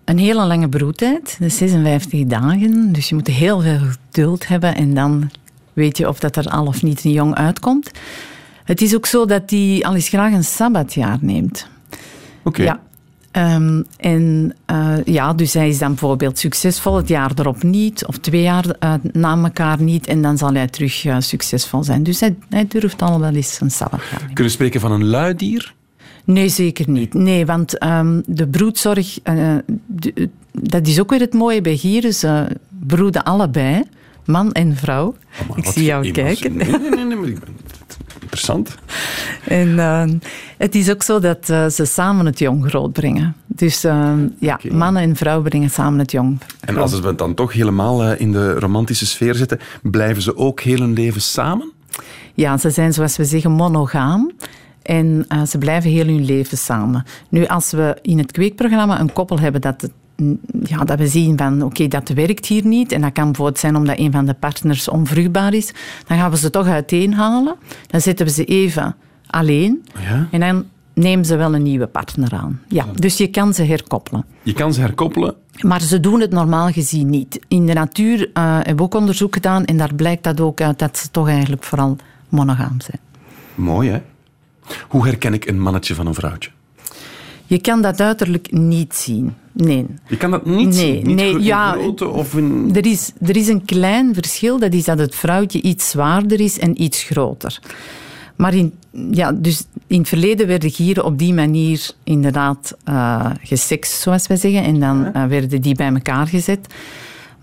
een 0.05 0.17
hele 0.17 0.45
lange 0.45 0.69
broedtijd, 0.69 1.37
dus 1.39 1.57
56 1.57 2.23
dagen. 2.23 2.93
Dus 2.93 3.09
je 3.09 3.15
moet 3.15 3.27
heel 3.27 3.61
veel 3.61 3.79
geduld 3.79 4.47
hebben 4.47 4.75
en 4.75 4.93
dan 4.93 5.31
weet 5.73 5.97
je 5.97 6.07
of 6.07 6.19
dat 6.19 6.35
er 6.35 6.47
al 6.47 6.65
of 6.65 6.83
niet 6.83 7.03
een 7.03 7.11
jong 7.11 7.35
uitkomt. 7.35 7.91
Het 8.65 8.81
is 8.81 8.95
ook 8.95 9.05
zo 9.05 9.25
dat 9.25 9.49
hij 9.49 9.79
al 9.81 9.95
eens 9.95 10.07
graag 10.07 10.33
een 10.33 10.43
sabbatjaar 10.43 11.17
neemt. 11.21 11.67
Oké. 12.43 12.63
Ja. 12.63 12.79
Um, 13.55 13.85
en 13.97 14.55
uh, 14.71 14.95
ja, 15.05 15.33
dus 15.33 15.53
hij 15.53 15.69
is 15.69 15.77
dan 15.77 15.87
bijvoorbeeld 15.87 16.39
succesvol 16.39 16.95
het 16.95 17.07
jaar 17.07 17.31
erop 17.35 17.63
niet, 17.63 18.05
of 18.05 18.17
twee 18.17 18.41
jaar 18.41 18.65
uh, 18.65 18.93
na 19.11 19.37
elkaar 19.43 19.81
niet, 19.81 20.07
en 20.07 20.21
dan 20.21 20.37
zal 20.37 20.53
hij 20.53 20.67
terug 20.67 21.05
uh, 21.05 21.15
succesvol 21.19 21.83
zijn. 21.83 22.03
Dus 22.03 22.19
hij, 22.19 22.35
hij, 22.49 22.67
durft 22.67 23.01
al 23.01 23.19
wel 23.19 23.33
eens 23.33 23.59
een 23.61 23.71
sabbatjaar. 23.71 24.19
Kunnen 24.19 24.43
we 24.43 24.49
spreken 24.49 24.79
van 24.79 24.91
een 24.91 25.05
luidier? 25.05 25.73
Nee, 26.23 26.49
zeker 26.49 26.89
niet. 26.89 27.13
Nee, 27.13 27.45
want 27.45 27.83
um, 27.83 28.23
de 28.25 28.47
broedzorg, 28.47 29.19
de, 29.85 30.29
dat 30.51 30.87
is 30.87 30.99
ook 30.99 31.09
weer 31.09 31.19
het 31.19 31.33
mooie 31.33 31.61
bij 31.61 31.77
gieren. 31.77 32.13
Ze 32.13 32.47
broeden 32.69 33.23
allebei, 33.23 33.83
man 34.25 34.51
en 34.51 34.75
vrouw. 34.75 35.15
Oh, 35.47 35.57
ik 35.57 35.65
zie 35.65 35.83
jou 35.83 36.11
kijken. 36.11 36.55
Nee, 36.55 36.69
nee, 36.69 36.89
nee, 36.89 37.05
nee, 37.05 37.15
maar 37.17 37.27
ik 37.27 37.39
ben 37.39 37.55
interessant. 38.25 38.75
En 39.43 39.67
uh, 39.67 40.03
het 40.57 40.75
is 40.75 40.91
ook 40.91 41.03
zo 41.03 41.19
dat 41.19 41.49
uh, 41.49 41.67
ze 41.67 41.85
samen 41.85 42.25
het 42.25 42.39
jong 42.39 42.65
grootbrengen. 42.69 43.35
Dus 43.47 43.85
uh, 43.85 44.13
ja, 44.39 44.59
okay. 44.63 44.77
mannen 44.77 45.01
en 45.01 45.15
vrouw 45.15 45.41
brengen 45.41 45.69
samen 45.69 45.99
het 45.99 46.11
jong. 46.11 46.39
En 46.59 46.77
als 46.77 46.99
we 46.99 47.07
het 47.07 47.17
dan 47.17 47.33
toch 47.33 47.53
helemaal 47.53 48.13
in 48.13 48.31
de 48.31 48.59
romantische 48.59 49.05
sfeer 49.05 49.35
zitten, 49.35 49.59
blijven 49.81 50.21
ze 50.21 50.37
ook 50.37 50.61
heel 50.61 50.79
hun 50.79 50.93
leven 50.93 51.21
samen? 51.21 51.71
Ja, 52.33 52.57
ze 52.57 52.69
zijn 52.69 52.93
zoals 52.93 53.17
we 53.17 53.25
zeggen 53.25 53.51
monogaam. 53.51 54.31
En 54.81 55.25
ze 55.47 55.57
blijven 55.57 55.89
heel 55.89 56.05
hun 56.05 56.25
leven 56.25 56.57
samen. 56.57 57.05
Nu, 57.29 57.45
als 57.45 57.71
we 57.71 57.97
in 58.01 58.17
het 58.17 58.31
kweekprogramma 58.31 58.99
een 58.99 59.13
koppel 59.13 59.39
hebben 59.39 59.61
dat 59.61 59.89
ja, 60.63 60.83
dat 60.83 60.99
we 60.99 61.07
zien 61.07 61.37
van 61.37 61.55
oké, 61.55 61.65
okay, 61.65 61.87
dat 61.87 62.09
werkt 62.09 62.45
hier 62.45 62.65
niet. 62.65 62.91
En 62.91 63.01
dat 63.01 63.11
kan 63.11 63.25
bijvoorbeeld 63.25 63.59
zijn 63.59 63.75
omdat 63.75 63.97
een 63.97 64.11
van 64.11 64.25
de 64.25 64.33
partners 64.33 64.89
onvruchtbaar 64.89 65.53
is. 65.53 65.73
Dan 66.07 66.17
gaan 66.17 66.31
we 66.31 66.37
ze 66.37 66.49
toch 66.49 66.67
uiteenhalen. 66.67 67.55
Dan 67.87 68.01
zetten 68.01 68.25
we 68.25 68.31
ze 68.31 68.45
even 68.45 68.95
alleen. 69.27 69.85
Ja? 69.99 70.27
En 70.31 70.39
dan 70.39 70.65
nemen 70.93 71.25
ze 71.25 71.35
wel 71.35 71.55
een 71.55 71.63
nieuwe 71.63 71.87
partner 71.87 72.33
aan. 72.33 72.61
Ja, 72.67 72.85
dus 72.93 73.17
je 73.17 73.27
kan 73.27 73.53
ze 73.53 73.63
herkoppelen. 73.63 74.25
Je 74.43 74.53
kan 74.53 74.73
ze 74.73 74.81
herkoppelen? 74.81 75.35
Maar 75.61 75.81
ze 75.81 75.99
doen 75.99 76.19
het 76.21 76.31
normaal 76.31 76.71
gezien 76.71 77.09
niet. 77.09 77.39
In 77.47 77.65
de 77.65 77.73
natuur 77.73 78.19
uh, 78.19 78.55
hebben 78.55 78.75
we 78.75 78.81
ook 78.81 78.95
onderzoek 78.95 79.33
gedaan 79.33 79.65
en 79.65 79.77
daar 79.77 79.95
blijkt 79.95 80.23
dat 80.23 80.39
ook 80.41 80.61
uit 80.61 80.79
dat 80.79 80.97
ze 80.97 81.11
toch 81.11 81.27
eigenlijk 81.27 81.63
vooral 81.63 81.95
monogaam 82.29 82.81
zijn. 82.81 82.99
Mooi, 83.55 83.89
hè? 83.89 84.01
Hoe 84.87 85.05
herken 85.05 85.33
ik 85.33 85.45
een 85.45 85.61
mannetje 85.61 85.95
van 85.95 86.07
een 86.07 86.13
vrouwtje? 86.13 86.49
Je 87.45 87.61
kan 87.61 87.81
dat 87.81 88.01
uiterlijk 88.01 88.51
niet 88.51 88.95
zien. 88.95 89.33
Nee. 89.51 89.85
Je 90.07 90.17
kan 90.17 90.31
dat 90.31 90.45
niet 90.45 90.67
nee, 90.67 90.73
zien? 90.73 91.07
Niet 91.07 91.15
nee, 91.15 91.31
in 91.31 91.43
ja, 91.43 91.71
grootte 91.71 92.07
of 92.07 92.35
in... 92.35 92.71
er, 92.73 92.85
is, 92.85 93.11
er 93.21 93.35
is 93.35 93.47
een 93.47 93.65
klein 93.65 94.13
verschil. 94.13 94.59
Dat 94.59 94.73
is 94.73 94.83
dat 94.83 94.99
het 94.99 95.15
vrouwtje 95.15 95.61
iets 95.61 95.89
zwaarder 95.89 96.39
is 96.39 96.59
en 96.59 96.81
iets 96.81 97.03
groter. 97.03 97.59
Maar 98.35 98.53
in, 98.53 98.73
ja, 99.11 99.31
dus 99.31 99.65
in 99.87 99.99
het 99.99 100.07
verleden 100.07 100.47
werden 100.47 100.71
gieren 100.71 101.05
op 101.05 101.19
die 101.19 101.33
manier 101.33 101.91
inderdaad 102.03 102.77
uh, 102.89 103.25
gesext, 103.41 104.01
zoals 104.01 104.27
wij 104.27 104.37
zeggen. 104.37 104.63
En 104.63 104.79
dan 104.79 105.11
uh, 105.15 105.25
werden 105.25 105.61
die 105.61 105.75
bij 105.75 105.93
elkaar 105.93 106.27
gezet. 106.27 106.67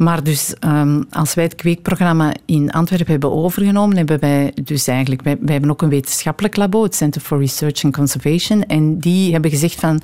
Maar 0.02 0.22
dus 0.22 0.54
um, 0.60 1.06
als 1.10 1.34
wij 1.34 1.44
het 1.44 1.54
kweekprogramma 1.54 2.32
in 2.44 2.70
Antwerpen 2.70 3.10
hebben 3.10 3.32
overgenomen, 3.32 3.96
hebben 3.96 4.20
wij 4.20 4.52
dus 4.62 4.86
eigenlijk, 4.86 5.22
wij, 5.22 5.38
hebben 5.44 5.70
ook 5.70 5.82
een 5.82 5.88
wetenschappelijk 5.88 6.56
labo, 6.56 6.82
het 6.82 6.94
Center 6.94 7.20
for 7.20 7.38
Research 7.38 7.84
and 7.84 7.96
Conservation, 7.96 8.64
en 8.64 8.98
die 8.98 9.32
hebben 9.32 9.50
gezegd 9.50 9.80
van, 9.80 10.00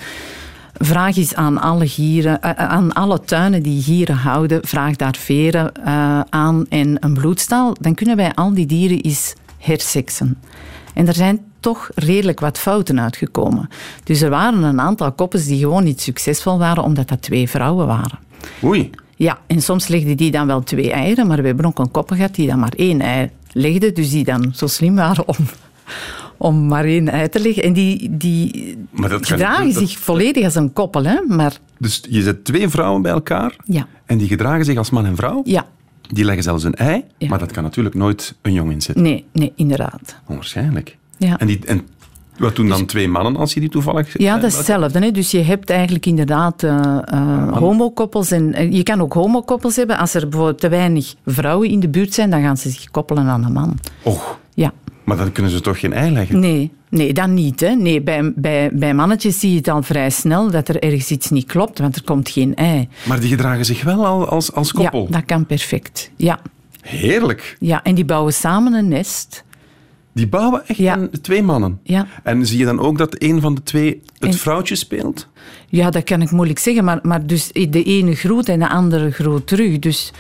vraag 0.73 1.17
eens 1.17 1.35
aan 1.35 1.61
alle 1.61 1.89
gieren, 1.89 2.39
uh, 2.45 2.51
aan 2.51 2.93
alle 2.93 3.21
tuinen 3.21 3.63
die 3.63 3.83
gieren 3.83 4.17
houden, 4.17 4.61
vraag 4.67 4.97
daar 4.97 5.17
veren 5.19 5.73
uh, 5.87 6.21
aan 6.29 6.67
en 6.69 6.97
een 7.01 7.15
bloedstaal, 7.15 7.77
dan 7.81 7.95
kunnen 7.95 8.17
wij 8.17 8.35
al 8.35 8.55
die 8.55 8.67
dieren 8.67 9.01
eens 9.01 9.35
herseksen. 9.59 10.39
En 10.95 11.07
er 11.07 11.15
zijn 11.15 11.41
toch 11.61 11.91
redelijk 11.95 12.41
wat 12.41 12.59
fouten 12.59 13.01
uitgekomen. 13.01 13.69
Dus 14.05 14.21
er 14.21 14.31
waren 14.31 14.63
een 14.63 14.81
aantal 14.81 15.13
koppels 15.13 15.45
die 15.45 15.59
gewoon 15.59 15.85
niet 15.85 16.01
succesvol 16.01 16.59
waren, 16.59 16.83
omdat 16.83 17.09
dat 17.09 17.23
twee 17.23 17.49
vrouwen 17.49 17.87
waren. 17.87 18.19
Oei. 18.65 18.91
Ja, 19.19 19.39
en 19.47 19.63
soms 19.63 19.89
legden 19.89 20.17
die 20.17 20.31
dan 20.31 20.47
wel 20.47 20.63
twee 20.63 20.93
eieren, 20.93 21.27
maar 21.27 21.41
we 21.41 21.47
hebben 21.47 21.67
ook 21.67 21.79
een 21.79 21.91
koppel 21.91 22.17
gehad 22.17 22.35
die 22.35 22.47
dan 22.47 22.59
maar 22.59 22.73
één 22.77 23.01
ei 23.01 23.31
legde, 23.53 23.93
dus 23.93 24.11
die 24.11 24.25
dan 24.25 24.53
zo 24.55 24.67
slim 24.67 24.95
waren 24.95 25.29
om, 25.29 25.37
om 26.37 26.67
maar 26.67 26.85
één 26.85 27.09
ei 27.09 27.29
te 27.29 27.41
leggen. 27.41 27.63
En 27.63 27.73
die, 27.73 28.17
die 28.17 28.77
dat 28.93 29.27
gedragen 29.27 29.75
dat, 29.75 29.89
zich 29.89 29.99
volledig 29.99 30.45
als 30.45 30.55
een 30.55 30.73
koppel. 30.73 31.05
Hè? 31.05 31.21
Maar, 31.27 31.59
dus 31.79 32.03
je 32.09 32.23
zet 32.23 32.45
twee 32.45 32.69
vrouwen 32.69 33.03
bij 33.03 33.13
elkaar 33.13 33.57
ja. 33.65 33.87
en 34.07 34.19
die 34.19 34.29
gedragen 34.29 34.65
zich 34.65 34.77
als 34.77 34.91
man 34.91 35.07
en 35.07 35.17
vrouw? 35.17 35.41
Ja. 35.45 35.67
Die 36.09 36.25
leggen 36.25 36.43
zelfs 36.43 36.65
een 36.65 36.75
ei, 36.75 37.05
ja. 37.17 37.29
maar 37.29 37.39
dat 37.39 37.53
kan 37.53 37.63
natuurlijk 37.63 37.95
nooit 37.95 38.35
een 38.43 38.53
jong 38.53 38.71
in 38.71 38.83
zitten. 38.83 39.05
Nee, 39.05 39.25
nee 39.33 39.53
inderdaad. 39.57 40.17
Onwaarschijnlijk. 40.27 40.97
Ja. 41.17 41.39
En, 41.39 41.47
die, 41.47 41.61
en 41.67 41.87
wat 42.39 42.57
doen 42.57 42.69
dan 42.69 42.79
dus, 42.79 42.87
twee 42.87 43.09
mannen 43.09 43.37
als 43.37 43.55
je 43.55 43.61
die 43.61 43.69
toevallig... 43.69 44.19
Ja, 44.19 44.35
dat 44.35 44.51
is 44.51 44.57
hetzelfde. 44.57 44.99
Hè? 44.99 45.11
Dus 45.11 45.31
je 45.31 45.43
hebt 45.43 45.71
eigenlijk 45.71 46.07
inderdaad 46.07 46.63
uh, 46.63 46.99
uh, 47.15 47.57
homokoppels. 47.57 48.31
En 48.31 48.73
je 48.73 48.83
kan 48.83 49.01
ook 49.01 49.13
homokoppels 49.13 49.77
hebben. 49.77 49.99
Als 49.99 50.15
er 50.15 50.29
bijvoorbeeld 50.29 50.61
te 50.61 50.69
weinig 50.69 51.15
vrouwen 51.27 51.69
in 51.69 51.81
de 51.81 51.89
buurt 51.89 52.15
zijn, 52.15 52.31
dan 52.31 52.43
gaan 52.43 52.57
ze 52.57 52.71
zich 52.71 52.91
koppelen 52.91 53.27
aan 53.27 53.45
een 53.45 53.53
man. 53.53 53.79
Och. 54.03 54.39
Ja. 54.55 54.73
Maar 55.05 55.17
dan 55.17 55.33
kunnen 55.33 55.53
ze 55.53 55.61
toch 55.61 55.81
geen 55.81 55.93
ei 55.93 56.13
leggen? 56.13 56.41
Nee, 56.41 56.73
nee 56.89 57.13
dan 57.13 57.35
niet. 57.35 57.61
Hè. 57.61 57.75
Nee, 57.75 58.03
bij, 58.03 58.33
bij, 58.37 58.71
bij 58.73 58.95
mannetjes 58.95 59.39
zie 59.39 59.51
je 59.51 59.57
het 59.57 59.69
al 59.69 59.83
vrij 59.83 60.11
snel 60.11 60.51
dat 60.51 60.69
er 60.69 60.83
ergens 60.83 61.11
iets 61.11 61.31
niet 61.31 61.47
klopt, 61.47 61.79
want 61.79 61.97
er 61.97 62.05
komt 62.05 62.29
geen 62.29 62.55
ei. 62.55 62.89
Maar 63.07 63.21
die 63.21 63.29
gedragen 63.29 63.65
zich 63.65 63.83
wel 63.83 64.07
al 64.07 64.29
als, 64.29 64.53
als 64.53 64.73
koppel? 64.73 65.03
Ja, 65.03 65.17
dat 65.17 65.25
kan 65.25 65.47
perfect. 65.47 66.11
Ja. 66.17 66.39
Heerlijk. 66.81 67.57
Ja, 67.61 67.83
en 67.83 67.95
die 67.95 68.05
bouwen 68.05 68.33
samen 68.33 68.73
een 68.73 68.89
nest. 68.89 69.45
Die 70.19 70.29
bouwen 70.29 70.63
echt 70.67 70.79
ja. 70.79 71.09
twee 71.23 71.43
mannen. 71.43 71.81
Ja. 71.83 72.07
En 72.23 72.47
zie 72.47 72.59
je 72.59 72.65
dan 72.65 72.81
ook 72.81 72.99
dat 72.99 73.23
een 73.23 73.41
van 73.41 73.55
de 73.55 73.63
twee 73.63 74.03
het 74.19 74.33
en, 74.33 74.39
vrouwtje 74.39 74.75
speelt? 74.75 75.29
Ja, 75.69 75.91
dat 75.91 76.05
kan 76.05 76.23
ik 76.23 76.31
moeilijk 76.31 76.59
zeggen. 76.59 76.85
Maar, 76.85 76.99
maar 77.03 77.27
dus 77.27 77.53
de 77.53 77.83
ene 77.83 78.15
groeit 78.15 78.49
en 78.49 78.59
de 78.59 78.69
andere 78.69 79.11
groeit 79.11 79.47
terug. 79.47 79.79
Dus... 79.79 80.13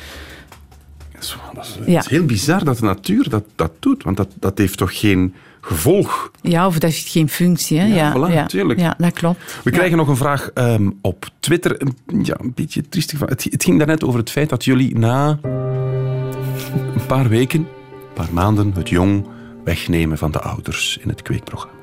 Dat 1.13 1.23
is, 1.23 1.37
dat 1.55 1.65
is, 1.65 1.79
ja. 1.87 1.99
is 1.99 2.09
heel 2.09 2.25
bizar 2.25 2.65
dat 2.65 2.79
de 2.79 2.85
natuur 2.85 3.29
dat, 3.29 3.45
dat 3.55 3.73
doet. 3.79 4.03
Want 4.03 4.17
dat, 4.17 4.29
dat 4.39 4.59
heeft 4.59 4.77
toch 4.77 4.99
geen 4.99 5.35
gevolg? 5.61 6.31
Ja, 6.41 6.67
of 6.67 6.79
dat 6.79 6.91
heeft 6.91 7.09
geen 7.09 7.29
functie. 7.29 7.79
Hè? 7.79 7.87
Ja, 7.87 7.95
ja, 7.95 8.13
voilà, 8.13 8.33
ja, 8.33 8.41
natuurlijk. 8.41 8.81
Ja, 8.81 8.95
dat 8.99 9.13
klopt. 9.13 9.61
We 9.65 9.71
krijgen 9.71 9.97
nog 9.97 10.09
een 10.09 10.17
vraag 10.17 10.51
um, 10.55 10.99
op 11.01 11.29
Twitter. 11.41 11.81
Ja, 12.23 12.37
een 12.41 12.53
beetje 12.55 12.89
triestig. 12.89 13.21
Het, 13.21 13.47
het 13.51 13.65
ging 13.65 13.79
daarnet 13.79 14.05
over 14.05 14.19
het 14.19 14.31
feit 14.31 14.49
dat 14.49 14.65
jullie 14.65 14.99
na 14.99 15.39
een 15.43 17.07
paar 17.07 17.29
weken, 17.29 17.61
een 17.61 18.15
paar 18.15 18.33
maanden, 18.33 18.73
het 18.75 18.89
jong 18.89 19.37
wegnemen 19.73 20.19
van 20.19 20.31
de 20.31 20.41
ouders 20.41 20.99
in 21.03 21.09
het 21.09 21.23
kweekprogramma. 21.23 21.79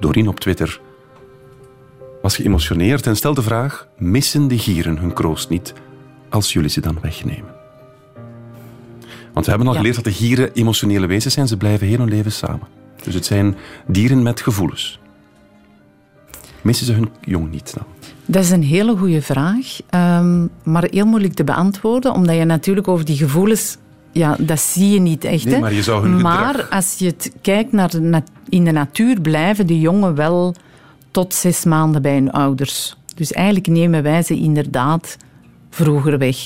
Doreen 0.00 0.28
op 0.28 0.40
Twitter 0.40 0.80
was 2.22 2.36
geëmotioneerd 2.36 3.06
en 3.06 3.16
stelde 3.16 3.40
de 3.40 3.46
vraag: 3.46 3.88
missen 3.98 4.48
de 4.48 4.58
gieren 4.58 4.98
hun 4.98 5.12
kroost 5.12 5.48
niet 5.48 5.72
als 6.28 6.52
jullie 6.52 6.70
ze 6.70 6.80
dan 6.80 6.98
wegnemen? 7.02 7.54
Want 9.32 9.44
we 9.44 9.50
hebben 9.52 9.66
al 9.68 9.72
Ja. 9.72 9.78
geleerd 9.78 9.94
dat 9.94 10.04
de 10.04 10.12
gieren 10.12 10.52
emotionele 10.52 11.06
wezens 11.06 11.34
zijn. 11.34 11.48
Ze 11.48 11.56
blijven 11.56 11.86
heel 11.86 11.98
hun 11.98 12.08
leven 12.08 12.32
samen. 12.32 12.66
Dus 13.02 13.14
het 13.14 13.26
zijn 13.26 13.56
dieren 13.86 14.22
met 14.22 14.40
gevoelens. 14.40 14.98
Missen 16.62 16.86
ze 16.86 16.92
hun 16.92 17.08
jong 17.20 17.50
niet 17.50 17.74
dan? 17.74 17.86
Dat 18.26 18.42
is 18.42 18.50
een 18.50 18.62
hele 18.62 18.96
goede 18.96 19.22
vraag, 19.22 19.66
um, 20.20 20.50
maar 20.62 20.86
heel 20.90 21.06
moeilijk 21.06 21.34
te 21.34 21.44
beantwoorden, 21.44 22.12
omdat 22.12 22.36
je 22.36 22.44
natuurlijk 22.44 22.88
over 22.88 23.04
die 23.04 23.16
gevoelens, 23.16 23.76
ja, 24.14 24.36
dat 24.40 24.60
zie 24.60 24.90
je 24.92 25.00
niet 25.00 25.24
echt. 25.24 25.44
Nee, 25.44 25.54
hè. 25.54 25.60
maar 25.60 25.72
je 25.72 25.82
zou 25.82 26.08
hun 26.08 26.20
Maar 26.22 26.46
gedrag- 26.54 26.70
als 26.70 26.94
je 26.98 27.06
het 27.06 27.32
kijkt 27.42 27.72
naar 27.72 27.90
de 27.90 28.22
in 28.48 28.64
de 28.64 28.70
natuur, 28.72 29.20
blijven 29.20 29.66
de 29.66 29.80
jongen 29.80 30.14
wel 30.14 30.54
tot 31.10 31.34
zes 31.34 31.64
maanden 31.64 32.02
bij 32.02 32.14
hun 32.14 32.32
ouders. 32.32 32.96
Dus 33.14 33.32
eigenlijk 33.32 33.66
nemen 33.66 34.02
wij 34.02 34.22
ze 34.22 34.34
inderdaad 34.34 35.16
vroeger 35.70 36.18
weg. 36.18 36.36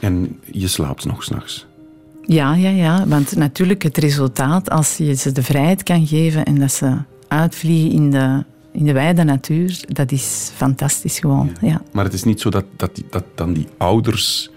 En 0.00 0.38
je 0.50 0.68
slaapt 0.68 1.04
nog 1.04 1.22
s'nachts. 1.22 1.66
Ja, 2.26 2.54
ja, 2.54 2.68
ja. 2.68 3.06
Want 3.06 3.36
natuurlijk 3.36 3.82
het 3.82 3.96
resultaat, 3.98 4.70
als 4.70 4.96
je 4.96 5.14
ze 5.14 5.32
de 5.32 5.42
vrijheid 5.42 5.82
kan 5.82 6.06
geven 6.06 6.44
en 6.44 6.58
dat 6.58 6.72
ze 6.72 6.96
uitvliegen 7.28 7.90
in 7.90 8.10
de, 8.10 8.44
in 8.72 8.84
de 8.84 8.92
wijde 8.92 9.24
natuur, 9.24 9.80
dat 9.88 10.12
is 10.12 10.50
fantastisch 10.54 11.18
gewoon. 11.18 11.50
Ja. 11.60 11.82
Maar 11.92 12.04
het 12.04 12.12
is 12.12 12.24
niet 12.24 12.40
zo 12.40 12.50
dat, 12.50 12.64
dat, 12.76 13.02
dat 13.10 13.24
dan 13.34 13.52
die 13.52 13.66
ouders 13.76 14.50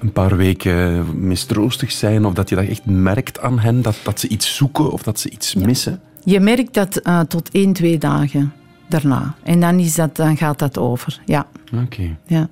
een 0.00 0.12
paar 0.12 0.36
weken 0.36 1.06
mistroostig 1.26 1.92
zijn 1.92 2.24
of 2.24 2.32
dat 2.32 2.48
je 2.48 2.54
dat 2.54 2.64
echt 2.64 2.86
merkt 2.86 3.40
aan 3.40 3.58
hen, 3.58 3.82
dat, 3.82 3.96
dat 4.02 4.20
ze 4.20 4.28
iets 4.28 4.56
zoeken 4.56 4.92
of 4.92 5.02
dat 5.02 5.20
ze 5.20 5.30
iets 5.30 5.54
missen. 5.54 6.00
Je 6.24 6.40
merkt 6.40 6.74
dat 6.74 6.96
eh, 6.96 7.20
tot 7.20 7.50
één, 7.50 7.72
twee 7.72 7.98
dagen 7.98 8.52
daarna. 8.88 9.34
En 9.42 9.60
dan, 9.60 9.78
is 9.78 9.94
dat, 9.94 10.16
dan 10.16 10.36
gaat 10.36 10.58
dat 10.58 10.78
over. 10.78 11.20
Ja, 11.24 11.46
Oké. 11.84 12.16
ja. 12.26 12.48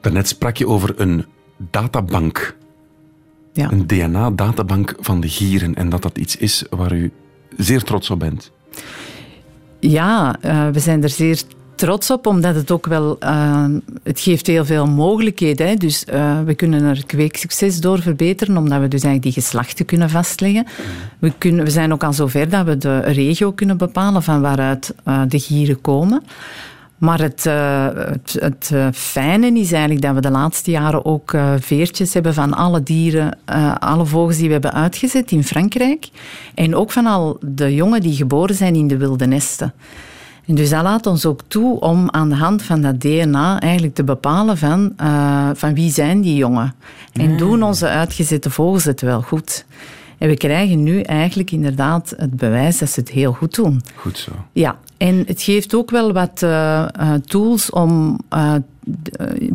Daarnet 0.00 0.28
sprak 0.28 0.56
je 0.56 0.66
over 0.66 1.00
een 1.00 1.24
databank, 1.56 2.56
ja. 3.52 3.72
een 3.72 3.86
DNA-databank 3.86 4.94
van 5.00 5.20
de 5.20 5.28
gieren 5.28 5.74
en 5.74 5.88
dat 5.88 6.02
dat 6.02 6.18
iets 6.18 6.36
is 6.36 6.64
waar 6.70 6.92
u 6.92 7.12
zeer 7.56 7.82
trots 7.82 8.10
op 8.10 8.18
bent. 8.18 8.52
Ja, 9.80 10.36
eh, 10.40 10.68
we 10.68 10.80
zijn 10.80 11.02
er 11.02 11.08
zeer 11.08 11.42
trots 11.78 12.10
op, 12.10 12.26
omdat 12.26 12.54
het 12.54 12.70
ook 12.70 12.86
wel... 12.86 13.16
eh, 13.18 13.64
het 14.02 14.20
geeft 14.20 14.46
heel 14.46 14.64
veel 14.64 14.86
mogelijkheden. 14.86 15.68
Hè. 15.68 15.74
Dus 15.74 16.04
eh, 16.04 16.40
we 16.44 16.54
kunnen 16.54 16.82
er 16.82 17.06
kweeksucces 17.06 17.80
door 17.80 18.02
verbeteren, 18.02 18.56
omdat 18.56 18.80
we 18.80 18.88
dus 18.88 19.02
eigenlijk 19.02 19.34
die 19.34 19.42
geslachten 19.42 19.84
kunnen 19.84 20.10
vastleggen. 20.10 20.66
We, 21.18 21.32
kunnen, 21.38 21.64
we 21.64 21.70
zijn 21.70 21.92
ook 21.92 22.04
al 22.04 22.12
zover 22.12 22.48
dat 22.48 22.64
we 22.64 22.76
de 22.76 22.98
regio 22.98 23.52
kunnen 23.52 23.76
bepalen 23.76 24.22
van 24.22 24.40
waaruit 24.40 24.94
eh, 25.04 25.22
de 25.28 25.38
gieren 25.38 25.80
komen. 25.80 26.22
Maar 26.98 27.20
het, 27.20 27.44
het, 27.44 28.36
het 28.40 28.70
fijne 28.96 29.58
is 29.58 29.72
eigenlijk 29.72 30.02
dat 30.02 30.14
we 30.14 30.20
de 30.20 30.30
laatste 30.30 30.70
jaren 30.70 31.04
ook 31.04 31.36
veertjes 31.58 32.14
hebben 32.14 32.34
van 32.34 32.54
alle 32.54 32.82
dieren, 32.82 33.38
alle 33.78 34.06
vogels 34.06 34.36
die 34.36 34.46
we 34.46 34.52
hebben 34.52 34.72
uitgezet 34.72 35.30
in 35.30 35.44
Frankrijk. 35.44 36.08
En 36.54 36.74
ook 36.74 36.92
van 36.92 37.06
al 37.06 37.38
de 37.40 37.74
jongen 37.74 38.00
die 38.00 38.14
geboren 38.14 38.54
zijn 38.54 38.74
in 38.74 38.88
de 38.88 38.96
wilde 38.96 39.26
nesten. 39.26 39.72
En 40.48 40.54
dus 40.54 40.70
dat 40.70 40.82
laat 40.82 41.06
ons 41.06 41.26
ook 41.26 41.40
toe 41.48 41.80
om 41.80 42.10
aan 42.10 42.28
de 42.28 42.34
hand 42.34 42.62
van 42.62 42.80
dat 42.80 43.00
DNA 43.00 43.60
eigenlijk 43.60 43.94
te 43.94 44.04
bepalen 44.04 44.58
van, 44.58 44.92
eh, 44.96 45.50
van 45.54 45.74
wie 45.74 45.90
zijn 45.90 46.20
die 46.20 46.36
jongen. 46.36 46.74
En 47.12 47.36
doen 47.36 47.62
onze 47.62 47.88
uitgezette 47.88 48.50
vogels 48.50 48.84
het 48.84 49.00
wel 49.00 49.22
goed. 49.22 49.64
En 50.18 50.28
we 50.28 50.36
krijgen 50.36 50.82
nu 50.82 51.00
eigenlijk 51.00 51.50
inderdaad 51.50 52.14
het 52.16 52.36
bewijs 52.36 52.78
dat 52.78 52.90
ze 52.90 53.00
het 53.00 53.08
heel 53.08 53.32
goed 53.32 53.54
doen. 53.54 53.82
Goed 53.94 54.18
zo. 54.18 54.30
Ja, 54.52 54.78
en 54.96 55.24
het 55.26 55.42
geeft 55.42 55.74
ook 55.74 55.90
wel 55.90 56.12
wat 56.12 56.42
eh, 56.42 56.82
eh, 56.82 57.14
tools 57.24 57.70
om 57.70 58.18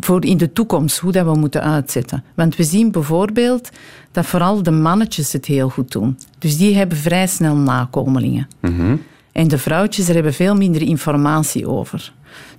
voor 0.00 0.24
in 0.24 0.36
de 0.36 0.52
toekomst 0.52 0.98
hoe 0.98 1.12
dat 1.12 1.24
we 1.24 1.34
moeten 1.34 1.62
uitzetten. 1.62 2.24
Want 2.34 2.56
we 2.56 2.64
zien 2.64 2.90
bijvoorbeeld 2.90 3.70
dat 4.12 4.26
vooral 4.26 4.62
de 4.62 4.70
mannetjes 4.70 5.32
het 5.32 5.46
heel 5.46 5.68
goed 5.68 5.92
doen. 5.92 6.18
Dus 6.38 6.56
die 6.56 6.76
hebben 6.76 6.98
vrij 6.98 7.26
snel 7.26 7.56
nakomelingen. 7.56 8.48
En 9.34 9.48
de 9.48 9.58
vrouwtjes, 9.58 10.06
daar 10.06 10.14
hebben 10.14 10.34
veel 10.34 10.54
minder 10.54 10.82
informatie 10.82 11.68
over. 11.68 12.12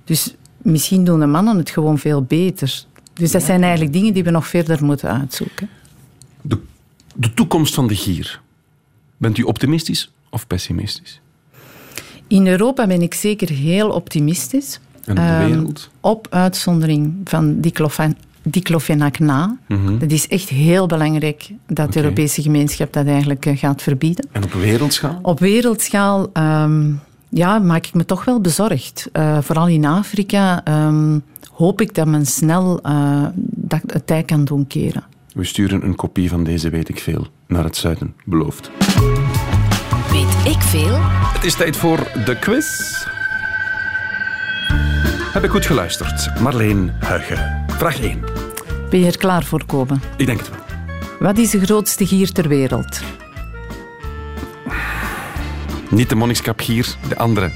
Dus 0.04 0.34
misschien 0.58 1.04
doen 1.04 1.20
de 1.20 1.26
mannen 1.26 1.56
het 1.56 1.70
gewoon 1.70 1.98
veel 1.98 2.22
beter. 2.22 2.84
Dus 3.12 3.30
dat 3.30 3.42
zijn 3.42 3.62
eigenlijk 3.62 3.92
dingen 3.92 4.12
die 4.14 4.24
we 4.24 4.30
nog 4.30 4.46
verder 4.46 4.84
moeten 4.84 5.10
uitzoeken. 5.20 5.68
De, 6.42 6.58
de 7.14 7.34
toekomst 7.34 7.74
van 7.74 7.86
de 7.86 7.94
gier. 7.96 8.40
Bent 9.16 9.38
u 9.38 9.42
optimistisch 9.42 10.12
of 10.30 10.46
pessimistisch? 10.46 11.20
In 12.26 12.46
Europa 12.46 12.86
ben 12.86 13.02
ik 13.02 13.14
zeker 13.14 13.48
heel 13.48 13.90
optimistisch. 13.90 14.80
En 15.04 15.10
op 15.10 15.16
de 15.16 15.22
Ehm, 15.22 15.46
wereld? 15.46 15.90
op 16.00 16.26
uitzondering 16.30 17.20
van 17.24 17.60
diclofenac 18.48 19.18
na. 19.18 19.58
Dat 19.98 20.10
is 20.10 20.28
echt 20.28 20.48
heel 20.48 20.86
belangrijk 20.86 21.50
dat 21.66 21.92
de 21.92 22.02
Europese 22.02 22.42
gemeenschap 22.42 22.92
dat 22.92 23.06
eigenlijk 23.06 23.46
eh, 23.46 23.58
gaat 23.58 23.82
verbieden. 23.82 24.28
En 24.32 24.44
op 24.44 24.52
wereldschaal? 24.52 25.18
Op 25.22 25.38
wereldschaal 25.38 26.30
ehm, 26.32 26.92
ja, 27.28 27.58
maak 27.58 27.86
ik 27.86 27.94
me 27.94 28.04
toch 28.04 28.24
wel 28.24 28.40
bezorgd. 28.40 29.08
Eh, 29.12 29.38
vooral 29.40 29.68
in 29.68 29.84
Afrika 29.84 30.64
ehm, 30.64 31.18
hoop 31.52 31.80
ik 31.80 31.94
dat 31.94 32.06
men 32.06 32.26
snel 32.26 32.80
eh, 32.82 33.26
dat 33.54 33.80
het 33.86 34.06
tij 34.06 34.22
kan 34.22 34.44
doen 34.44 34.66
keren. 34.66 35.04
We 35.34 35.44
sturen 35.44 35.84
een 35.84 35.94
kopie 35.94 36.28
van 36.28 36.44
deze 36.44 36.70
weet 36.70 36.88
ik 36.88 36.98
veel 36.98 37.26
naar 37.46 37.64
het 37.64 37.76
zuiden, 37.76 38.14
beloofd. 38.24 38.70
Weet 40.10 40.54
ik 40.54 40.60
veel? 40.60 40.98
Het 41.32 41.44
is 41.44 41.54
tijd 41.54 41.76
voor 41.76 41.98
de 42.24 42.38
quiz. 42.38 43.04
Heb 45.36 45.44
ik 45.44 45.50
goed 45.50 45.66
geluisterd? 45.66 46.40
Marleen 46.40 46.92
Huigen. 47.00 47.64
Vraag 47.66 48.00
1. 48.00 48.24
Ben 48.90 49.00
je 49.00 49.06
er 49.06 49.18
klaar 49.18 49.44
voor, 49.44 49.66
Kobe? 49.66 49.94
Ik 50.16 50.26
denk 50.26 50.38
het 50.38 50.50
wel. 50.50 50.58
Wat 51.18 51.38
is 51.38 51.50
de 51.50 51.60
grootste 51.60 52.06
gier 52.06 52.32
ter 52.32 52.48
wereld? 52.48 53.00
Niet 55.90 56.08
de 56.08 56.14
monnikskapgier, 56.14 56.96
de 57.08 57.16
andere. 57.16 57.50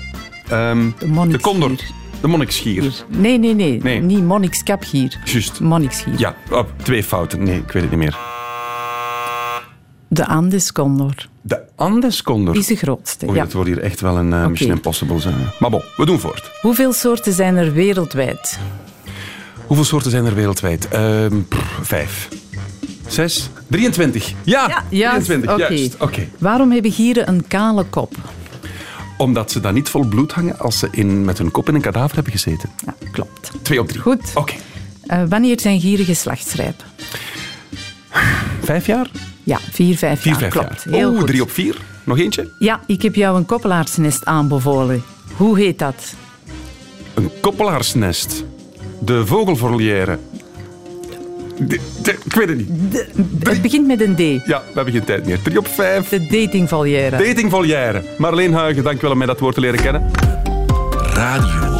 Ehm, 0.49 0.91
De 0.99 1.29
de 1.29 1.41
condor. 1.41 1.71
De 2.21 2.29
monniksgier. 2.29 2.93
Nee, 3.09 3.39
nee, 3.39 3.55
nee. 3.55 3.83
Nee. 3.83 4.01
Niet 4.01 4.25
monnikskapgier. 4.25 5.19
Juist. 5.25 5.61
Monniksgier. 5.61 6.15
Ja, 6.19 6.35
oh, 6.51 6.65
twee 6.83 7.05
fouten. 7.05 7.43
Nee, 7.43 7.59
ik 7.59 7.73
weet 7.73 7.83
het 7.83 7.91
niet 7.91 8.01
meer. 8.01 8.40
De 10.13 10.27
Andescondor 10.27 11.15
De 11.43 11.63
Andescondor. 11.77 12.57
is 12.57 12.67
de 12.67 12.77
grootste. 12.77 13.27
Oei, 13.27 13.37
ja. 13.37 13.43
het 13.43 13.53
wordt 13.53 13.69
hier 13.69 13.79
echt 13.79 14.01
wel 14.01 14.17
een 14.17 14.33
eh, 14.33 14.47
Mission 14.47 14.71
Impossible. 14.71 15.21
Zijn. 15.21 15.35
Maar 15.59 15.71
bon, 15.71 15.83
we 15.97 16.07
doen 16.07 16.19
voort. 16.21 16.51
Hoeveel 16.61 16.93
soorten 16.93 17.33
zijn 17.33 17.57
er 17.57 17.73
wereldwijd? 17.73 18.59
Hoeveel 19.67 19.85
soorten 19.85 20.11
zijn 20.11 20.25
er 20.25 20.35
wereldwijd? 20.35 20.89
Ehm, 20.89 21.37
vijf. 21.83 22.29
Zes? 23.07 23.51
23. 23.67 24.33
Ja, 24.43 24.69
Ja, 24.69 24.85
juist. 24.89 25.25
23. 25.25 25.53
Oké. 25.53 25.75
Juist. 25.75 25.97
Oké. 26.01 26.29
Waarom 26.39 26.71
hebben 26.73 26.93
gieren 26.93 27.29
een 27.29 27.47
kale 27.49 27.85
kop? 27.85 28.15
Omdat 29.17 29.51
ze 29.51 29.61
dan 29.61 29.75
niet 29.75 29.89
vol 29.89 30.05
bloed 30.05 30.33
hangen 30.33 30.59
als 30.59 30.79
ze 30.79 30.89
in, 30.91 31.25
met 31.25 31.39
hun 31.39 31.51
kop 31.51 31.69
in 31.69 31.75
een 31.75 31.81
kadaver 31.81 32.15
hebben 32.15 32.33
gezeten. 32.33 32.71
Ja, 32.87 32.95
klopt. 33.13 33.51
Twee 33.63 33.81
op 33.81 33.89
drie. 33.89 34.01
Goed. 34.01 34.31
Oké. 34.35 34.55
Eh, 35.07 35.23
wanneer 35.29 35.61
zijn 35.61 35.81
gieren 35.81 36.05
geslachtsrijp? 36.05 36.85
Vijf 38.63 38.87
jaar? 38.87 39.11
Ja, 39.45 39.59
vier, 39.73 39.97
vijf 39.97 40.21
Vier, 40.21 40.31
jaar. 40.33 40.41
vijf 40.41 40.53
klopt. 40.53 40.83
jaar. 40.85 40.95
Heel 40.95 41.09
Oeh, 41.11 41.19
goed. 41.19 41.27
drie 41.27 41.43
op 41.43 41.51
vier. 41.51 41.77
Nog 42.05 42.19
eentje? 42.19 42.49
Ja, 42.59 42.81
ik 42.87 43.03
heb 43.03 43.15
jou 43.15 43.37
een 43.37 43.47
koppelaarsnest 43.47 44.25
aanbevolen. 44.25 45.03
Hoe 45.37 45.59
heet 45.59 45.79
dat? 45.79 46.15
Een 47.15 47.31
koppelaarsnest. 47.41 48.45
De 48.99 49.27
vogelvolière. 49.27 50.19
De- 51.59 51.81
de- 52.03 52.19
ik 52.25 52.33
weet 52.35 52.49
het 52.49 52.57
niet. 52.57 52.69
Het 53.45 53.63
begint 53.63 53.87
met 53.87 54.01
een 54.01 54.15
D. 54.15 54.19
Ja, 54.47 54.59
we 54.59 54.73
hebben 54.75 54.93
geen 54.95 55.05
tijd 55.05 55.27
meer. 55.27 55.43
Drie 55.43 55.59
op 55.59 55.69
vijf. 55.69 56.09
De 56.09 56.27
datingvolière. 56.27 57.17
Datingvolière. 57.17 58.03
Marleen 58.19 58.53
Huigen, 58.53 58.83
dank 58.85 59.01
wel 59.01 59.11
om 59.11 59.19
mij 59.19 59.27
dat 59.27 59.41
woord 59.41 59.55
te 59.55 59.61
leren 59.61 59.81
kennen. 59.81 60.11
Radio 61.15 61.63
1. 61.63 61.80